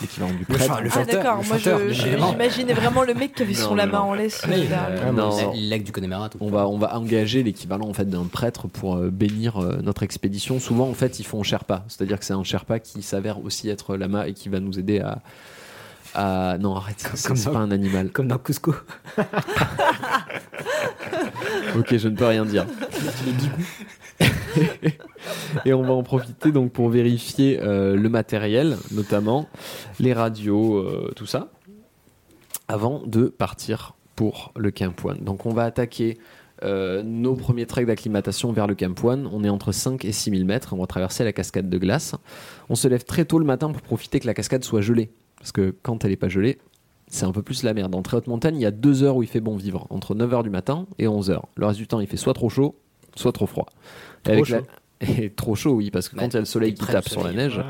[0.00, 0.72] l'équivalent du prêtre.
[0.96, 4.04] Ah d'accord, moi j'imaginais vraiment le mec qui avait son Non, la non, main non.
[4.10, 4.42] en laisse.
[4.48, 5.30] Euh, non.
[5.54, 6.28] Le lac du Connemara.
[6.28, 6.38] Tout.
[6.40, 10.02] On va, on va engager l'équivalent en fait d'un prêtre pour euh, bénir euh, notre
[10.02, 10.58] expédition.
[10.60, 13.96] Souvent en fait ils font Sherpa, c'est-à-dire que c'est un Sherpa qui s'avère aussi être
[13.96, 15.00] lama et qui va nous aider
[16.14, 18.10] à, non arrête, c'est comme c'est dans- pas un animal.
[18.10, 18.74] Comme dans Cusco.
[21.76, 22.66] ok, je ne peux rien dire.
[25.64, 29.48] Et on va en profiter donc pour vérifier euh, le matériel, notamment
[30.00, 31.48] les radios, euh, tout ça,
[32.68, 35.18] avant de partir pour le Camp One.
[35.20, 36.18] Donc on va attaquer
[36.64, 39.28] euh, nos premiers treks d'acclimatation vers le Camp One.
[39.32, 40.72] On est entre 5 et 6 000 mètres.
[40.72, 42.14] On va traverser la cascade de glace.
[42.68, 45.10] On se lève très tôt le matin pour profiter que la cascade soit gelée.
[45.38, 46.58] Parce que quand elle n'est pas gelée,
[47.08, 47.94] c'est un peu plus la merde.
[47.94, 50.14] En très haute montagne, il y a deux heures où il fait bon vivre, entre
[50.14, 51.40] 9h du matin et 11h.
[51.56, 52.76] Le reste du temps, il fait soit trop chaud,
[53.16, 53.66] soit trop froid.
[54.22, 54.54] Trop avec chaud.
[54.56, 54.62] la-
[55.02, 57.08] Et trop chaud, oui, parce que Bah, quand il y a le soleil qui tape
[57.08, 57.60] sur la neige,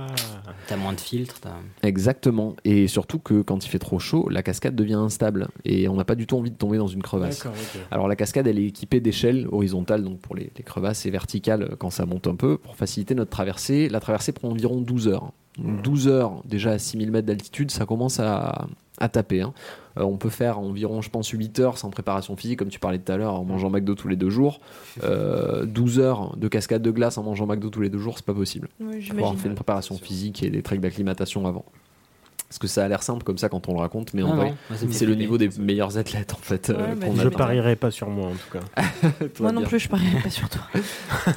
[0.69, 1.41] T'as moins de filtres.
[1.41, 2.55] t'as- Exactement.
[2.65, 5.49] Et surtout que quand il fait trop chaud, la cascade devient instable.
[5.65, 7.39] Et on n'a pas du tout envie de tomber dans une crevasse.
[7.39, 7.81] D'accord, ok.
[7.91, 11.75] Alors la cascade, elle est équipée d'échelles horizontales, donc pour les, les crevasses, et verticales
[11.79, 13.89] quand ça monte un peu, pour faciliter notre traversée.
[13.89, 15.33] La traversée prend environ 12 heures.
[15.59, 18.67] Donc, 12 heures, déjà à 6000 mètres d'altitude, ça commence à,
[19.03, 19.43] à taper.
[19.43, 19.53] hein.
[19.99, 22.99] Euh, on peut faire environ, je pense, 8 heures sans préparation physique, comme tu parlais
[22.99, 24.61] tout à l'heure, en mangeant McDo tous les deux jours.
[25.05, 28.27] Euh, 12 heures de cascade de glace en mangeant McDo tous les deux jours, c'est
[28.27, 28.69] pas possible.
[28.81, 31.65] Oui, Il faut avoir fait une préparation physique et des treks d'acclimatation avant.
[32.53, 34.37] Parce que ça a l'air simple comme ça quand on le raconte, mais en Ah
[34.37, 34.55] vrai,
[34.91, 36.69] c'est le niveau des meilleurs athlètes en fait.
[36.69, 37.07] euh, bah.
[37.16, 38.83] Je parierais pas sur moi en tout cas.
[39.41, 39.69] Moi non bien.
[39.70, 40.61] plus, je parierais pas sur toi.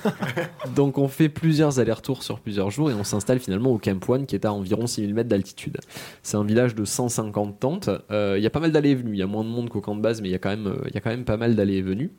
[0.75, 4.25] Donc on fait plusieurs allers-retours sur plusieurs jours et on s'installe finalement au Camp One
[4.25, 5.77] qui est à environ 6000 mètres d'altitude.
[6.21, 7.89] C'est un village de 150 tentes.
[8.11, 9.13] Euh, Il y a pas mal d'allées et venues.
[9.13, 10.49] Il y a moins de monde qu'au camp de base, mais il y a quand
[10.49, 12.11] même, euh, il y a quand même pas mal d'allées et venues.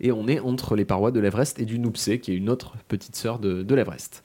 [0.00, 2.74] Et on est entre les parois de l'Everest et du Noupsé, qui est une autre
[2.88, 4.22] petite sœur de, l'Everest.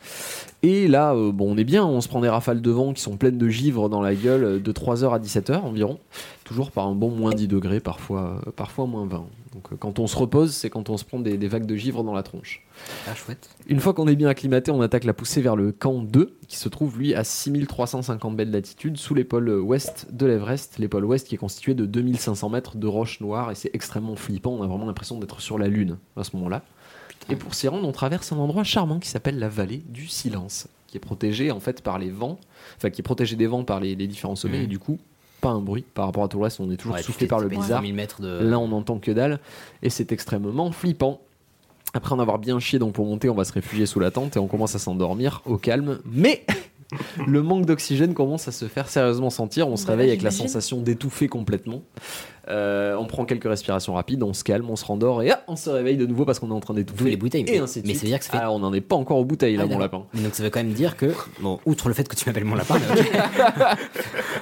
[0.61, 3.01] Et là, euh, bon, on est bien, on se prend des rafales de vent qui
[3.01, 5.99] sont pleines de givre dans la gueule de 3h à 17h environ,
[6.43, 9.25] toujours par un bon moins 10 degrés, parfois, parfois moins 20.
[9.53, 11.75] Donc euh, quand on se repose, c'est quand on se prend des, des vagues de
[11.75, 12.65] givre dans la tronche.
[13.07, 13.49] Ah, chouette.
[13.67, 16.57] Une fois qu'on est bien acclimaté, on attaque la poussée vers le camp 2, qui
[16.57, 20.80] se trouve lui à 6350 mètres d'altitude, sous l'épaule ouest de l'Everest.
[20.80, 24.51] L'épaule ouest qui est constituée de 2500 mètres de roches noires, et c'est extrêmement flippant.
[24.51, 26.63] On a vraiment l'impression d'être sur la Lune à ce moment-là.
[27.30, 30.67] Et pour s'y rendre, on traverse un endroit charmant qui s'appelle la vallée du silence,
[30.88, 32.38] qui est protégée en fait par les vents,
[32.77, 34.63] enfin qui est protégée des vents par les, les différents sommets, Mhm.
[34.65, 34.99] et du coup,
[35.43, 37.39] pas un bruit par rapport à tout le reste, on est toujours Ouais, soufflé par
[37.39, 37.79] le bizarre.
[37.79, 39.39] 3000 mètres de- Là, on n'entend que dalle,
[39.83, 41.21] et c'est extrêmement flippant.
[41.93, 44.35] Après en avoir bien chié, donc pour monter, on va se réfugier sous la tente
[44.35, 45.99] et on commence à s'endormir au calme.
[46.05, 46.43] Mais
[47.25, 49.67] le manque d'oxygène commence à se faire sérieusement sentir.
[49.67, 51.81] On se Bah, réveille avec la sensation d'étouffer complètement.
[52.49, 55.55] Euh, on prend quelques respirations rapides, on se calme, on se rendort et ah, on
[55.55, 57.03] se réveille de nouveau parce qu'on est en train d'étouffer.
[57.05, 57.45] D'où les bouteilles.
[57.47, 57.99] Et Mais- ainsi de mais suite.
[58.01, 59.63] ça veut dire que ça fait- Ah, on n'en est pas encore aux bouteilles là,
[59.65, 60.03] Ah, mon lapin.
[60.13, 62.43] Mais donc ça veut quand même dire que, bon, outre le fait que tu m'appelles
[62.43, 63.01] mon lapin, mais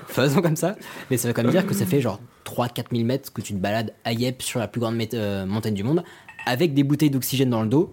[0.08, 0.76] faisons comme ça,
[1.10, 3.54] mais ça veut quand même dire que ça fait genre 3-4 000 mètres que tu
[3.54, 6.04] te balades à Yep sur la plus grande euh, montagne du monde
[6.48, 7.92] avec des bouteilles d'oxygène dans le dos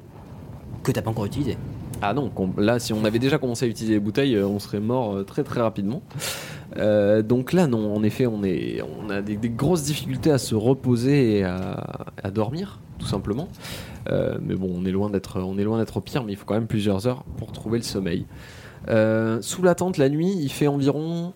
[0.82, 1.59] que t'as pas encore utilisées.
[2.01, 4.79] Ah non, là, si on avait déjà commencé à utiliser les bouteilles, euh, on serait
[4.79, 6.03] mort euh, très très rapidement.
[6.77, 10.55] Euh, donc là, non, en effet, on, est, on a des, grosses difficultés à se
[10.55, 13.49] reposer et à, dormir, tout simplement.
[14.11, 17.53] Mais bon, on est loin d'être, pire, mais il faut quand même plusieurs heures pour
[17.53, 18.27] trouver le sommeil.
[19.41, 21.33] Sous la tente, la nuit, il fait environ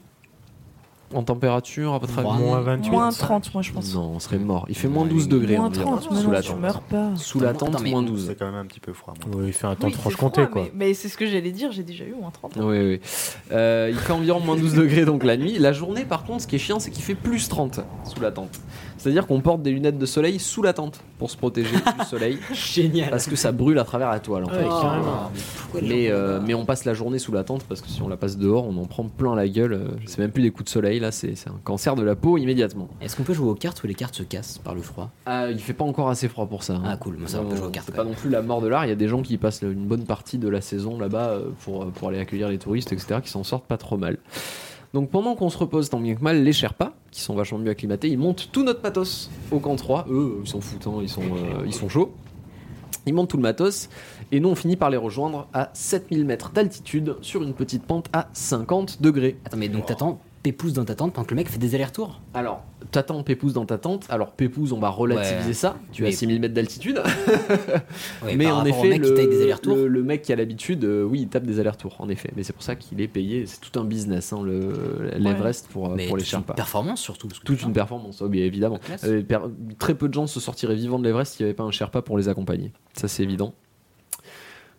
[1.14, 2.90] en température à votre avis Moins 28.
[2.90, 3.94] Moins 30, moi je pense.
[3.94, 4.66] Non, on serait mort.
[4.68, 6.60] Il fait moins 12 degrés Moins environ 30, mais sous non, la tu tente.
[6.60, 7.10] meurs pas.
[7.16, 8.26] Sous la tente, moins 12.
[8.28, 9.14] C'est quand même un petit peu froid.
[9.26, 9.36] moi.
[9.40, 10.62] Oui, il fait un temps Oui, de Franche-Comté quoi.
[10.62, 12.56] Mais, mais c'est ce que j'allais dire, j'ai déjà eu moins 30.
[12.56, 13.01] Oui, oui.
[13.52, 15.59] Euh, il fait environ moins 12 degrés donc la nuit.
[15.59, 18.30] La journée, par contre, ce qui est chiant, c'est qu'il fait plus 30 sous la
[18.30, 18.60] tente.
[18.98, 22.36] C'est-à-dire qu'on porte des lunettes de soleil sous la tente, pour se protéger du soleil.
[22.52, 23.08] Génial.
[23.10, 25.80] Parce que ça brûle à travers la toile en fait.
[25.80, 28.16] Mais, euh, mais on passe la journée sous la tente parce que si on la
[28.16, 29.72] passe dehors, on en prend plein la gueule.
[29.72, 32.38] Euh, C'est même plus des coups de soleil là, c'est un cancer de la peau
[32.38, 32.88] immédiatement.
[33.00, 35.10] Est-ce qu'on peut jouer aux cartes où les cartes se cassent par le froid?
[35.26, 36.72] Ah, il fait pas encore assez froid pour ça.
[36.74, 36.82] hein.
[36.84, 38.60] Ah, cool, moi, ça, on peut jouer aux cartes, C'est pas non plus la mort
[38.60, 38.84] de l'art.
[38.84, 41.50] Il y a des gens qui passent une bonne partie de la saison là-bas euh,
[41.64, 44.18] pour, pour aller accueillir les touristes, etc., qui s'en sortent pas trop mal.
[44.93, 47.70] Donc pendant qu'on se repose tant bien que mal, les Sherpas, qui sont vachement mieux
[47.70, 50.06] acclimatés, ils montent tout notre matos au camp 3.
[50.10, 52.12] Eux, ils s'en foutent, hein, ils, sont, euh, ils sont chauds.
[53.06, 53.89] Ils montent tout le matos
[54.31, 58.06] et nous on finit par les rejoindre à 7000 mètres d'altitude sur une petite pente
[58.12, 59.39] à 50 degrés.
[59.44, 62.20] Attends, mais donc t'attends Pépouze dans ta tente pendant que le mec fait des allers-retours
[62.35, 64.06] Alors, t'attends Pépouze dans ta tente.
[64.09, 65.52] Alors, Pépouze, on va relativiser Ouais.
[65.52, 65.77] ça.
[65.93, 67.01] Tu as Mais- 6000 mètres d'altitude.
[68.24, 69.77] Ouais, mais en effet, mec le, taille des allers-retours.
[69.77, 72.31] le- le mec qui a l'habitude, euh, oui, il tape des allers-retours, en effet.
[72.36, 73.47] Mais c'est pour ça qu'il est payé.
[73.47, 76.55] C'est tout un business, hein, le- l'Everest pour, euh, Mais pour les une Sherpas.
[76.55, 77.28] performance surtout.
[77.28, 78.78] parce que Toute une performance, oh, bien évidemment.
[79.05, 79.23] Euh,
[79.78, 82.02] très peu de gens se sortiraient vivants de l'Everest s'il n'y avait pas un Sherpa
[82.02, 82.73] pour les accompagner.
[82.94, 83.55] Ça, c'est évident.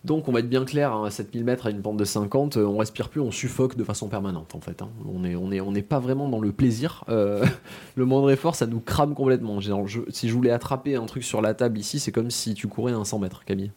[0.03, 2.57] Donc, on va être bien clair, hein, à 7000 mètres à une pente de 50,
[2.57, 4.81] euh, on respire plus, on suffoque de façon permanente en fait.
[4.81, 4.89] hein.
[5.07, 7.05] On n'est on est, on est pas vraiment dans le plaisir.
[7.09, 7.45] Euh,
[7.95, 9.59] le moindre effort, ça nous crame complètement.
[9.61, 12.67] Je- si je voulais attraper un truc sur la table ici, c'est comme si tu
[12.67, 13.71] courais un 100 mètres, Camille.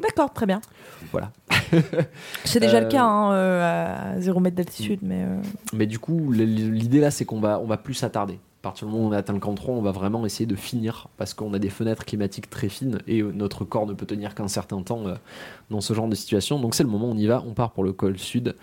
[0.00, 0.60] D'accord, très bien.
[1.10, 1.32] Voilà.
[2.44, 5.24] C'est déjà le Euh, cas hein, euh, à 0 mètre d'altitude, mais.
[5.72, 8.38] Mais du coup, l'idée là, c'est qu'on va, on va plus s'attarder.
[8.66, 11.06] Partir du moment où on atteint le camp 3, on va vraiment essayer de finir
[11.18, 14.34] parce qu'on a des fenêtres climatiques très fines et euh, notre corps ne peut tenir
[14.34, 15.14] qu'un certain temps euh,
[15.70, 16.58] dans ce genre de situation.
[16.58, 18.56] Donc c'est le moment, on y va, on part pour le col sud.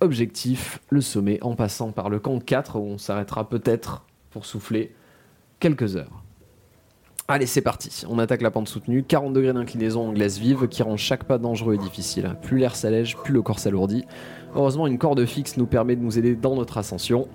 [0.00, 4.92] Objectif, le sommet en passant par le camp 4 où on s'arrêtera peut-être pour souffler
[5.60, 6.24] quelques heures.
[7.28, 8.02] Allez, c'est parti.
[8.08, 9.04] On attaque la pente soutenue.
[9.04, 12.34] 40 degrés d'inclinaison en glace vive qui rend chaque pas dangereux et difficile.
[12.42, 14.04] Plus l'air s'allège, plus le corps s'alourdit.
[14.56, 17.28] Heureusement, une corde fixe nous permet de nous aider dans notre ascension.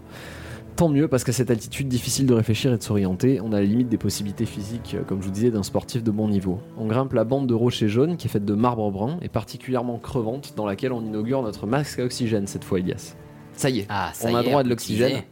[0.79, 3.41] Tant mieux parce qu'à cette altitude, difficile de réfléchir et de s'orienter.
[3.41, 6.09] On a la limite des possibilités physiques, euh, comme je vous disais, d'un sportif de
[6.09, 6.61] bon niveau.
[6.77, 9.97] On grimpe la bande de rochers jaunes qui est faite de marbre brun et particulièrement
[9.97, 13.17] crevante, dans laquelle on inaugure notre masque à oxygène cette fois, Elias.
[13.59, 15.23] Ça y est, Ah, ça on a droit à de l'oxygène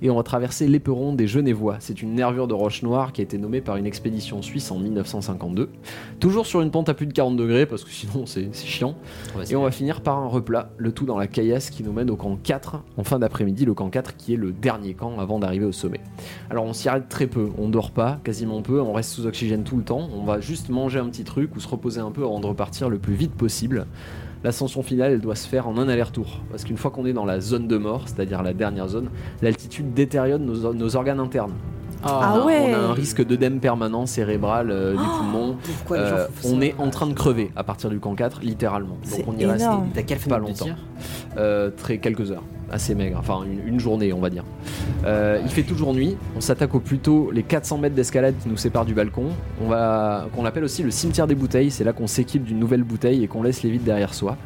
[0.00, 1.76] et on va traverser l'éperon des Genevois.
[1.80, 4.78] C'est une nervure de roche noire qui a été nommée par une expédition suisse en
[4.78, 5.68] 1952.
[6.18, 8.94] Toujours sur une pente à plus de 40 degrés parce que sinon c'est c'est chiant.
[9.50, 12.08] Et on va finir par un replat, le tout dans la caillasse qui nous mène
[12.08, 15.38] au camp 4 en fin d'après-midi, le camp 4 qui est le dernier camp avant
[15.38, 16.00] d'arriver au sommet.
[16.48, 19.62] Alors on s'y arrête très peu, on dort pas, quasiment peu, on reste sous oxygène
[19.62, 22.22] tout le temps, on va juste manger un petit truc ou se reposer un peu
[22.22, 23.86] avant de repartir le plus vite possible.
[24.44, 26.42] L'ascension finale, doit se faire en un aller-retour.
[26.50, 29.08] Parce qu'une fois qu'on est dans la zone de mort, c'est-à-dire la dernière zone,
[29.40, 31.54] l'altitude détériore nos organes internes.
[32.06, 32.70] Ah on, a, ouais.
[32.70, 35.56] on a un risque d'œdème permanent cérébral euh, des poumons.
[35.78, 38.14] pourquoi les gens Euh, font on est en train de crever à partir du camp
[38.14, 38.96] 4, littéralement.
[39.10, 39.88] Donc on y reste énorme.
[39.94, 40.66] T'as quelle pas longtemps.
[41.36, 44.44] Euh, très quelques heures, assez maigre, enfin une, une journée on va dire.
[45.04, 48.48] Euh, il fait toujours nuit, on s'attaque au plus tôt les 400 mètres d'escalade qui
[48.48, 49.26] nous séparent du balcon,
[49.60, 52.84] on va, qu'on appelle aussi le cimetière des bouteilles, c'est là qu'on s'équipe d'une nouvelle
[52.84, 54.36] bouteille et qu'on laisse les vides derrière soi.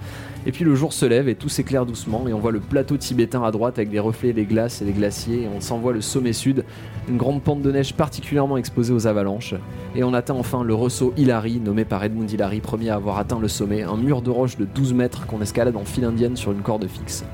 [0.49, 2.97] Et puis le jour se lève et tout s'éclaire doucement et on voit le plateau
[2.97, 6.01] tibétain à droite avec des reflets des glaces et des glaciers et on s'envoie le
[6.01, 6.65] sommet sud,
[7.07, 9.55] une grande pente de neige particulièrement exposée aux avalanches.
[9.95, 13.39] Et on atteint enfin le ressaut Hillary, nommé par Edmund Hillary, premier à avoir atteint
[13.39, 16.51] le sommet, un mur de roche de 12 mètres qu'on escalade en file indienne sur
[16.51, 17.27] une corde fixe.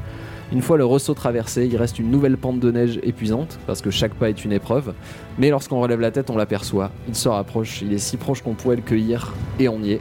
[0.53, 3.91] Une fois le ressaut traversé, il reste une nouvelle pente de neige épuisante, parce que
[3.91, 4.93] chaque pas est une épreuve,
[5.39, 6.91] mais lorsqu'on relève la tête, on l'aperçoit.
[7.07, 10.01] Il se rapproche, il est si proche qu'on pourrait le cueillir, et on y est.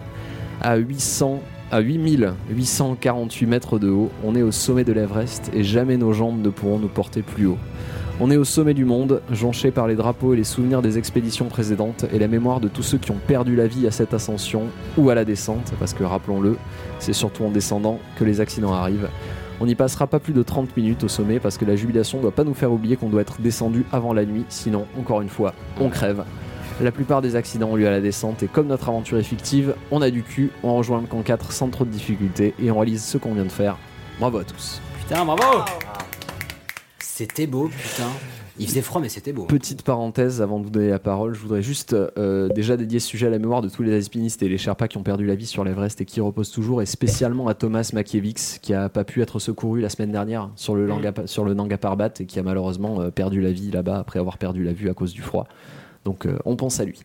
[0.61, 1.41] À 800,
[1.73, 6.39] à 8848 mètres de haut, on est au sommet de l'Everest, et jamais nos jambes
[6.39, 7.57] ne pourront nous porter plus haut.
[8.19, 11.47] On est au sommet du monde, jonché par les drapeaux et les souvenirs des expéditions
[11.47, 14.65] précédentes et la mémoire de tous ceux qui ont perdu la vie à cette ascension
[14.99, 16.57] ou à la descente, parce que rappelons-le,
[16.99, 19.09] c'est surtout en descendant que les accidents arrivent.
[19.59, 22.21] On n'y passera pas plus de 30 minutes au sommet parce que la jubilation ne
[22.21, 25.29] doit pas nous faire oublier qu'on doit être descendu avant la nuit, sinon, encore une
[25.29, 26.23] fois, on crève.
[26.81, 29.75] La plupart des accidents ont lieu à la descente et comme notre aventure est fictive,
[29.91, 32.79] on a du cul, on rejoint le camp 4 sans trop de difficultés et on
[32.79, 33.77] réalise ce qu'on vient de faire.
[34.19, 34.81] Bravo à tous.
[34.99, 35.63] Putain, bravo
[36.99, 38.09] C'était beau, putain.
[38.59, 39.45] Il faisait froid, mais c'était beau.
[39.45, 43.07] Petite parenthèse avant de vous donner la parole, je voudrais juste euh, déjà dédier ce
[43.07, 45.35] sujet à la mémoire de tous les alpinistes et les Sherpas qui ont perdu la
[45.35, 49.03] vie sur l'Everest et qui reposent toujours, et spécialement à Thomas Makiewicz qui a pas
[49.03, 52.39] pu être secouru la semaine dernière sur le, Nanga, sur le Nanga Parbat et qui
[52.39, 55.21] a malheureusement euh, perdu la vie là-bas après avoir perdu la vue à cause du
[55.21, 55.47] froid.
[56.05, 56.99] Donc euh, on pense à lui.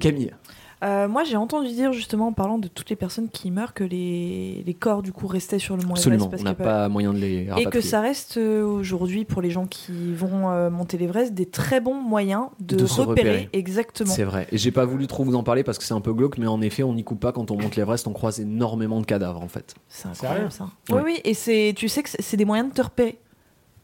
[0.00, 0.32] Camille.
[0.84, 3.84] Euh, moi, j'ai entendu dire justement en parlant de toutes les personnes qui meurent que
[3.84, 6.88] les, les corps du coup restaient sur le mont Absolument, parce on n'a a pas
[6.88, 7.82] moyen de les et que rapatrier.
[7.88, 11.94] ça reste euh, aujourd'hui pour les gens qui vont euh, monter l'Everest des très bons
[11.94, 13.48] moyens de, repérer, repérer.
[13.52, 14.10] exactement.
[14.12, 14.48] C'est vrai.
[14.50, 16.48] Et j'ai pas voulu trop vous en parler parce que c'est un peu glauque, mais
[16.48, 19.40] en effet, on n'y coupe pas quand on monte l'Everest, on croise énormément de cadavres
[19.42, 19.76] en fait.
[19.88, 20.64] C'est incroyable ça.
[20.90, 20.96] Ouais.
[20.96, 23.20] Oui, oui, et c'est, tu sais que c'est- c'est des moyens de te repérer.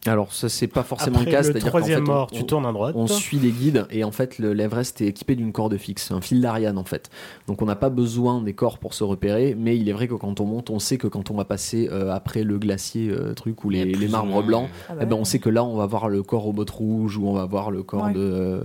[0.07, 2.31] Alors ça c'est pas forcément Après le cas, le c'est-à-dire qu'en troisième fait, on- mort,
[2.31, 2.95] tu tournes à droite.
[2.97, 6.21] On suit les guides et en fait le- l'Everest est équipé d'une corde fixe, un
[6.21, 7.11] fil d'Ariane en fait.
[7.49, 10.15] Donc on n'a pas besoin des corps pour se repérer, mais il est vrai que
[10.15, 13.35] quand on monte, on sait que quand on va passer euh, après le glacier euh,
[13.35, 15.87] truc ou les, marbres blancs, Ah bah eh ben, on sait que là on va
[15.87, 18.13] voir le corps aux bottes rouges ou on va voir le corps Ouais.
[18.13, 18.61] de euh,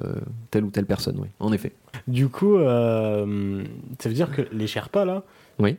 [0.52, 1.72] telle ou telle personne, oui, en effet.
[2.08, 3.64] Du coup, euh,
[4.00, 5.24] ça veut dire que les Sherpas là,
[5.60, 5.78] Oui.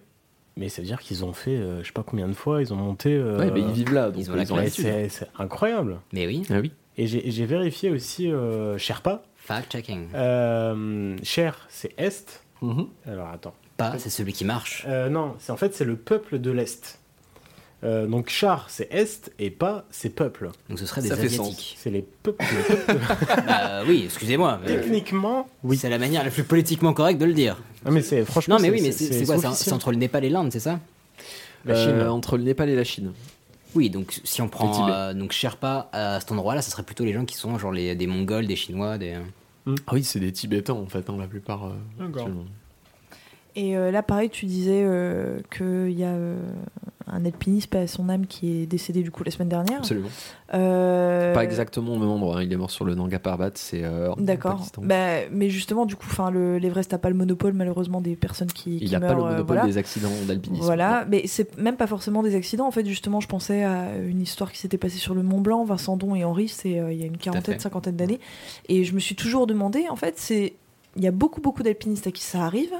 [0.56, 2.72] Mais ça veut dire qu'ils ont fait, euh, je sais pas combien de fois, ils
[2.72, 3.14] ont monté.
[3.14, 5.98] euh, Ouais, mais ils vivent là, donc ils ont la c'est incroyable.
[6.12, 6.72] Mais oui, Ah oui.
[6.97, 9.22] Et j'ai et j'ai vérifié aussi euh, Sherpa.
[9.36, 10.06] fact-checking.
[10.14, 12.43] Euh, Cher, c'est Est.
[12.62, 12.86] Mhm.
[13.06, 13.55] Alors attends.
[13.76, 14.85] Pas, c'est celui qui marche.
[14.89, 17.01] Euh, non, c'est en fait c'est le peuple de l'Est.
[17.85, 20.51] Euh, donc char c'est Est et pas c'est peuple.
[20.70, 21.77] Donc ce serait des Ça fait Asiatiques.
[21.78, 22.43] C'est les peuples.
[22.43, 22.98] les peuples-
[23.47, 24.59] Bah, oui, excusez-moi.
[24.62, 25.77] mais Techniquement, oui.
[25.77, 27.61] C'est la manière la plus politiquement correcte de le dire.
[27.85, 28.56] Ah, mais c'est franchement.
[28.56, 29.74] Non, mais oui, mais c'est c'est quoi C'est officiel.
[29.74, 30.81] entre le Népal et l'Inde, c'est ça
[31.66, 31.90] La Chine.
[31.97, 33.12] Euh, entre le Népal et la Chine.
[33.74, 34.93] Oui, donc si on Le prend Tibet.
[34.94, 37.94] euh, donc Sherpa à cet endroit-là, ça serait plutôt les gens qui sont genre les,
[37.97, 39.16] des Mongols, des Chinois, des.
[39.86, 41.65] Ah oui, c'est des Tibétains en fait, hein, la plupart.
[41.66, 42.23] euh, D'accord.
[42.23, 42.44] actuellement.
[43.56, 46.36] Et euh, là, pareil, tu disais euh, qu'il y a euh,
[47.06, 49.78] un alpiniste, à son âme, qui est décédé du coup la semaine dernière.
[49.78, 50.09] Absolument.
[51.35, 52.39] Pas exactement au même endroit.
[52.39, 52.43] hein.
[52.43, 53.82] Il est mort sur le Nanga Parbat, c'est
[54.18, 54.66] D'accord.
[54.82, 58.51] Bah, mais justement, du coup, enfin, le- l'Everest n'a pas le monopole, malheureusement, des personnes
[58.52, 59.66] qui, Il qui n'a pas le monopole voilà.
[59.66, 60.64] des accidents d'alpinisme.
[60.64, 62.66] Voilà, mais c'est même pas forcément des accidents.
[62.66, 65.64] En fait, justement, je pensais à une histoire qui s'était passée sur le Mont Blanc.
[65.64, 68.20] Vincent Don et Henri, c'est il y a une quarantaine, cinquantaine d'années.
[68.68, 70.55] Et je me suis toujours demandé, en fait, c'est
[70.97, 72.72] il y a beaucoup, beaucoup d'alpinistes à qui ça arrive.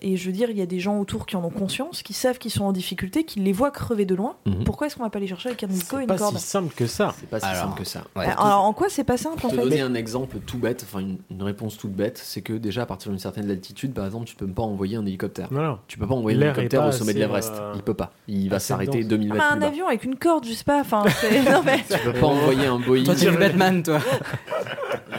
[0.00, 2.12] Et je veux dire, il y a des gens autour qui en ont conscience, qui
[2.12, 4.36] savent qu'ils sont en difficulté, qui les voient crever de loin.
[4.46, 4.62] Mhm.
[4.64, 6.38] Pourquoi est-ce qu'on va pas les chercher avec un hélico et C'est une pas corde
[6.38, 7.14] si simple que ça.
[7.18, 8.04] C'est pas si Alors, simple que ça.
[8.14, 8.26] Ouais.
[8.26, 10.84] Alors, en quoi c'est pas simple en Pour te fait donner un exemple tout bête,
[10.88, 14.06] enfin une, une réponse toute bête, c'est que déjà à partir d'une certaine altitude, par
[14.06, 15.52] exemple, tu peux pas envoyer un hélicoptère.
[15.52, 17.52] Non, Tu peux pas envoyer un hélicoptère pas au sommet de l'Everest.
[17.54, 18.12] euh, Il peut pas.
[18.28, 19.08] Il va s'arrêter dense.
[19.08, 19.66] 2000 Ah, mètres plus un bas.
[19.66, 20.80] avion avec une corde, je sais pas.
[20.80, 23.02] Enfin, c'est- non, mais- Tu peux pas envoyer un Boeing.
[23.04, 23.98] Toi, tu es le Batman, toi.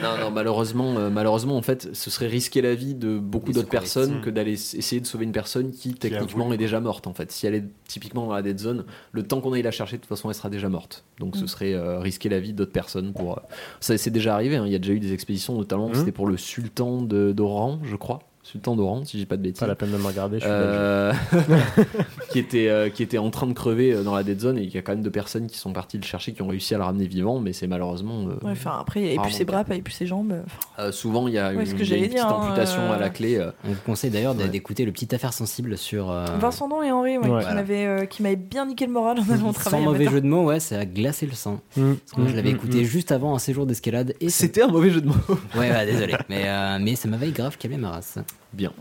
[0.02, 3.68] Non, non, malheureusement, euh, malheureusement, en fait, ce serait risquer la vie de beaucoup d'autres
[3.68, 4.20] personnes Mm.
[4.22, 7.30] que d'aller essayer de sauver une personne qui, techniquement, est déjà morte, en fait.
[7.32, 10.02] Si elle est typiquement dans la dead zone, le temps qu'on aille la chercher, de
[10.02, 11.04] toute façon, elle sera déjà morte.
[11.18, 11.48] Donc, ce Mm.
[11.48, 13.38] serait euh, risquer la vie d'autres personnes pour.
[13.38, 13.40] euh,
[13.80, 14.56] Ça, c'est déjà arrivé.
[14.56, 14.64] hein.
[14.66, 15.94] Il y a déjà eu des expéditions, notamment, Mm.
[15.94, 18.20] c'était pour le sultan de- d'Oran, je crois.
[18.50, 19.60] Sultan d'Oran, si j'ai pas de bêtises.
[19.60, 20.50] Pas la peine de me regarder, je suis.
[20.52, 21.12] Euh,
[22.30, 24.62] qui était euh, qui était en train de crever euh, dans la dead zone et
[24.62, 26.74] il y a quand même deux personnes qui sont parties le chercher qui ont réussi
[26.74, 29.44] à le ramener vivant mais c'est malheureusement euh, Ouais, enfin, après, il avait plus ses
[29.44, 30.42] bras, pas plus ses jambes.
[30.78, 32.92] Euh, souvent il y a Ouais, une, ce que une petite dire, hein, amputation euh,
[32.94, 33.50] à la clé euh.
[33.64, 34.48] On vous conseille d'ailleurs Ouais.
[34.48, 36.10] d'écouter le petit affaire sensible sur.
[36.10, 37.24] euh, Vincent Don et Henri, ouais, Ouais.
[37.24, 37.54] qui Voilà.
[37.54, 39.84] m'avaient euh, qui m'avaient bien niqué le moral en allant Sans travailler.
[39.84, 41.60] mauvais un jeu de mots, ouais, ça a glacé le sang.
[41.76, 41.94] Mm.
[41.94, 42.84] Parce que moi, je l'avais Mm, écouté mm.
[42.84, 45.14] juste avant un séjour d'escalade et c'était un mauvais jeu de mots
[45.56, 46.14] Ouais, ouais, désolé.
[46.28, 46.46] Mais,
[46.80, 48.18] mais ça m'avait grave calmé ma race.
[48.52, 48.72] Bien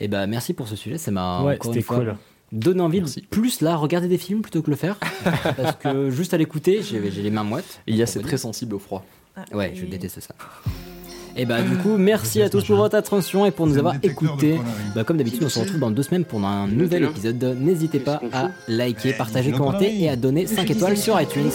[0.00, 0.98] Et bah, merci pour ce sujet.
[0.98, 2.16] Ça m'a Ouais, encore c'était une fois cool.
[2.52, 3.20] donné envie Merci.
[3.22, 4.96] de plus là regarder des films plutôt que le faire.
[5.56, 7.80] parce que juste à l'écouter, j'ai les mains moites.
[7.86, 9.04] et il y a c'est très sensible au froid
[9.36, 10.34] Ah, Ouais, je déteste ça.
[11.36, 14.58] Et bah du coup, merci à tous pour votre attention et pour nous avoir écoutés.
[14.96, 17.42] Bah, comme d'habitude, on se retrouve dans deux semaines pour un nouvel épisode.
[17.60, 21.50] N'hésitez pas à liker, Eh, partager, commenter et à donner 5 étoiles sur iTunes.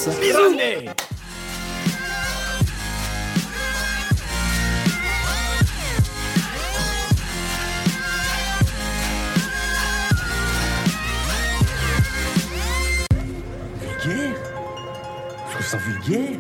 [15.66, 16.40] Trouve ça vulgaire.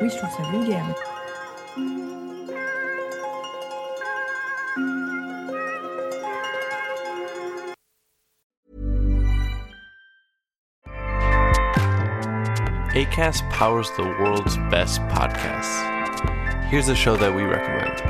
[0.00, 0.84] Oui, je trouve ça vulgaire.
[12.94, 15.82] ACAST powers the world's best podcasts.
[16.70, 18.02] Here's a show that we recommend.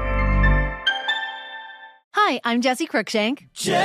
[2.15, 3.49] Hi, I'm Jesse Cruikshank.
[3.55, 3.81] Jesse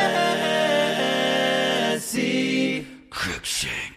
[3.09, 3.96] Cruikshank.